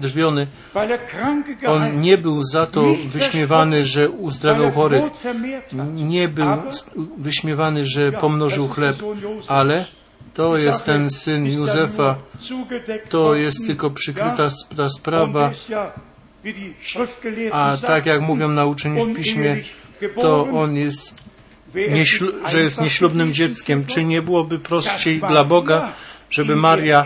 drwiony. 0.00 0.46
On 1.66 2.00
nie 2.00 2.18
był 2.18 2.42
za 2.42 2.66
to 2.66 2.84
wyśmiewany, 3.06 3.84
że 3.84 4.10
uzdrawiał 4.10 4.70
chorych. 4.70 5.04
Nie 5.94 6.28
był 6.28 6.46
wyśmiewany, 7.18 7.84
że 7.84 8.12
pomnożył 8.12 8.68
chleb, 8.68 8.96
ale 9.48 9.84
to 10.34 10.56
jest 10.56 10.84
ten 10.84 11.10
syn 11.10 11.46
Józefa. 11.46 12.16
To 13.08 13.34
jest 13.34 13.66
tylko 13.66 13.90
przykryta 13.90 14.50
ta 14.76 14.88
sprawa. 14.88 15.50
A 17.52 17.76
tak 17.86 18.06
jak 18.06 18.20
mówią 18.20 18.48
nauczeni 18.48 19.04
w 19.04 19.16
piśmie, 19.16 19.56
to 20.20 20.48
on 20.52 20.76
jest, 20.76 21.22
że 22.48 22.60
jest 22.60 22.80
nieślubnym 22.80 23.34
dzieckiem. 23.34 23.86
Czy 23.86 24.04
nie 24.04 24.22
byłoby 24.22 24.58
dass 24.58 24.68
prościej 24.68 25.20
dla 25.20 25.44
Boga, 25.44 25.92
żeby 26.30 26.56
Maria 26.56 27.04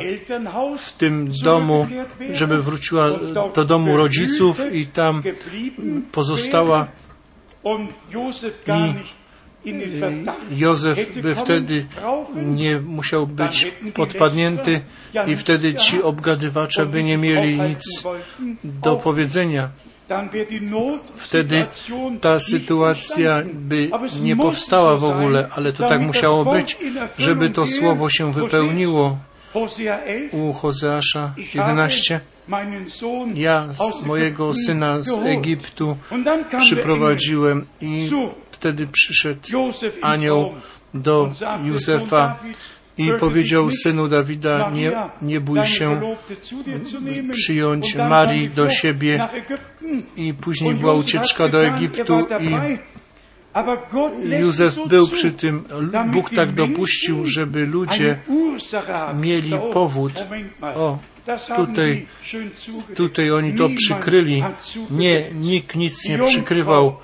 w 0.79 0.93
tym 0.93 1.33
domu, 1.45 1.87
żeby 2.33 2.63
wróciła 2.63 3.11
do 3.55 3.65
domu 3.65 3.97
rodziców 3.97 4.61
i 4.73 4.87
tam 4.87 5.23
pozostała 6.13 6.87
i 9.65 9.75
Józef 10.51 11.23
by 11.23 11.35
wtedy 11.35 11.87
nie 12.37 12.81
musiał 12.81 13.27
być 13.27 13.73
podpadnięty 13.95 14.81
i 15.27 15.37
wtedy 15.37 15.75
ci 15.75 16.03
obgadywacze 16.03 16.87
by 16.87 17.03
nie 17.03 17.19
mieli 17.19 17.61
nic 17.61 18.03
do 18.65 18.97
powiedzenia. 18.97 19.69
Wtedy 21.17 21.67
ta 22.21 22.41
sytuacja 22.41 23.43
by 23.53 23.91
nie 24.23 24.37
powstała 24.37 24.97
w 24.97 25.05
ogóle, 25.05 25.49
ale 25.51 25.73
to 25.73 25.89
tak 25.89 26.01
musiało 26.01 26.45
być, 26.45 26.79
żeby 27.19 27.51
to 27.51 27.67
słowo 27.67 28.11
się 28.11 28.33
wypełniło. 28.33 29.19
Hosea 29.53 30.05
11, 30.05 30.37
u 30.37 30.53
Hozeasza 30.53 31.33
ich 31.37 31.53
habe 31.53 31.71
11. 31.71 32.21
meinen 32.49 32.91
Sohn 32.91 33.37
Ja 33.37 33.69
mojego 34.07 34.55
syna 34.55 35.01
z. 35.01 35.09
Egiptu 35.09 35.97
przyprowadziłem 36.59 37.67
i 37.81 38.11
wtedy 38.51 38.87
przyszedł 38.87 39.41
anioł 40.03 40.53
do 40.95 41.31
Józefa 41.65 42.39
i 42.99 43.11
powiedział 43.21 43.71
synu 43.71 44.09
Dawida, 44.09 44.71
nie, 44.71 44.93
nie 45.23 45.41
bój 45.41 45.67
się 45.67 46.17
przyjąć 47.31 47.97
Marii 47.97 48.51
do 48.51 48.71
siebie 48.71 49.29
i 50.17 50.35
później 50.35 50.75
była 50.75 50.95
ucieczka 50.95 51.49
do 51.49 51.67
er 51.67 51.75
Egiptu 51.75 52.27
i 52.41 52.57
Józef 54.41 54.89
był 54.89 55.09
przy 55.09 55.33
tym. 55.33 55.65
Bóg 56.13 56.31
tak 56.31 56.53
dopuścił, 56.53 57.27
żeby 57.27 57.67
ludzie 57.67 58.19
mieli 59.15 59.53
powód. 59.73 60.13
O, 60.63 60.99
tutaj, 61.57 62.07
tutaj 62.95 63.31
oni 63.31 63.55
to 63.55 63.69
przykryli. 63.77 64.45
Nie, 64.91 65.31
nikt 65.35 65.77
nic 65.77 66.09
nie 66.09 66.19
przykrywał. 66.19 66.97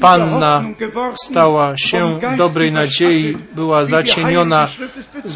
Panna 0.00 0.64
stała 1.24 1.74
się 1.76 2.20
dobrej 2.36 2.72
nadziei, 2.72 3.36
była 3.54 3.84
zacieniona. 3.84 4.68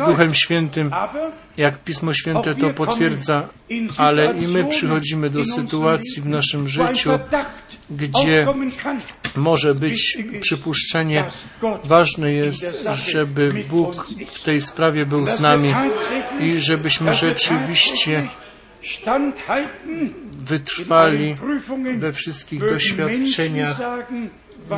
Duchem 0.06 0.34
Świętym, 0.34 0.90
jak 1.56 1.78
Pismo 1.78 2.14
Święte 2.14 2.54
to 2.54 2.70
potwierdza, 2.70 3.48
ale 3.96 4.34
i 4.36 4.48
my 4.48 4.64
przychodzimy 4.64 5.30
do 5.30 5.44
sytuacji 5.44 6.22
w 6.22 6.26
naszym 6.26 6.68
życiu, 6.68 7.10
gdzie 7.90 8.46
może 9.36 9.74
być 9.74 10.18
przypuszczenie. 10.40 11.24
Ważne 11.84 12.32
jest, 12.32 12.88
żeby 12.92 13.64
Bóg 13.70 14.06
w 14.26 14.42
tej 14.42 14.60
sprawie 14.60 15.06
był 15.06 15.26
z 15.26 15.40
nami 15.40 15.74
i 16.40 16.60
żebyśmy 16.60 17.14
rzeczywiście 17.14 18.28
wytrwali 20.38 21.36
we 21.98 22.12
wszystkich 22.12 22.60
doświadczeniach. 22.60 23.80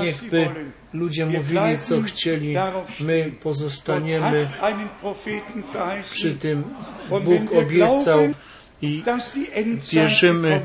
Niechby 0.03 0.49
ludzie 0.93 1.27
mówili, 1.27 1.79
co 1.81 2.03
chcieli. 2.03 2.55
My 3.01 3.31
pozostaniemy 3.43 4.49
przy 6.11 6.35
tym. 6.35 6.65
Bóg 7.25 7.53
obiecał 7.53 8.29
i 8.83 9.03
wierzymy, 9.93 10.61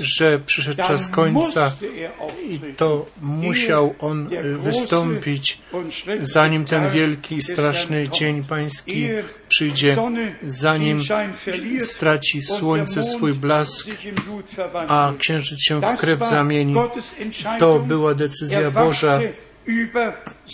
że 0.00 0.38
przyszedł 0.38 0.82
czas 0.82 1.08
końca 1.08 1.72
i 2.50 2.60
to 2.76 3.06
musiał 3.22 3.94
On 4.00 4.28
große 4.28 4.58
wystąpić, 4.58 5.58
zanim 6.20 6.64
ten 6.64 6.90
wielki 6.90 7.36
i 7.36 7.42
straszny 7.42 8.08
dzień. 8.08 8.44
Pański 8.44 9.08
przyjdzie, 9.48 9.96
zanim 10.46 11.02
straci 11.80 12.42
słońce 12.42 13.02
swój 13.02 13.34
blask, 13.34 13.86
a 14.88 15.12
księżyc 15.18 15.58
się 15.62 15.80
w 15.80 15.96
krew 15.96 16.18
zamieni. 16.18 16.74
To 17.58 17.78
była 17.78 18.14
decyzja 18.14 18.70
Boża. 18.70 19.20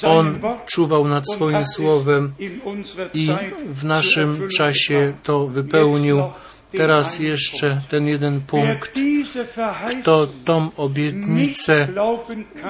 On 0.03 0.39
czuwał 0.67 1.09
nad 1.09 1.25
swoim 1.35 1.67
słowem 1.67 2.33
i 3.15 3.29
w 3.67 3.85
naszym 3.85 4.49
czasie 4.49 5.13
to 5.23 5.47
wypełnił. 5.47 6.23
Teraz 6.77 7.19
jeszcze 7.19 7.81
ten 7.91 8.07
jeden 8.07 8.41
punkt. 8.41 8.93
Kto 10.01 10.27
tą 10.45 10.71
obietnicę 10.77 11.89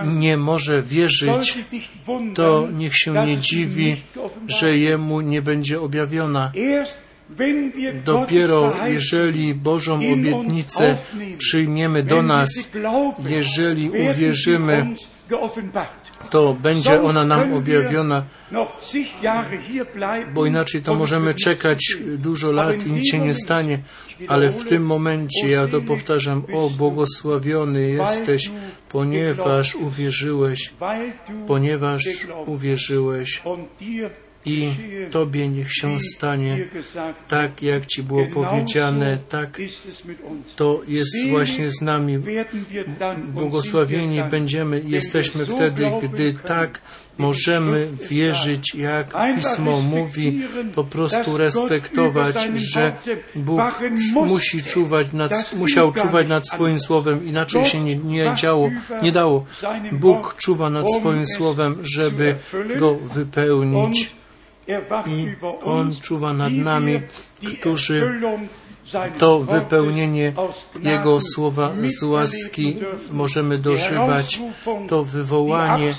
nie 0.05 0.36
może 0.36 0.82
wierzyć, 0.82 1.59
to 2.34 2.68
niech 2.72 2.96
się 2.96 3.12
nie 3.12 3.36
dziwi, 3.36 3.96
że 4.46 4.78
jemu 4.78 5.20
nie 5.20 5.42
będzie 5.42 5.80
objawiona. 5.80 6.53
Dopiero 8.05 8.74
jeżeli 8.86 9.55
Bożą 9.55 9.94
obietnicę 10.12 10.96
przyjmiemy 11.38 12.03
do 12.03 12.22
nas, 12.22 12.48
jeżeli 13.24 13.90
uwierzymy. 13.90 14.94
To 16.33 16.55
będzie 16.55 17.03
ona 17.03 17.24
nam 17.24 17.55
objawiona, 17.55 18.24
bo 20.35 20.47
inaczej 20.47 20.83
to 20.83 20.95
możemy 20.95 21.35
czekać 21.35 21.97
dużo 22.18 22.53
lat 22.53 22.87
i 22.87 22.93
nic 22.93 23.11
się 23.11 23.18
nie 23.18 23.35
stanie. 23.35 23.78
Ale 24.28 24.51
w 24.51 24.64
tym 24.68 24.87
momencie 24.87 25.49
ja 25.49 25.68
to 25.68 25.80
powtarzam, 25.80 26.43
o 26.55 26.70
błogosławiony 26.70 27.91
jesteś, 27.91 28.51
ponieważ 28.89 29.74
uwierzyłeś, 29.74 30.72
ponieważ 31.47 32.03
uwierzyłeś 32.47 33.43
i 34.45 34.70
Tobie 35.11 35.49
niech 35.49 35.72
się 35.72 35.99
stanie 36.01 36.66
tak, 37.28 37.62
jak 37.62 37.86
Ci 37.86 38.03
było 38.03 38.26
powiedziane, 38.26 39.18
tak 39.28 39.61
to 40.57 40.82
jest 40.86 41.28
właśnie 41.30 41.70
z 41.70 41.80
nami. 41.80 42.18
Błogosławieni 43.18 44.22
będziemy, 44.30 44.80
wir 44.80 44.90
jesteśmy 44.90 45.47
wtedy, 45.47 45.90
gdy 46.03 46.34
tak 46.34 46.80
możemy 47.18 47.88
wierzyć, 48.11 48.74
jak 48.74 49.07
Pismo 49.36 49.80
mówi, 49.80 50.43
po 50.74 50.84
prostu 50.84 51.38
respektować, 51.38 52.49
że 52.57 52.93
Bóg 53.34 53.61
musi 54.26 54.62
czuwać 54.62 55.12
nad, 55.12 55.30
Das 55.30 55.55
musiał 55.55 55.93
czuwać 55.93 56.28
nad 56.28 56.49
swoim 56.49 56.80
słowem, 56.80 57.26
inaczej 57.26 57.64
się 57.66 57.80
nie, 57.80 57.97
nie 57.97 58.34
działo, 58.36 58.70
nie 59.03 59.12
dało. 59.12 59.45
Bóg 59.93 60.36
czuwa 60.36 60.70
nad 60.70 60.86
um 60.86 61.01
swoim 61.01 61.26
słowem, 61.26 61.78
żeby 61.82 62.34
go 62.78 62.95
wypełnić. 62.95 64.21
I 65.06 65.26
On 65.64 65.94
czuwa 66.00 66.32
nad 66.32 66.52
nami, 66.52 67.00
którzy 67.60 68.20
to 69.18 69.40
wypełnienie 69.40 70.32
Jego 70.82 71.20
słowa 71.20 71.72
z 71.84 72.02
łaski 72.02 72.76
możemy 73.10 73.58
dożywać. 73.58 74.40
To 74.88 75.04
wywołanie, 75.04 75.94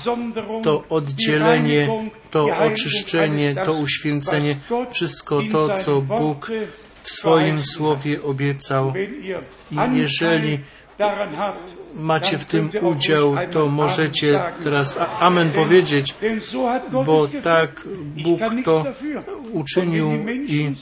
to 0.62 0.84
oddzielenie, 0.88 1.88
to 2.30 2.46
oczyszczenie, 2.58 3.54
to 3.64 3.72
uświęcenie, 3.72 4.56
wszystko 4.92 5.40
to, 5.52 5.78
co 5.78 6.00
Bóg 6.00 6.50
w 7.02 7.10
swoim 7.10 7.64
słowie 7.64 8.22
obiecał. 8.22 8.92
I 9.70 9.96
jeżeli 9.96 10.58
Macie 11.94 12.38
w 12.38 12.44
tym 12.44 12.70
udział, 12.82 13.34
to 13.50 13.68
możecie 13.68 14.40
teraz 14.64 14.98
Amen 15.20 15.50
powiedzieć, 15.50 16.14
bo 17.06 17.28
tak 17.42 17.88
Bóg 18.22 18.40
to 18.64 18.84
uczynił 19.52 20.10
i 20.46 20.74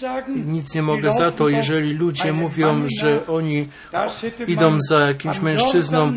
nic 0.47 0.75
nie 0.75 0.83
mogę 0.83 1.11
za 1.11 1.33
to, 1.33 1.49
jeżeli 1.49 1.95
ludzie 1.95 2.33
mówią, 2.33 2.85
że 3.01 3.27
oni 3.27 3.69
idą 4.47 4.79
za 4.89 5.01
jakimś 5.01 5.41
mężczyzną, 5.41 6.13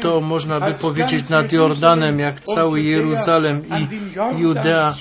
to 0.00 0.20
można 0.20 0.60
by 0.60 0.74
powiedzieć 0.74 1.28
nad 1.28 1.52
Jordanem, 1.52 2.18
jak 2.18 2.40
cały 2.40 2.82
Jeruzalem 2.82 3.62
i 3.68 3.88
Judea 4.40 4.94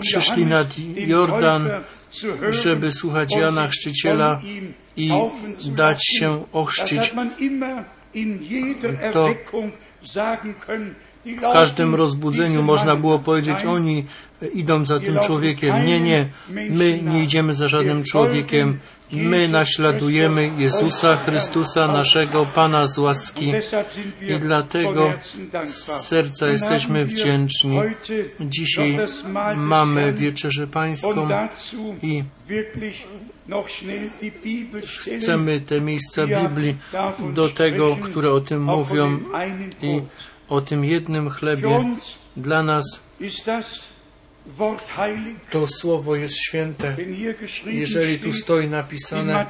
przyszli 0.00 0.46
nad 0.46 0.66
Jordan, 0.96 1.68
żeby 2.50 2.92
słuchać 2.92 3.36
Jana 3.36 3.68
Chrzciciela 3.68 4.40
i 4.96 5.10
dać 5.66 6.06
się 6.06 6.44
ochrzcić. 6.52 7.14
To 9.12 9.28
W 11.24 11.40
każdym 11.40 11.94
rozbudzeniu 11.94 12.62
można 12.62 12.96
było 12.96 13.18
powiedzieć, 13.18 13.64
oni 13.64 14.04
idą 14.54 14.84
za 14.84 15.00
tym 15.00 15.18
człowiekiem. 15.18 15.86
Nie, 15.86 16.00
nie, 16.00 16.28
my 16.50 17.02
nie 17.02 17.22
idziemy 17.22 17.54
za 17.54 17.68
żadnym 17.68 18.04
człowiekiem. 18.04 18.78
My 19.12 19.48
naśladujemy 19.48 20.50
Jezusa 20.58 21.16
Chrystusa, 21.16 21.88
naszego 21.88 22.46
Pana 22.46 22.86
z 22.86 22.98
łaski. 22.98 23.52
I 24.20 24.38
dlatego 24.38 25.12
z 25.64 26.06
serca 26.06 26.48
jesteśmy 26.48 27.04
wdzięczni. 27.04 27.80
Dzisiaj 28.40 28.98
mamy 29.56 30.12
Wieczerzę 30.12 30.66
Pańską 30.66 31.28
i 32.02 32.22
chcemy 35.18 35.60
te 35.60 35.80
miejsca 35.80 36.26
Biblii 36.26 36.76
do 37.32 37.48
tego, 37.48 37.96
które 37.96 38.32
o 38.32 38.40
tym 38.40 38.62
mówią 38.62 39.18
i 39.82 40.00
o 40.48 40.60
tym 40.60 40.84
jednym 40.84 41.30
chlebie. 41.30 41.98
Dla 42.36 42.62
nas 42.62 43.00
to 45.50 45.66
słowo 45.66 46.16
jest 46.16 46.34
święte. 46.36 46.96
Jeżeli 47.66 48.18
tu 48.18 48.32
stoi 48.32 48.68
napisane 48.68 49.46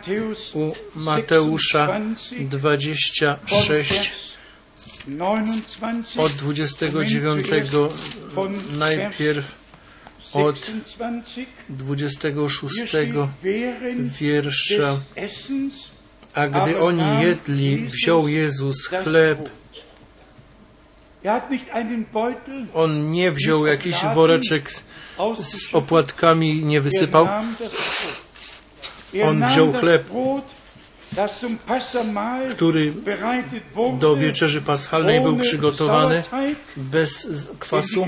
u 0.55 0.72
Mateusza 0.94 2.01
26, 2.40 3.24
von 3.51 3.72
26 3.72 4.36
Vers 6.16 6.16
29 6.16 6.16
od 6.16 6.32
29 6.32 7.47
najpierw 8.78 9.65
od 10.33 10.57
26 10.57 11.49
26 11.68 12.61
Hier 12.61 12.89
steht, 12.89 13.14
während 13.43 14.12
wiersza. 14.12 15.01
A 16.35 16.47
gdy 16.47 16.81
oni 16.81 17.22
jedli, 17.22 17.87
wziął 17.87 18.29
Jezus 18.29 18.87
chleb. 18.87 19.51
On 22.74 23.11
nie 23.12 23.33
wziął 23.33 23.66
jakiś 23.66 23.97
woreczek 24.14 24.70
z 25.43 25.74
opłatkami 25.74 26.64
nie 26.64 26.81
wysypał. 26.81 27.29
On 29.24 29.45
wziął 29.47 29.72
chleb, 29.72 30.05
Który 32.50 32.92
do 33.98 34.16
wieczerzy 34.16 34.62
paschalnej 34.62 35.20
był 35.20 35.36
przygotowany 35.36 36.22
bez 36.76 37.28
kwasu, 37.59 38.07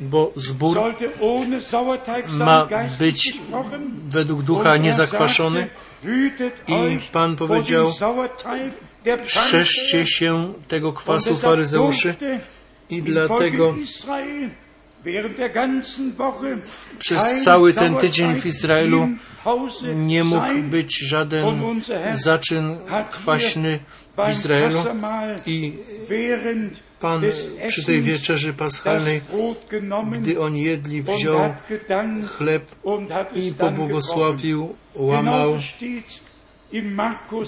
bo 0.00 0.32
zbór 0.36 0.78
ma 2.28 2.68
być 2.98 3.32
według 4.08 4.42
ducha 4.42 4.74
er 4.74 4.80
niezakwaszony. 4.80 5.68
I 6.68 6.98
Pan 7.12 7.36
powiedział, 7.36 7.92
Strzeżcie 9.28 10.06
się 10.06 10.52
tego 10.68 10.92
kwasu 10.92 11.36
faryzeuszy 11.36 12.14
I 12.90 13.02
dlatego 13.02 13.74
Przez 16.98 17.44
cały 17.44 17.74
ten 17.74 17.94
tydzień 17.94 18.40
w 18.40 18.46
Izraelu 18.46 19.08
nie 19.94 20.24
mógł 20.24 20.62
być 20.62 20.98
żaden 20.98 21.46
zaczyn 22.12 22.76
kwaśny 23.10 23.78
w 24.26 24.30
Izraelu 24.30 24.84
i 25.46 25.72
Pan 27.00 27.22
przy 27.68 27.84
tej 27.84 28.02
wieczerzy 28.02 28.54
paschalnej, 28.54 29.20
gdy 30.12 30.40
oni 30.40 30.62
jedli, 30.62 31.02
wziął 31.02 31.54
chleb 32.36 32.64
i 33.34 33.52
pobłogosławił, 33.52 34.76
łamał. 34.94 35.58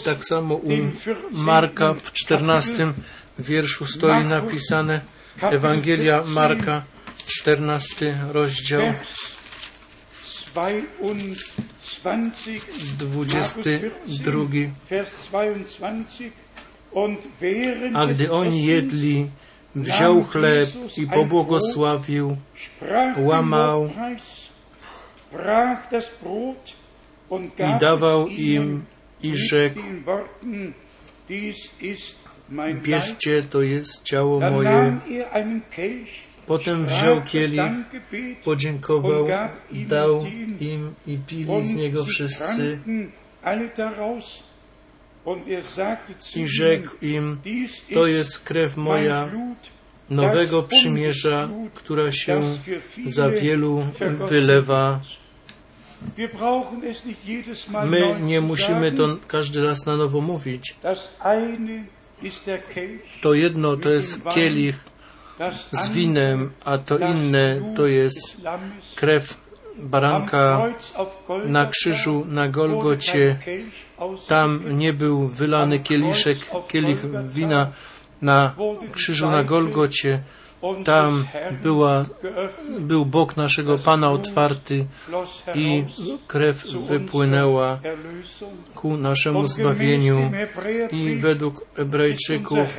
Tak 0.05 0.25
samo 0.25 0.55
u 0.55 0.69
dem 0.69 0.97
14. 1.01 1.45
Marka 1.45 1.95
w 1.95 2.13
14 2.13 2.93
wierszu 3.39 3.87
stoi 3.87 4.25
napisane 4.25 5.01
Ewangelia 5.43 6.23
Marka, 6.27 6.83
14 7.27 8.17
rozdział, 8.33 8.81
Vers 8.81 9.35
22, 10.55 13.25
22. 13.25 14.71
Vers 14.91 15.27
22. 15.27 16.31
Und 16.93 17.19
während 17.41 17.97
A 17.97 18.07
gdy 18.07 18.33
oni 18.33 18.65
jedli, 18.65 19.31
wziął 19.75 20.23
chleb 20.23 20.69
i 20.97 21.07
pobłogosławił, 21.07 22.37
łamał 23.17 23.91
i 27.59 27.79
dawał 27.81 28.29
im 28.29 28.85
i 29.23 29.37
rzekł, 29.37 29.81
bierzcie, 32.83 33.43
to 33.43 33.63
jest 33.63 34.03
ciało 34.03 34.41
moje. 34.41 34.99
Potem 36.47 36.87
wziął 36.87 37.23
kielich, 37.23 37.73
podziękował, 38.45 39.29
dał 39.73 40.27
im 40.61 40.95
i 41.07 41.19
pili 41.19 41.63
z 41.63 41.75
niego 41.75 42.05
wszyscy. 42.05 42.79
i 46.37 46.49
rzekł 46.49 46.91
im, 47.03 47.39
to 47.95 48.07
jest 48.07 48.39
krew 48.41 48.77
moja 48.77 49.29
nowego 50.11 50.63
przymierza, 50.63 51.49
która 51.75 52.13
się 52.13 52.43
za 53.07 53.31
wielu 53.31 53.85
wylewa. 54.29 55.01
My 57.87 58.21
nie 58.23 58.41
musimy 58.41 58.93
to 58.93 59.17
każdy 59.29 59.65
raz 59.65 59.87
na 59.87 59.97
nowo 59.97 60.21
mówić. 60.21 60.77
To 63.21 63.35
jedno 63.35 63.77
to 63.77 63.91
jest 63.91 64.21
kielich 64.35 64.94
z 65.73 65.89
winem, 65.89 66.51
a 66.65 66.79
to 66.79 66.99
inne 66.99 67.75
to 67.77 67.87
jest 67.87 68.37
krew 68.95 69.37
baranka 69.79 70.73
na 71.45 71.67
krzyżu 71.67 72.27
na 72.29 72.49
Golgocie. 72.49 73.37
Tam 74.29 74.79
nie 74.79 74.93
był 74.93 75.29
wylany 75.29 75.79
kieliszek, 75.79 76.39
kielich 76.69 76.99
wina 77.29 77.73
na 78.23 78.55
krzyżu 78.93 79.31
na 79.31 79.45
Golgocie. 79.45 80.21
Tam 80.85 81.25
była, 81.63 82.05
był 82.81 83.05
bok 83.05 83.37
naszego 83.37 83.79
Pana 83.79 84.11
otwarty 84.11 84.87
i 85.55 85.85
krew 86.27 86.67
wypłynęła 86.67 87.79
ku 88.75 88.97
naszemu 88.97 89.47
zbawieniu. 89.47 90.31
I 90.91 91.15
według 91.17 91.67
Hebrajczyków 91.77 92.77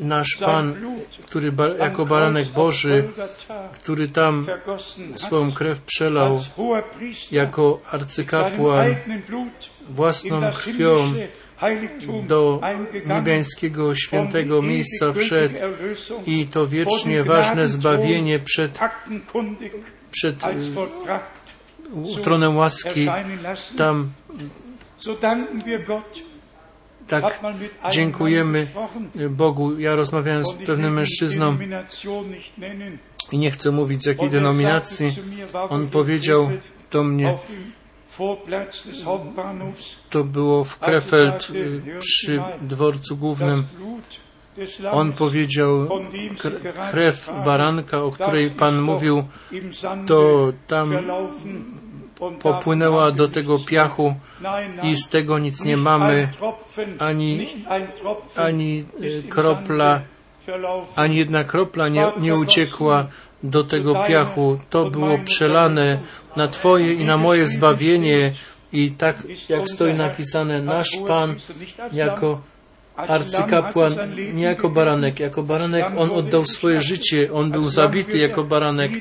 nasz 0.00 0.36
Pan, 0.40 0.74
który 1.26 1.52
jako 1.78 2.06
baranek 2.06 2.46
Boży, 2.48 3.08
który 3.72 4.08
tam 4.08 4.46
swoją 5.16 5.52
krew 5.52 5.80
przelał 5.80 6.40
jako 7.32 7.80
arcykapłan 7.90 8.94
własną 9.88 10.40
krwią 10.52 11.12
do 12.26 12.60
niebieskiego 13.06 13.94
świętego 13.94 14.62
miejsca 14.62 15.12
wszedł 15.12 15.54
i 16.26 16.46
to 16.46 16.66
wiecznie 16.66 17.24
ważne 17.24 17.68
zbawienie 17.68 18.38
przed, 18.38 18.78
przed 20.10 20.36
tronem 22.22 22.56
łaski. 22.56 23.08
Tam 23.76 24.10
tak 27.08 27.40
dziękujemy 27.90 28.66
Bogu. 29.30 29.78
Ja 29.78 29.94
rozmawiałem 29.94 30.44
z 30.44 30.52
pewnym 30.66 30.92
mężczyzną 30.94 31.56
i 33.32 33.38
nie 33.38 33.50
chcę 33.50 33.70
mówić 33.70 34.02
z 34.02 34.06
jakiej 34.06 34.26
er 34.26 34.32
denominacji. 34.32 35.16
On 35.68 35.88
powiedział 35.88 36.50
do 36.90 37.02
mnie, 37.04 37.38
to 40.10 40.24
było 40.24 40.64
w 40.64 40.78
Krefeld 40.78 41.50
y, 41.50 41.82
przy 41.98 42.42
dworcu 42.62 43.16
głównym. 43.16 43.64
On 44.92 45.12
powiedział, 45.12 45.88
krew 46.90 47.30
baranka, 47.44 48.02
o 48.02 48.10
której 48.10 48.50
Pan 48.50 48.80
mówił, 48.80 49.24
to 50.06 50.52
tam 50.66 50.92
popłynęła 52.42 53.10
do 53.12 53.28
tego 53.28 53.58
piachu 53.58 54.14
i 54.82 54.96
z 54.96 55.08
tego 55.08 55.38
nic 55.38 55.64
nie 55.64 55.76
mamy, 55.76 56.28
ani- 56.98 57.64
ani 58.36 58.84
y, 59.02 59.22
kropla, 59.28 60.00
ani 60.96 61.16
jedna 61.16 61.44
kropla 61.44 61.88
nie, 61.88 62.06
nie 62.20 62.34
uciekła 62.36 63.06
do 63.42 63.64
tego 63.64 63.94
piachu. 64.08 64.58
To 64.70 64.90
było 64.90 65.18
przelane 65.18 65.98
na 66.36 66.48
Twoje 66.48 66.92
i 66.94 67.04
na 67.04 67.16
moje 67.16 67.46
zbawienie. 67.46 68.32
I 68.72 68.90
tak 68.90 69.16
jak 69.48 69.68
stoi 69.68 69.94
napisane, 69.94 70.62
nasz 70.62 70.98
Pan 71.08 71.34
jako 71.92 72.40
arcykapłan, 72.96 73.92
nie 74.34 74.42
jako 74.44 74.68
baranek. 74.68 75.20
Jako 75.20 75.42
baranek 75.42 75.86
on 75.98 76.10
oddał 76.10 76.44
swoje 76.44 76.80
życie, 76.80 77.32
on 77.32 77.50
był 77.50 77.68
zabity 77.70 78.18
jako 78.18 78.44
baranek. 78.44 78.92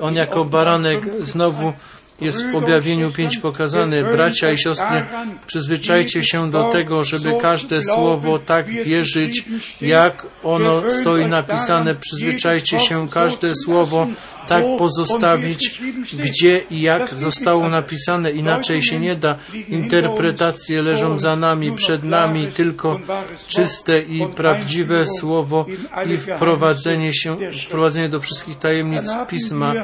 On 0.00 0.14
jako 0.14 0.44
baranek 0.44 1.00
znowu 1.20 1.72
jest 2.20 2.52
w 2.52 2.54
objawieniu 2.56 3.12
pięć 3.12 3.38
pokazany. 3.38 4.04
Bracia 4.04 4.52
i 4.52 4.58
siostry, 4.58 5.04
przyzwyczajcie 5.46 6.24
się 6.24 6.50
do 6.50 6.70
tego, 6.70 7.04
żeby 7.04 7.32
każde 7.42 7.82
słowo 7.82 8.38
tak 8.38 8.68
wierzyć, 8.68 9.44
jak 9.80 10.26
ono 10.42 10.90
stoi 11.00 11.26
napisane. 11.26 11.94
Przyzwyczajcie 11.94 12.80
się 12.80 13.08
każde 13.08 13.52
słowo 13.64 14.06
tak 14.48 14.64
pozostawić, 14.78 15.82
gdzie 16.12 16.58
i 16.70 16.80
jak 16.80 17.14
zostało 17.14 17.68
napisane. 17.68 18.30
Inaczej 18.30 18.82
się 18.82 19.00
nie 19.00 19.16
da. 19.16 19.36
Interpretacje 19.68 20.82
leżą 20.82 21.18
za 21.18 21.36
nami, 21.36 21.72
przed 21.72 22.04
nami 22.04 22.46
tylko 22.46 23.00
czyste 23.46 24.00
i 24.00 24.26
prawdziwe 24.26 25.04
słowo 25.20 25.66
i 26.06 26.16
wprowadzenie 26.16 27.14
się, 27.14 27.36
wprowadzenie 27.66 28.08
do 28.08 28.20
wszystkich 28.20 28.58
tajemnic 28.58 29.14
Pisma. 29.28 29.74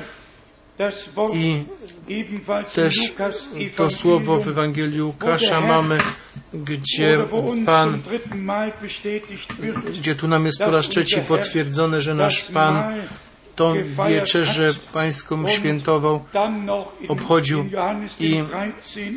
I 2.09 2.35
też 2.75 3.15
to 3.77 3.91
słowo 3.91 4.41
w 4.41 4.49
Ewangelii 4.49 5.03
Łukasza 5.03 5.61
mamy, 5.61 5.99
gdzie 6.55 7.19
Pan, 7.67 8.03
gdzie 9.99 10.15
tu 10.15 10.29
nam 10.29 10.47
jest 10.47 10.59
po 10.59 10.71
raz 10.71 10.89
trzeci 10.89 11.21
potwierdzone, 11.21 12.01
że 12.01 12.15
nasz 12.15 12.43
Pan 12.43 12.93
tą 13.57 13.75
wieczerzę 14.09 14.75
pańską 14.93 15.49
świętował, 15.49 16.25
obchodził 17.09 17.65
i 18.21 18.43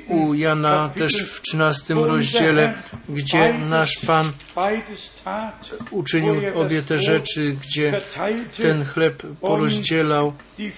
u 0.07 0.33
Jana 0.33 0.89
też 0.95 1.13
w 1.13 1.41
13 1.41 1.93
rozdziale, 1.93 2.73
gdzie 3.09 3.53
nasz 3.69 3.97
Pan 4.07 4.31
uczynił 5.91 6.35
obie 6.55 6.81
te 6.81 6.99
rzeczy, 6.99 7.55
gdzie 7.61 8.01
ten 8.57 8.85
chleb 8.85 9.23
porozdzielał 9.41 10.33
i 10.59 10.71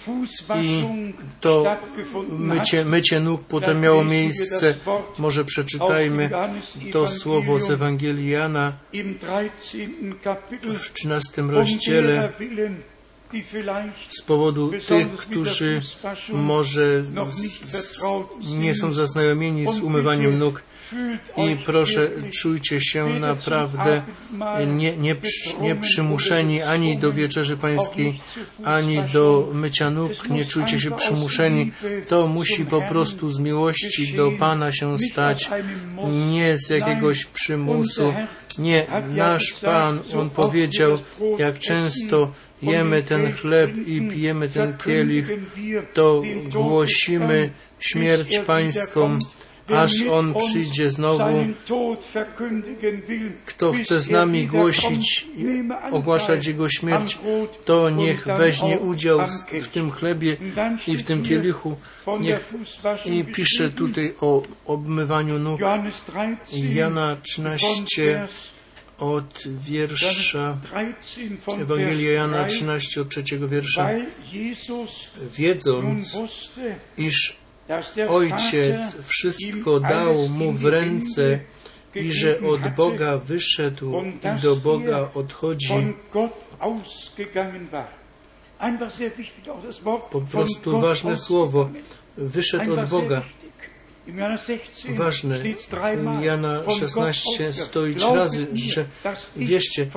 to 1.41 1.77
mycie, 2.30 2.86
mycie 2.86 3.19
nóg 3.19 3.44
potem 3.48 3.81
miało 3.81 4.03
miejsce. 4.03 4.76
Może 5.18 5.45
przeczytajmy 5.45 6.30
to 6.91 7.07
słowo 7.07 7.60
z 7.60 7.69
Ewangelii 7.69 8.30
Jana 8.30 8.73
w 10.73 10.94
13 10.94 11.41
rozdziale 11.41 12.34
z 14.10 14.22
powodu 14.22 14.72
tych, 14.88 15.18
którzy 15.18 15.82
może 16.34 17.04
nie 18.44 18.76
są 18.76 18.94
zaznajomieni 18.94 19.66
z 19.66 19.80
umywaniem 19.80 20.40
nóg. 20.40 20.64
i 21.38 21.56
proszę, 21.66 22.10
czujcie 22.41 22.82
się 22.82 23.20
naprawdę 23.20 24.02
nie, 24.68 24.98
nie, 24.98 25.16
nie 25.62 25.76
przymuszeni 25.76 26.62
ani 26.62 26.98
do 26.98 27.14
wieczerzy 27.14 27.58
pańskiej, 27.58 28.20
ani 28.64 29.04
do 29.14 29.49
mycia 29.54 29.90
nóg, 29.90 30.30
nie 30.30 30.45
czujcie 30.45 30.80
się 30.80 30.91
przymuszeni. 30.91 31.72
To 32.08 32.28
musi 32.28 32.66
po 32.66 32.82
prostu 32.82 33.30
z 33.30 33.40
miłości 33.40 34.14
do 34.14 34.32
Pana 34.40 34.72
się 34.72 34.98
stać, 35.12 35.49
nie 36.32 36.58
z 36.58 36.70
jakiegoś 36.70 37.26
przymusu, 37.26 38.14
Nie, 38.58 38.86
nasz 39.16 39.54
Pan, 39.62 39.99
On 40.20 40.30
powiedział, 40.30 40.98
jak 41.38 41.60
często 41.60 42.32
jemy 42.61 43.03
ten 43.03 43.34
chleb 43.34 43.77
i 43.77 44.01
pijemy 44.01 44.49
ten 44.49 44.77
kielich, 44.77 45.29
to 45.93 46.23
głosimy 46.51 47.49
śmierć 47.79 48.39
Pańską, 48.39 49.19
aż 49.75 49.91
On 50.11 50.34
przyjdzie 50.34 50.91
znowu. 50.91 51.23
Kto 53.45 53.73
chce 53.73 54.01
z 54.01 54.09
nami 54.09 54.47
głosić 54.47 55.27
i 55.38 55.45
ogłaszać 55.91 56.47
Jego 56.47 56.69
śmierć, 56.69 57.17
to 57.65 57.89
niech 57.89 58.25
weźmie 58.25 58.79
udział 58.79 59.19
w 59.61 59.67
tym 59.67 59.91
chlebie 59.91 60.38
i 60.88 60.97
w 60.97 61.03
tym 61.03 61.23
kielichu. 61.23 61.77
Niech 62.19 62.53
i 63.05 63.23
pisze 63.23 63.69
tutaj 63.69 64.13
o 64.21 64.43
obmywaniu 64.65 65.39
nóg. 65.39 65.59
Jana 66.73 67.17
13 67.23 68.27
od 68.99 69.44
wiersza 69.48 70.57
Ewangelia 71.61 72.11
Jana 72.11 72.45
13 72.45 73.02
od 73.02 73.10
trzeciego 73.10 73.48
wiersza 73.48 73.90
wiedząc, 75.38 76.18
iż 76.98 77.38
Ojciec 78.10 78.82
wszystko 79.03 79.80
dał 79.80 80.30
mu 80.30 80.52
w 80.52 80.65
ręce 80.65 81.40
i 81.95 82.11
że 82.11 82.40
od 82.41 82.76
Boga 82.76 83.18
wyszedł 83.18 83.94
i 84.38 84.41
do 84.41 84.56
Boga 84.56 85.10
odchodzi. 85.14 85.74
Po 90.11 90.22
prostu 90.22 90.82
ważne 90.82 91.18
słowo. 91.18 91.69
Wyszedł 92.18 92.74
od 92.80 92.90
Boga. 92.90 93.22
Ważne. 94.95 95.39
Jana 96.21 96.69
16 96.69 97.53
stoi 97.53 97.95
trzy 97.95 98.15
razy, 98.15 98.47
że 98.53 98.85
wierzcie 99.35 99.88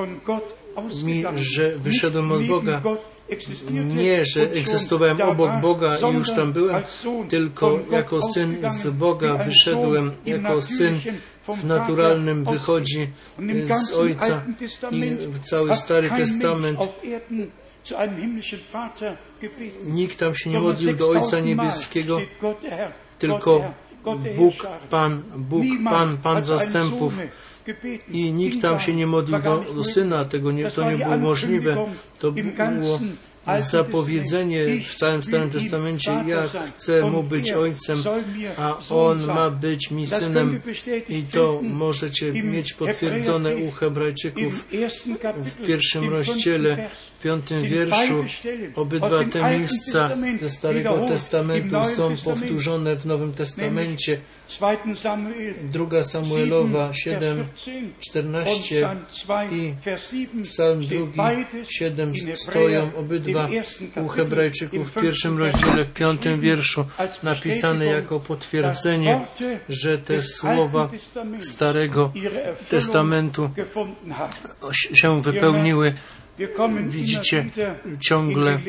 mi, 1.05 1.25
że 1.37 1.79
wyszedłem 1.79 2.33
od 2.33 2.47
Boga. 2.47 2.83
Nie, 3.97 4.25
że 4.25 4.43
egzystowałem 4.43 5.21
obok 5.21 5.51
Boga 5.61 5.99
i 5.99 6.15
już 6.15 6.33
tam 6.33 6.53
byłem, 6.53 6.83
tylko 7.29 7.79
jako 7.91 8.23
syn 8.23 8.57
z 8.71 8.87
Boga 8.87 9.35
wyszedłem, 9.37 10.11
jako 10.27 10.63
syn 10.63 11.01
w 11.49 11.65
naturalnym 11.65 12.45
wychodzi 12.45 13.07
z 13.87 13.93
Ojca 13.93 14.43
i 14.93 15.17
cały 15.43 15.77
Stary 15.77 16.11
Testament 16.11 16.79
nikt 19.85 20.19
tam 20.19 20.35
się 20.37 20.51
nie 20.51 20.61
modlił 20.61 20.97
do 20.97 21.11
Ojca 21.11 21.41
Niebieskiego, 21.41 22.21
tylko 23.19 23.75
Bóg 24.37 24.55
Pan, 24.91 25.23
Bóg 25.37 25.65
Pan, 25.85 26.17
Pan 26.19 26.43
zastępów. 26.43 27.19
I 28.09 28.33
nikt 28.33 28.63
tam 28.63 28.81
się 28.81 28.95
nie 28.95 29.07
modlił 29.07 29.39
do, 29.43 29.65
do 29.75 29.85
Syna, 29.85 30.25
tego 30.25 30.53
nie, 30.53 30.71
to 30.71 30.91
nie 30.91 31.05
było 31.05 31.19
możliwe. 31.19 31.87
To 32.19 32.33
było 32.33 33.01
zapowiedzenie 33.71 34.67
w 34.89 34.95
całym 34.95 35.23
Starym 35.23 35.51
Testamencie, 35.51 36.25
ja 36.27 36.43
chcę 36.77 37.11
Mu 37.11 37.23
być 37.23 37.53
Ojcem, 37.53 38.03
a 38.59 38.77
On 38.91 39.27
ma 39.27 39.51
być 39.51 39.91
mi 39.91 40.07
Synem. 40.07 40.61
I 41.09 41.23
to 41.23 41.61
możecie 41.63 42.33
mieć 42.33 42.73
potwierdzone 42.73 43.57
u 43.57 43.71
Hebrajczyków 43.71 44.67
w 45.37 45.67
pierwszym 45.67 46.11
rozdziale, 46.11 46.89
w 47.19 47.23
piątym 47.23 47.63
wierszu. 47.63 48.25
Obydwa 48.75 49.25
te 49.33 49.59
miejsca 49.59 50.11
ze 50.41 50.51
Starego 50.51 51.07
Testamentu 51.09 51.77
są 51.97 52.17
powtórzone 52.25 52.97
w 52.97 53.07
Nowym 53.07 53.33
Testamencie. 53.33 54.21
Druga 55.73 56.05
Samuelowa 56.05 56.93
7, 56.93 57.47
14 58.01 58.95
i 59.51 59.75
Psalm 60.45 60.81
drugi 60.81 61.21
7 61.69 62.15
stoją 62.35 62.91
obydwa 62.97 63.49
u 64.05 64.09
Hebrajczyków 64.09 64.91
w 64.91 65.03
pierwszym 65.03 65.39
rozdziale, 65.39 65.85
w 65.85 65.93
piątym 65.93 66.41
wierszu 66.41 66.87
napisane 67.23 67.85
jako 67.85 68.21
potwierdzenie, 68.21 69.21
że 69.69 69.99
te 69.99 70.23
słowa 70.23 70.91
Starego 71.41 72.13
Testamentu 72.69 73.51
się 74.73 75.23
wypełniły. 75.23 75.95
Widzicie, 76.89 77.47
ciągle 78.01 78.61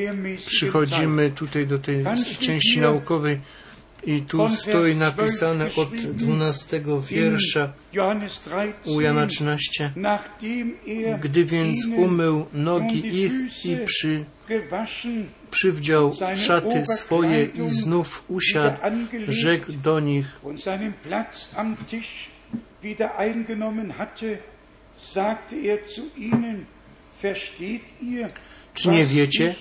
przychodzimy 0.45 1.31
tutaj 1.31 1.67
do 1.67 1.79
tej 1.79 2.03
części 2.39 2.79
naukowej 2.79 3.39
i 4.03 4.21
tu 4.21 4.49
stoi 4.49 4.95
napisane 4.95 5.69
od 5.75 5.89
12 5.89 6.81
wiersza 7.09 7.73
u 8.85 9.01
Jana 9.01 9.27
13. 9.27 9.91
Gdy 11.21 11.45
więc 11.45 11.85
umył 11.97 12.45
nogi 12.53 13.23
ich 13.23 13.65
i 13.65 13.77
przy, 13.85 14.25
przywdział 15.51 16.13
szaty 16.35 16.83
swoje 16.85 17.45
i 17.45 17.69
znów 17.69 18.23
usiadł, 18.27 18.77
rzekł 19.27 19.71
do 19.83 19.99
nich, 19.99 20.39
czy 28.73 28.89
nie 28.89 29.05
wiecie, 29.05 29.55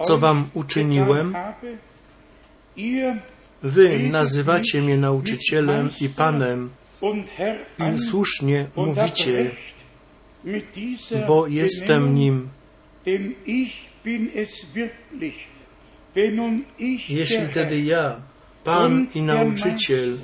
co 0.00 0.18
wam 0.18 0.50
uczyniłem? 0.54 1.34
Wy 3.62 3.98
nazywacie 3.98 4.82
mnie 4.82 4.96
nauczycielem 4.96 5.90
i 6.00 6.08
Panem 6.08 6.70
i 7.94 7.98
słusznie 7.98 8.66
mówicie, 8.76 9.50
bo 11.26 11.46
jestem 11.46 12.14
nim. 12.14 12.48
Jeśli 17.08 17.46
wtedy 17.50 17.80
ja, 17.80 18.16
Pan 18.64 19.06
i 19.14 19.22
nauczyciel, 19.22 20.18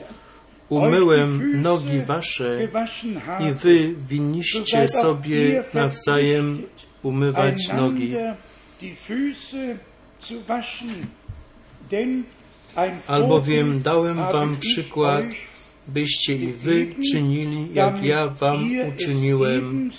umyłem 0.68 1.62
nogi 1.62 2.00
wasze 2.00 2.68
i 3.40 3.52
wy 3.52 3.94
winniście 4.08 4.88
sobie 4.88 5.64
nawzajem 5.74 6.62
umywać 7.02 7.68
nogi. 7.68 8.14
Albowiem 13.06 13.82
dałem 13.82 14.16
wam 14.16 14.56
przykład, 14.56 15.24
byście 15.88 16.36
i 16.36 16.52
wy 16.52 16.86
czynili, 17.12 17.74
jak 17.74 18.02
ja 18.02 18.28
wam 18.28 18.70
uczyniłem. 18.94 19.90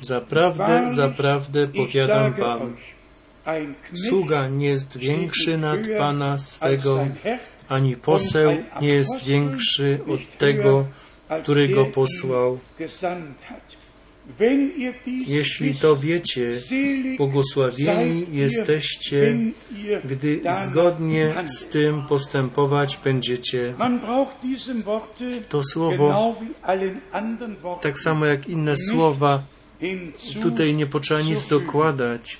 Zaprawdę, 0.00 0.92
zaprawdę 0.92 1.68
powiadam 1.68 2.32
wam, 2.32 2.76
sługa 4.08 4.48
nie 4.48 4.66
jest 4.66 4.98
większy 4.98 5.58
nad 5.58 5.80
Pana 5.98 6.38
swego, 6.38 7.06
ani 7.68 7.96
poseł 7.96 8.50
nie 8.80 8.88
jest 8.88 9.24
większy 9.24 9.98
od 10.08 10.38
tego, 10.38 10.86
który 11.42 11.68
go 11.68 11.84
posłał. 11.84 12.58
Jeśli 15.26 15.74
to 15.74 15.96
wiecie, 15.96 16.60
błogosławieni 17.16 18.26
jesteście, 18.32 19.36
gdy 20.04 20.40
zgodnie 20.64 21.34
z 21.44 21.64
tym 21.64 22.02
postępować 22.02 22.98
będziecie. 23.04 23.74
To 25.48 25.62
słowo, 25.64 26.36
tak 27.80 27.98
samo 27.98 28.26
jak 28.26 28.48
inne 28.48 28.76
słowa, 28.76 29.42
tutaj 30.42 30.74
nie 30.74 30.86
potrzeba 30.86 31.20
nic 31.20 31.46
dokładać. 31.46 32.38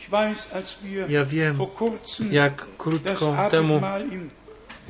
Ja 1.09 1.25
wiem, 1.25 1.59
jak 2.31 2.67
krótko 2.79 3.37
temu 3.51 3.81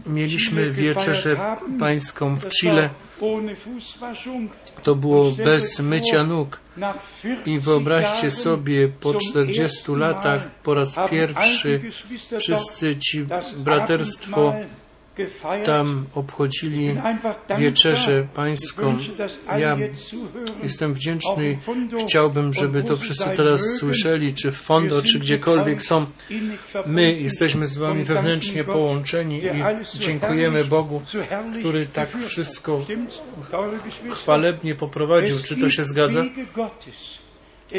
mieliśmy 0.07 0.71
wieczerzę 0.71 1.57
pańską 1.79 2.37
w 2.37 2.49
Chile. 2.49 2.91
To 4.83 4.95
było 4.95 5.31
bez 5.31 5.81
mycia 5.81 6.25
nóg. 6.25 6.61
I 7.47 7.59
wyobraźcie 7.59 8.31
sobie, 8.31 8.89
po 8.89 9.15
40 9.15 9.93
latach 9.93 10.51
po 10.51 10.75
raz 10.75 10.97
pierwszy 11.11 11.81
wszyscy 12.39 12.97
ci 12.97 13.27
braterstwo 13.57 14.55
tam 15.65 16.07
obchodzili 16.15 16.97
wieczerzę 17.59 18.27
pańską. 18.35 18.99
Ja 19.59 19.77
jestem 20.63 20.95
wdzięczny, 20.95 21.59
chciałbym, 22.07 22.53
żeby 22.53 22.83
to 22.83 22.97
wszyscy 22.97 23.31
teraz 23.37 23.61
słyszeli, 23.79 24.35
czy 24.35 24.53
w 24.53 24.57
Fondo, 24.57 25.03
czy 25.03 25.19
gdziekolwiek 25.19 25.83
są. 25.83 26.07
My 26.87 27.13
jesteśmy 27.13 27.67
z 27.67 27.77
Wami 27.77 28.05
wewnętrznie 28.05 28.65
połączeni 28.65 29.39
i 29.39 29.99
dziękujemy 29.99 30.65
Bogu, 30.65 31.03
który 31.59 31.87
tak 31.87 32.19
wszystko 32.27 32.81
chwalebnie 34.11 34.75
poprowadził. 34.75 35.37
Czy 35.43 35.57
to 35.57 35.71
się 35.71 35.85
zgadza? 35.85 36.25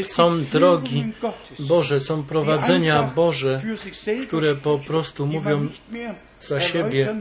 Są 0.04 0.44
drogi 0.44 1.12
Boże, 1.60 2.00
są 2.00 2.24
prowadzenia 2.24 3.04
Boże, 3.04 3.62
które 4.28 4.56
po 4.56 4.80
prostu 4.80 5.28
mówią 5.28 5.68
za 6.40 6.62
siebie, 6.62 7.16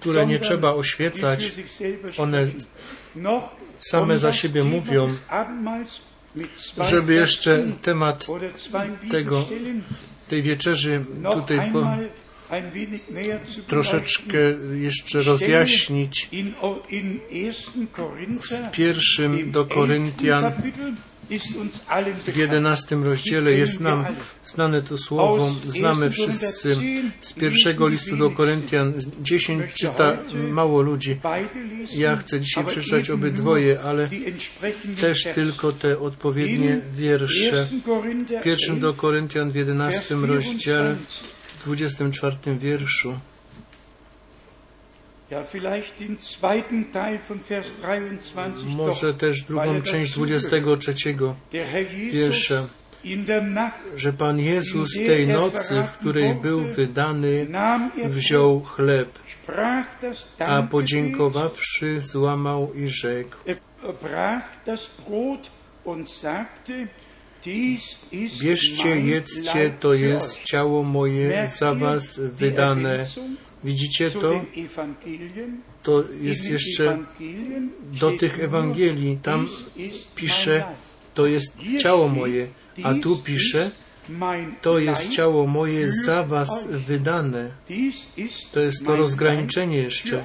które 0.00 0.26
nie 0.26 0.38
trzeba 0.38 0.74
oświecać. 0.74 1.52
One 2.18 2.46
same 3.78 4.18
za 4.18 4.32
siebie 4.32 4.64
mówią, 4.64 5.08
żeby 6.90 7.14
jeszcze 7.14 7.64
temat 7.82 8.26
tego, 9.10 9.44
tej 10.28 10.42
wieczerzy 10.42 11.04
tutaj 11.34 11.72
po, 11.72 11.86
troszeczkę 13.66 14.38
jeszcze 14.74 15.22
rozjaśnić. 15.22 16.30
W 18.68 18.70
pierwszym 18.72 19.50
do 19.50 19.64
Koryntian 19.64 20.52
w 22.26 22.36
jedenastym 22.36 23.04
rozdziale 23.04 23.52
jest 23.52 23.80
nam 23.80 24.06
znane 24.46 24.82
to 24.82 24.98
słowo, 24.98 25.54
znamy 25.68 26.10
wszyscy 26.10 26.76
z 27.20 27.32
pierwszego 27.32 27.88
listu 27.88 28.16
do 28.16 28.30
Koryntian. 28.30 28.92
Dziesięć 29.22 29.72
czyta 29.72 30.16
mało 30.50 30.82
ludzi. 30.82 31.20
Ja 31.96 32.16
chcę 32.16 32.40
dzisiaj 32.40 32.64
przeczytać 32.64 33.10
obydwoje, 33.10 33.80
ale 33.80 34.08
też 35.00 35.28
tylko 35.34 35.72
te 35.72 35.98
odpowiednie 35.98 36.80
wiersze. 36.92 37.68
W 38.40 38.42
pierwszym 38.42 38.80
do 38.80 38.94
Koryntian 38.94 39.50
w 39.50 39.54
jedenastym 39.54 40.24
rozdziale, 40.24 40.96
w 41.58 41.62
dwudziestym 41.62 42.12
czwartym 42.12 42.58
wierszu. 42.58 43.18
Może 48.66 49.14
też 49.14 49.42
drugą 49.42 49.82
część 49.82 50.12
23 50.12 51.16
wiersza, 52.12 52.66
że 53.96 54.12
Pan 54.12 54.40
Jezus 54.40 54.94
tej 54.94 55.28
nocy, 55.28 55.82
w 55.82 55.92
której 55.92 56.34
był 56.34 56.64
wydany, 56.64 57.46
wziął 58.04 58.60
chleb, 58.60 59.18
a 60.38 60.62
podziękowawszy 60.62 62.00
złamał 62.00 62.74
i 62.74 62.88
rzekł. 62.88 63.36
Bierzcie, 68.40 69.00
jedzcie, 69.00 69.70
to 69.80 69.94
jest 69.94 70.42
ciało 70.42 70.82
moje 70.82 71.46
za 71.46 71.74
was 71.74 72.20
wydane. 72.20 73.06
Widzicie 73.64 74.10
to? 74.10 74.44
To 75.82 76.04
jest 76.20 76.50
jeszcze 76.50 76.98
do 78.00 78.12
tych 78.12 78.40
Ewangelii. 78.40 79.18
Tam 79.22 79.48
pisze, 80.14 80.64
to 81.14 81.26
jest 81.26 81.52
ciało 81.82 82.08
moje, 82.08 82.48
a 82.82 82.94
tu 82.94 83.16
pisze, 83.16 83.70
to 84.62 84.78
jest 84.78 85.08
ciało 85.08 85.46
moje 85.46 85.92
za 85.92 86.24
was 86.24 86.66
wydane. 86.66 87.50
To 88.52 88.60
jest 88.60 88.84
to 88.84 88.96
rozgraniczenie 88.96 89.78
jeszcze. 89.78 90.24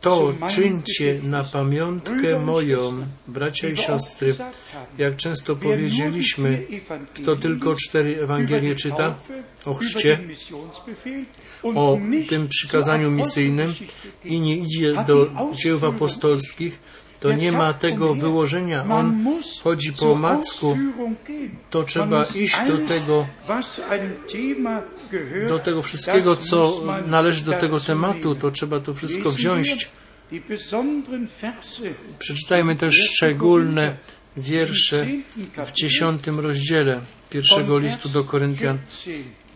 To 0.00 0.34
czyńcie 0.48 1.20
na 1.22 1.44
pamiątkę 1.44 2.38
moją, 2.38 3.06
bracia 3.26 3.68
i 3.68 3.76
siostry. 3.76 4.34
Jak 4.98 5.16
często 5.16 5.56
powiedzieliśmy, 5.56 6.62
kto 7.14 7.36
tylko 7.36 7.74
cztery 7.74 8.22
Ewangelie 8.22 8.74
czyta 8.74 9.14
o 9.66 9.74
chrzcie, 9.74 10.18
o 11.74 11.98
tym 12.28 12.48
przykazaniu 12.48 13.10
misyjnym 13.10 13.74
i 14.24 14.40
nie 14.40 14.56
idzie 14.56 14.94
do 15.06 15.30
dzieł 15.52 15.86
apostolskich, 15.86 16.78
to 17.20 17.32
nie 17.32 17.52
ma 17.52 17.74
tego 17.74 18.14
wyłożenia. 18.14 18.84
On 18.90 19.24
chodzi 19.62 19.92
po 19.92 20.12
omacku. 20.12 20.78
To 21.70 21.84
trzeba 21.84 22.24
iść 22.24 22.56
do 22.68 22.86
tego, 22.86 23.26
do 25.48 25.58
tego 25.58 25.82
wszystkiego, 25.82 26.36
co 26.36 26.82
należy 27.06 27.44
do 27.44 27.52
tego 27.52 27.80
tematu. 27.80 28.34
To 28.34 28.50
trzeba 28.50 28.80
to 28.80 28.94
wszystko 28.94 29.30
wziąć. 29.30 29.88
Przeczytajmy 32.18 32.76
też 32.76 32.94
szczególne 32.94 33.96
wiersze 34.36 35.06
w 35.66 35.72
dziesiątym 35.72 36.40
rozdziale 36.40 37.00
pierwszego 37.30 37.78
listu 37.78 38.08
do 38.08 38.24
Koryntian 38.24 38.78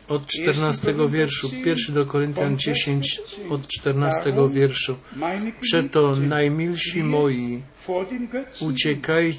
od 0.08 0.26
14 0.26 0.94
wierszu. 1.08 1.50
Pierwszy 1.64 1.92
do 1.92 2.06
Koryntian 2.06 2.58
10 2.58 3.20
od 3.50 3.66
14 3.66 4.34
wierszu. 4.50 4.96
Przeto 5.60 6.16
najmilsi 6.16 7.02
moi, 7.02 7.62
uciekaj, 8.60 9.34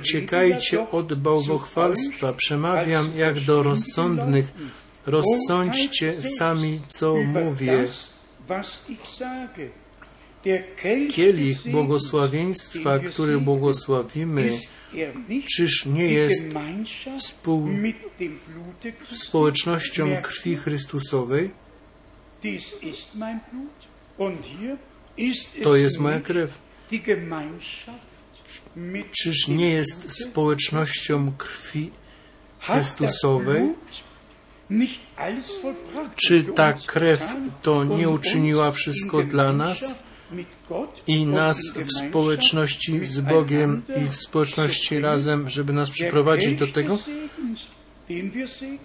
uciekajcie 0.00 0.90
od 0.90 1.14
bałwochwalstwa. 1.14 2.32
Przemawiam 2.32 3.10
jak 3.16 3.40
do 3.40 3.62
rozsądnych. 3.62 4.52
Rozsądźcie 5.06 6.14
sami, 6.38 6.80
co 6.88 7.16
mówię. 7.16 7.88
Kielich 11.10 11.68
błogosławieństwa, 11.70 12.98
który 12.98 13.38
błogosławimy, 13.38 14.58
czyż 15.56 15.86
nie 15.86 16.08
jest 16.08 16.44
współ, 17.18 17.68
społecznością 19.04 20.22
krwi 20.22 20.56
Chrystusowej? 20.56 21.50
To 25.62 25.76
jest 25.76 25.98
moja 25.98 26.20
krew. 26.20 26.58
Czyż 29.22 29.48
nie 29.48 29.70
jest 29.70 30.12
społecznością 30.22 31.32
krwi 31.38 31.90
Chrystusowej? 32.60 33.74
Czy 36.16 36.44
ta 36.44 36.72
krew 36.72 37.22
to 37.62 37.84
nie 37.84 38.08
uczyniła 38.08 38.72
wszystko 38.72 39.22
dla 39.22 39.52
nas? 39.52 39.94
i 41.06 41.26
nas 41.26 41.56
w 41.74 42.08
społeczności 42.08 43.06
z 43.06 43.20
Bogiem 43.20 43.82
i 44.02 44.08
w 44.08 44.16
społeczności 44.16 45.00
razem, 45.00 45.50
żeby 45.50 45.72
nas 45.72 45.90
przyprowadzić 45.90 46.58
do 46.58 46.66
tego. 46.66 46.98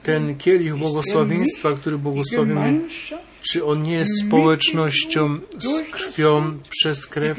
Ten 0.03 0.37
kielich 0.37 0.75
błogosławieństwa, 0.75 1.71
który 1.71 1.97
błogosławimy, 1.97 2.81
czy 3.41 3.65
on 3.65 3.83
nie 3.83 3.93
jest 3.93 4.27
społecznością 4.27 5.39
z 5.57 5.91
krwią 5.91 6.59
przez 6.69 7.05
krew, 7.05 7.37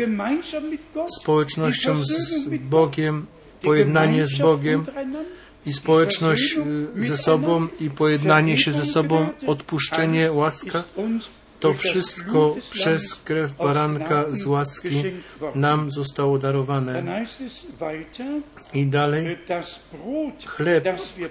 społecznością 1.21 2.05
z 2.05 2.49
Bogiem, 2.49 3.27
pojednanie 3.63 4.27
z 4.27 4.39
Bogiem 4.39 4.85
i 5.67 5.73
społeczność 5.73 6.59
ze 6.97 7.17
sobą 7.17 7.69
i 7.81 7.91
pojednanie 7.91 8.59
się 8.59 8.73
ze 8.73 8.85
sobą, 8.85 9.29
odpuszczenie, 9.47 10.33
łaska? 10.33 10.85
To 11.61 11.75
wszystko 11.75 12.57
przez 12.71 13.15
krew 13.15 13.57
baranka 13.57 14.25
z 14.31 14.47
łaski 14.47 15.03
nam 15.55 15.91
zostało 15.91 16.39
darowane. 16.39 17.25
I 18.75 18.87
dalej, 18.87 19.39
chleb, 20.47 20.85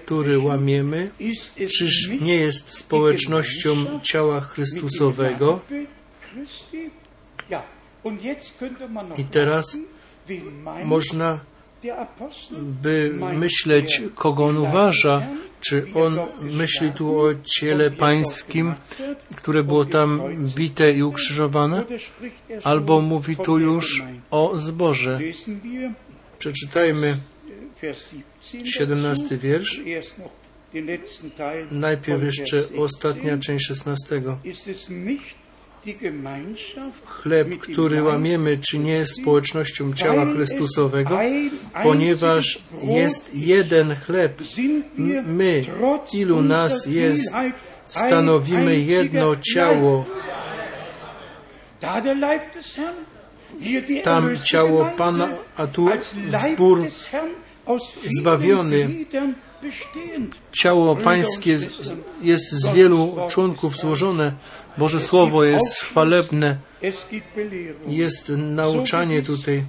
który 0.04 0.38
łamiemy, 0.38 1.10
czyż 1.78 2.08
nie 2.20 2.36
jest 2.36 2.70
społecznością 2.70 4.00
ciała 4.02 4.40
Chrystusowego? 4.40 5.60
I 9.18 9.24
teraz 9.24 9.76
można 10.84 11.40
by 12.82 13.14
myśleć, 13.34 14.02
kogo 14.14 14.44
on 14.44 14.58
uważa, 14.58 15.22
czy 15.60 15.86
on 15.94 16.18
myśli 16.40 16.92
tu 16.92 17.20
o 17.20 17.34
ciele 17.44 17.90
pańskim, 17.90 18.74
które 19.36 19.62
było 19.62 19.84
tam 19.84 20.22
bite 20.56 20.92
i 20.92 21.02
ukrzyżowane, 21.02 21.84
albo 22.64 23.00
mówi 23.00 23.36
tu 23.36 23.58
już 23.58 24.04
o 24.30 24.58
zboże. 24.58 25.20
Przeczytajmy 26.38 27.16
17 28.64 29.36
wiersz. 29.36 29.80
Najpierw 31.70 32.22
jeszcze 32.22 32.64
ostatnia 32.78 33.38
część 33.38 33.66
16. 33.66 34.22
Chleb, 37.04 37.58
który 37.58 38.02
łamiemy, 38.02 38.58
czy 38.58 38.78
nie 38.78 38.92
jest 38.92 39.20
społecznością 39.20 39.92
ciała 39.92 40.26
Chrystusowego, 40.26 41.18
ponieważ 41.82 42.58
jest 42.82 43.30
jeden 43.34 43.96
chleb. 43.96 44.42
My, 45.26 45.64
ilu 46.12 46.42
nas 46.42 46.86
jest, 46.86 47.34
stanowimy 47.88 48.78
jedno 48.78 49.36
ciało. 49.36 50.04
Tam 54.02 54.36
ciało 54.44 54.84
Pana, 54.96 55.28
a 55.56 55.66
tu 55.66 55.88
zbór 56.28 56.86
zbawiony. 58.18 59.04
Ciało 60.52 60.96
Pańskie 60.96 61.58
jest 62.22 62.50
z 62.50 62.74
wielu 62.74 63.16
członków 63.28 63.76
złożone. 63.76 64.32
Boże 64.78 65.00
Słowo 65.00 65.44
jest 65.44 65.82
chwalebne. 65.82 66.56
Jest 67.86 68.32
nauczanie 68.36 69.22
tutaj. 69.22 69.64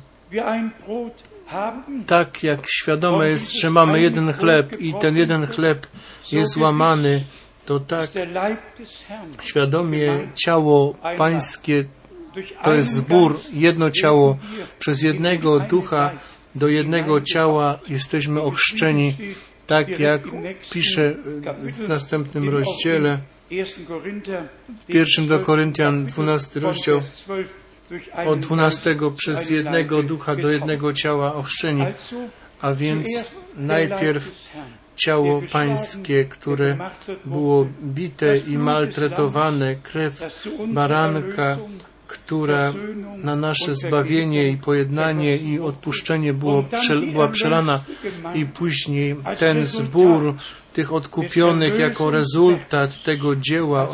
tak 2.07 2.43
jak 2.43 2.59
świadome 2.69 3.29
jest, 3.29 3.59
że 3.61 3.69
mamy 3.69 4.01
jeden 4.01 4.33
chleb 4.33 4.79
i 4.79 4.93
ten 5.01 5.17
jeden 5.17 5.47
chleb 5.47 5.87
jest 6.31 6.51
złamany, 6.51 7.23
to 7.65 7.79
tak 7.79 8.09
świadomie 9.41 10.27
ciało 10.35 10.95
pańskie 11.17 11.85
to 12.63 12.73
jest 12.73 12.93
zbór, 12.93 13.39
jedno 13.53 13.91
ciało. 13.91 14.37
Przez 14.79 15.01
jednego 15.01 15.59
ducha 15.59 16.11
do 16.55 16.67
jednego 16.67 17.21
ciała 17.21 17.79
jesteśmy 17.89 18.41
ochrzczeni, 18.41 19.15
tak 19.67 19.99
jak 19.99 20.21
pisze 20.71 21.15
w 21.73 21.87
następnym 21.87 22.49
rozdziale, 22.49 23.17
w 24.79 24.85
pierwszym 24.85 25.27
do 25.27 25.39
Koryntian 25.39 26.05
12 26.05 26.59
rozdział, 26.59 27.01
od 28.25 28.39
12 28.39 28.95
przez 29.17 29.49
jednego 29.49 30.03
ducha 30.03 30.35
do 30.35 30.49
jednego 30.49 30.93
ciała 30.93 31.35
ochrzczeni, 31.35 31.85
a 32.61 32.73
więc 32.73 33.07
najpierw 33.55 34.49
ciało 34.95 35.41
pańskie, 35.51 36.25
które 36.25 36.77
było 37.25 37.67
bite 37.81 38.37
i 38.37 38.57
maltretowane, 38.57 39.75
krew 39.75 40.47
baranka, 40.67 41.57
która 42.07 42.73
na 43.17 43.35
nasze 43.35 43.75
zbawienie 43.75 44.49
i 44.49 44.57
pojednanie 44.57 45.37
i 45.37 45.59
odpuszczenie 45.59 46.33
było, 46.33 46.65
była 47.11 47.27
przelana 47.27 47.83
i 48.33 48.45
później 48.45 49.15
ten 49.39 49.65
zbór 49.65 50.35
tych 50.73 50.93
odkupionych 50.93 51.79
jako 51.79 52.11
rezultat 52.11 53.03
tego 53.03 53.35
dzieła 53.35 53.87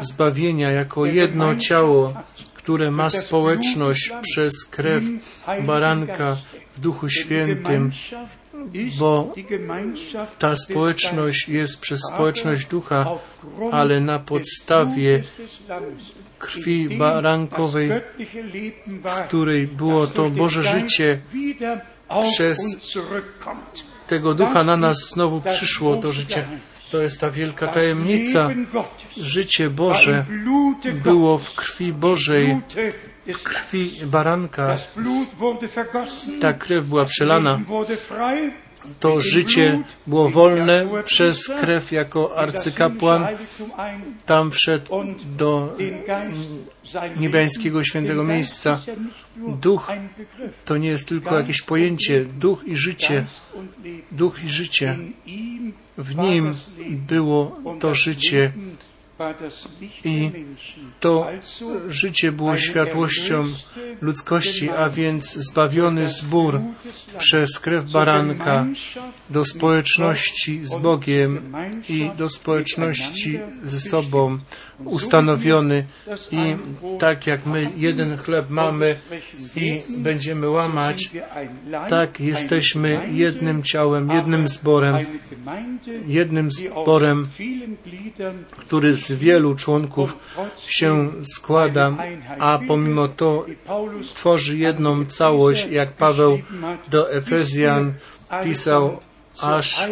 zbawienia, 0.00 0.70
jako 0.70 1.06
jedno 1.06 1.56
ciało, 1.56 2.14
które 2.54 2.90
ma 2.90 3.10
społeczność 3.10 4.12
przez 4.22 4.64
krew 4.64 5.04
baranka 5.66 6.36
w 6.76 6.80
Duchu 6.80 7.08
Świętym, 7.08 7.90
bo 8.98 9.34
ta 10.38 10.56
społeczność 10.56 11.48
jest 11.48 11.80
przez 11.80 12.00
społeczność 12.14 12.66
ducha, 12.66 13.06
ale 13.72 14.00
na 14.00 14.18
podstawie 14.18 15.22
krwi 16.38 16.98
barankowej, 16.98 17.90
w 19.04 19.28
której 19.28 19.66
było 19.66 20.06
to 20.06 20.30
Boże 20.30 20.62
życie, 20.62 21.20
przez 22.20 22.58
tego 24.14 24.34
ducha 24.34 24.64
na 24.64 24.76
nas 24.76 24.96
znowu 25.14 25.40
przyszło 25.40 25.96
to 25.96 26.12
życie. 26.12 26.44
To 26.92 27.02
jest 27.02 27.20
ta 27.20 27.30
wielka 27.30 27.66
tajemnica. 27.66 28.50
Życie 29.16 29.70
Boże 29.70 30.24
było 31.04 31.38
w 31.38 31.54
krwi 31.54 31.92
Bożej, 31.92 32.60
w 33.26 33.42
krwi 33.42 33.90
baranka. 34.06 34.76
Ta 36.40 36.52
krew 36.52 36.86
była 36.86 37.04
przelana. 37.04 37.60
To 39.00 39.20
życie 39.20 39.82
było 40.06 40.28
wolne 40.30 40.86
przez 41.04 41.48
krew 41.60 41.92
jako 41.92 42.38
arcykapłan. 42.38 43.26
Tam 44.26 44.50
wszedł 44.50 45.04
do 45.36 45.76
niebiańskiego 47.16 47.84
świętego 47.84 48.24
miejsca. 48.24 48.80
Duch 49.36 49.92
to 50.64 50.76
nie 50.76 50.88
jest 50.88 51.08
tylko 51.08 51.38
jakieś 51.38 51.62
pojęcie. 51.62 52.24
Duch 52.24 52.64
i 52.66 52.76
życie. 52.76 53.24
Duch 54.12 54.44
i 54.44 54.48
życie. 54.48 54.98
W 55.98 56.16
nim 56.16 56.54
było 57.08 57.60
to 57.80 57.94
życie 57.94 58.52
i 60.04 60.30
to 61.00 61.26
życie 61.88 62.32
było 62.32 62.56
światłością 62.56 63.44
ludzkości, 64.00 64.70
a 64.70 64.88
więc 64.88 65.34
zbawiony 65.34 66.08
zbór 66.08 66.60
przez 67.18 67.58
krew 67.58 67.84
baranka 67.90 68.66
do 69.30 69.44
społeczności 69.44 70.64
z 70.64 70.74
Bogiem 70.74 71.54
i 71.88 72.10
do 72.18 72.28
społeczności 72.28 73.40
ze 73.64 73.80
sobą 73.80 74.38
ustanowiony 74.84 75.84
i 76.30 76.56
tak 76.98 77.26
jak 77.26 77.46
my 77.46 77.70
jeden 77.76 78.16
chleb 78.16 78.50
mamy 78.50 78.96
i 79.56 79.82
będziemy 79.98 80.48
łamać, 80.48 81.10
tak 81.90 82.20
jesteśmy 82.20 83.08
jednym 83.12 83.62
ciałem, 83.62 84.10
jednym 84.10 84.48
zborem, 84.48 84.96
jednym 86.06 86.50
zborem, 86.52 87.28
który 88.50 88.96
z 88.96 89.12
wielu 89.12 89.54
członków 89.54 90.18
się 90.58 91.12
składa, 91.34 91.96
a 92.38 92.58
pomimo 92.68 93.08
to 93.08 93.46
tworzy 94.14 94.58
jedną 94.58 95.06
całość, 95.06 95.66
jak 95.70 95.92
Paweł 95.92 96.38
do 96.90 97.12
Efezjan 97.12 97.92
pisał, 98.44 98.98
aż 99.40 99.88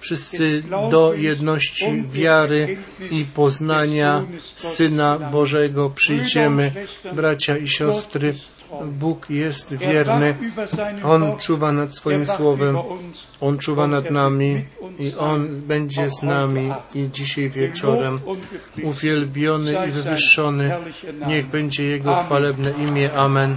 wszyscy 0.00 0.62
do 0.90 1.14
jedności 1.14 2.04
wiary 2.12 2.76
i 3.10 3.24
poznania 3.34 4.24
Syna 4.56 5.18
Bożego 5.18 5.90
przyjdziemy. 5.90 6.72
Bracia 7.12 7.56
i 7.56 7.68
siostry, 7.68 8.34
Bóg 8.84 9.30
jest 9.30 9.74
wierny. 9.74 10.36
On 11.04 11.38
czuwa 11.38 11.72
nad 11.72 11.94
swoim 11.94 12.26
słowem. 12.26 12.78
On 13.40 13.58
czuwa 13.58 13.86
nad 13.86 14.10
nami 14.10 14.64
i 14.98 15.12
On 15.18 15.60
będzie 15.60 16.10
z 16.10 16.22
nami 16.22 16.72
i 16.94 17.08
dzisiaj 17.12 17.50
wieczorem. 17.50 18.20
Uwielbiony 18.82 19.74
i 19.88 19.90
wywyższony. 19.90 20.76
Niech 21.26 21.46
będzie 21.46 21.84
Jego 21.84 22.22
chwalebne 22.22 22.70
imię. 22.70 23.12
Amen. 23.12 23.56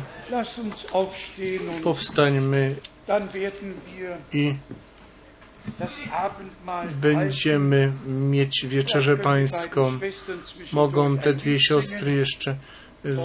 Powstańmy 1.83 2.75
i 4.33 4.55
będziemy 7.01 7.91
mieć 8.05 8.65
wieczerzę 8.67 9.17
pańską. 9.17 9.99
Mogą 10.71 11.17
te 11.17 11.33
dwie 11.33 11.59
siostry 11.59 12.11
jeszcze 12.11 12.55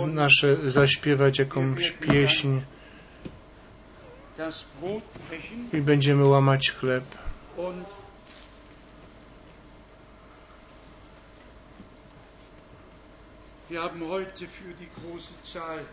nasze 0.07 0.71
zaśpiewać 0.71 1.39
jakąś 1.39 1.91
pieśń 1.91 2.61
i 5.73 5.81
będziemy 5.81 6.25
łamać 6.25 6.71
chleb. 6.71 7.05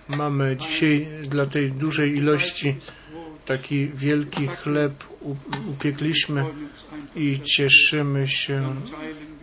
Mamy 0.07 0.57
dzisiaj 0.57 1.07
dla 1.21 1.45
tej 1.45 1.71
dużej 1.71 2.17
ilości 2.17 2.75
taki 3.45 3.87
wielki 3.87 4.47
chleb 4.47 5.03
upiekliśmy 5.69 6.45
i 7.15 7.39
cieszymy 7.41 8.27
się, 8.27 8.75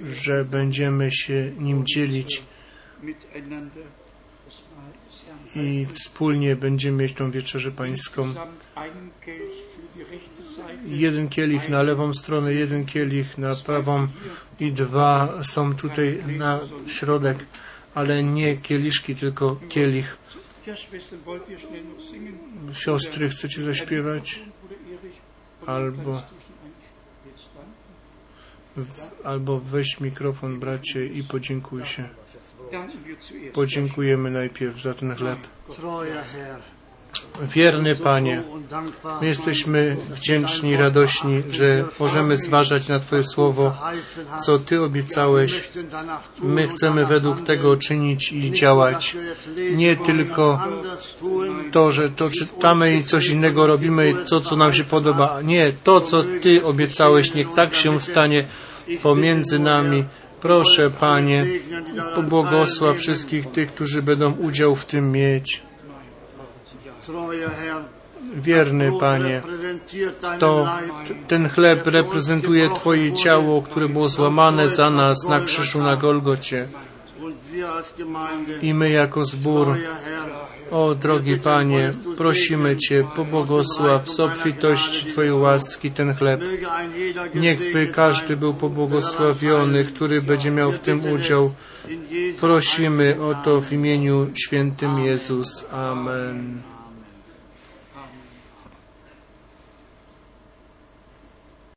że 0.04 0.44
będziemy 0.44 1.12
się 1.12 1.52
nim 1.58 1.86
dzielić 1.86 2.42
i 5.56 5.86
wspólnie 5.92 6.56
będziemy 6.56 7.02
mieć 7.02 7.12
tą 7.12 7.30
wieczerzę 7.30 7.70
pańską. 7.70 8.34
Jeden 10.86 11.28
kielich 11.28 11.68
na 11.68 11.82
lewą 11.82 12.14
stronę, 12.14 12.54
jeden 12.54 12.84
kielich 12.84 13.38
na 13.38 13.56
prawą 13.56 14.08
i 14.60 14.72
dwa 14.72 15.42
są 15.42 15.74
tutaj 15.74 16.22
na 16.38 16.60
środek, 16.86 17.38
ale 17.94 18.22
nie 18.22 18.56
kieliszki, 18.56 19.14
tylko 19.14 19.56
kielich. 19.68 20.18
Siostry, 22.72 23.28
chcecie 23.28 23.62
zaśpiewać? 23.62 24.42
Albo 25.66 26.22
albo 29.24 29.60
weź 29.60 30.00
mikrofon, 30.00 30.60
bracie, 30.60 31.06
i 31.06 31.24
podziękuj 31.24 31.84
się. 31.84 32.08
Podziękujemy 33.52 34.30
najpierw 34.30 34.82
za 34.82 34.94
ten 34.94 35.16
chleb. 35.16 35.38
Wierny 37.42 37.94
Panie, 37.94 38.42
my 39.20 39.26
jesteśmy 39.26 39.96
wdzięczni 40.10 40.76
radośni, 40.76 41.42
że 41.50 41.84
możemy 42.00 42.36
zważać 42.36 42.88
na 42.88 42.98
Twoje 43.00 43.22
słowo, 43.22 43.76
co 44.46 44.58
Ty 44.58 44.82
obiecałeś. 44.82 45.68
My 46.42 46.68
chcemy 46.68 47.06
według 47.06 47.40
tego 47.40 47.76
czynić 47.76 48.32
i 48.32 48.52
działać. 48.52 49.16
Nie 49.72 49.96
tylko 49.96 50.60
to, 51.72 51.92
że 51.92 52.10
to 52.10 52.30
czytamy 52.30 52.96
i 52.96 53.04
coś 53.04 53.28
innego 53.28 53.66
robimy, 53.66 54.14
to, 54.28 54.40
co 54.40 54.56
nam 54.56 54.74
się 54.74 54.84
podoba. 54.84 55.42
Nie, 55.42 55.72
to, 55.84 56.00
co 56.00 56.24
Ty 56.42 56.64
obiecałeś, 56.64 57.34
niech 57.34 57.52
tak 57.52 57.74
się 57.74 58.00
stanie 58.00 58.44
pomiędzy 59.02 59.58
nami. 59.58 60.04
Proszę, 60.40 60.90
Panie, 60.90 61.46
pobłogosław 62.14 62.96
wszystkich 62.96 63.50
tych, 63.50 63.74
którzy 63.74 64.02
będą 64.02 64.32
udział 64.32 64.76
w 64.76 64.86
tym 64.86 65.12
mieć. 65.12 65.62
Wierny 68.34 68.92
Panie, 69.00 69.42
to 70.38 70.68
ten 71.28 71.48
chleb 71.48 71.86
reprezentuje 71.86 72.70
Twoje 72.70 73.12
ciało, 73.12 73.62
które 73.62 73.88
było 73.88 74.08
złamane 74.08 74.68
za 74.68 74.90
nas 74.90 75.24
na 75.24 75.40
krzyżu 75.40 75.82
na 75.82 75.96
Golgocie. 75.96 76.68
I 78.62 78.74
my 78.74 78.90
jako 78.90 79.24
zbór, 79.24 79.76
O 80.70 80.94
drogi 80.94 81.36
Panie, 81.36 81.92
prosimy 82.16 82.76
Cię, 82.76 83.04
pobłogosław 83.16 84.10
z 84.10 84.20
obfitości 84.20 85.06
Twojej 85.06 85.32
łaski 85.32 85.90
ten 85.90 86.14
chleb. 86.14 86.40
Niechby 87.34 87.86
każdy 87.86 88.36
był 88.36 88.54
pobłogosławiony, 88.54 89.84
który 89.84 90.22
będzie 90.22 90.50
miał 90.50 90.72
w 90.72 90.78
tym 90.78 91.12
udział. 91.12 91.52
Prosimy 92.40 93.16
o 93.22 93.34
to 93.34 93.60
w 93.60 93.72
imieniu 93.72 94.30
świętym 94.34 94.98
Jezus. 94.98 95.64
Amen. 95.72 96.71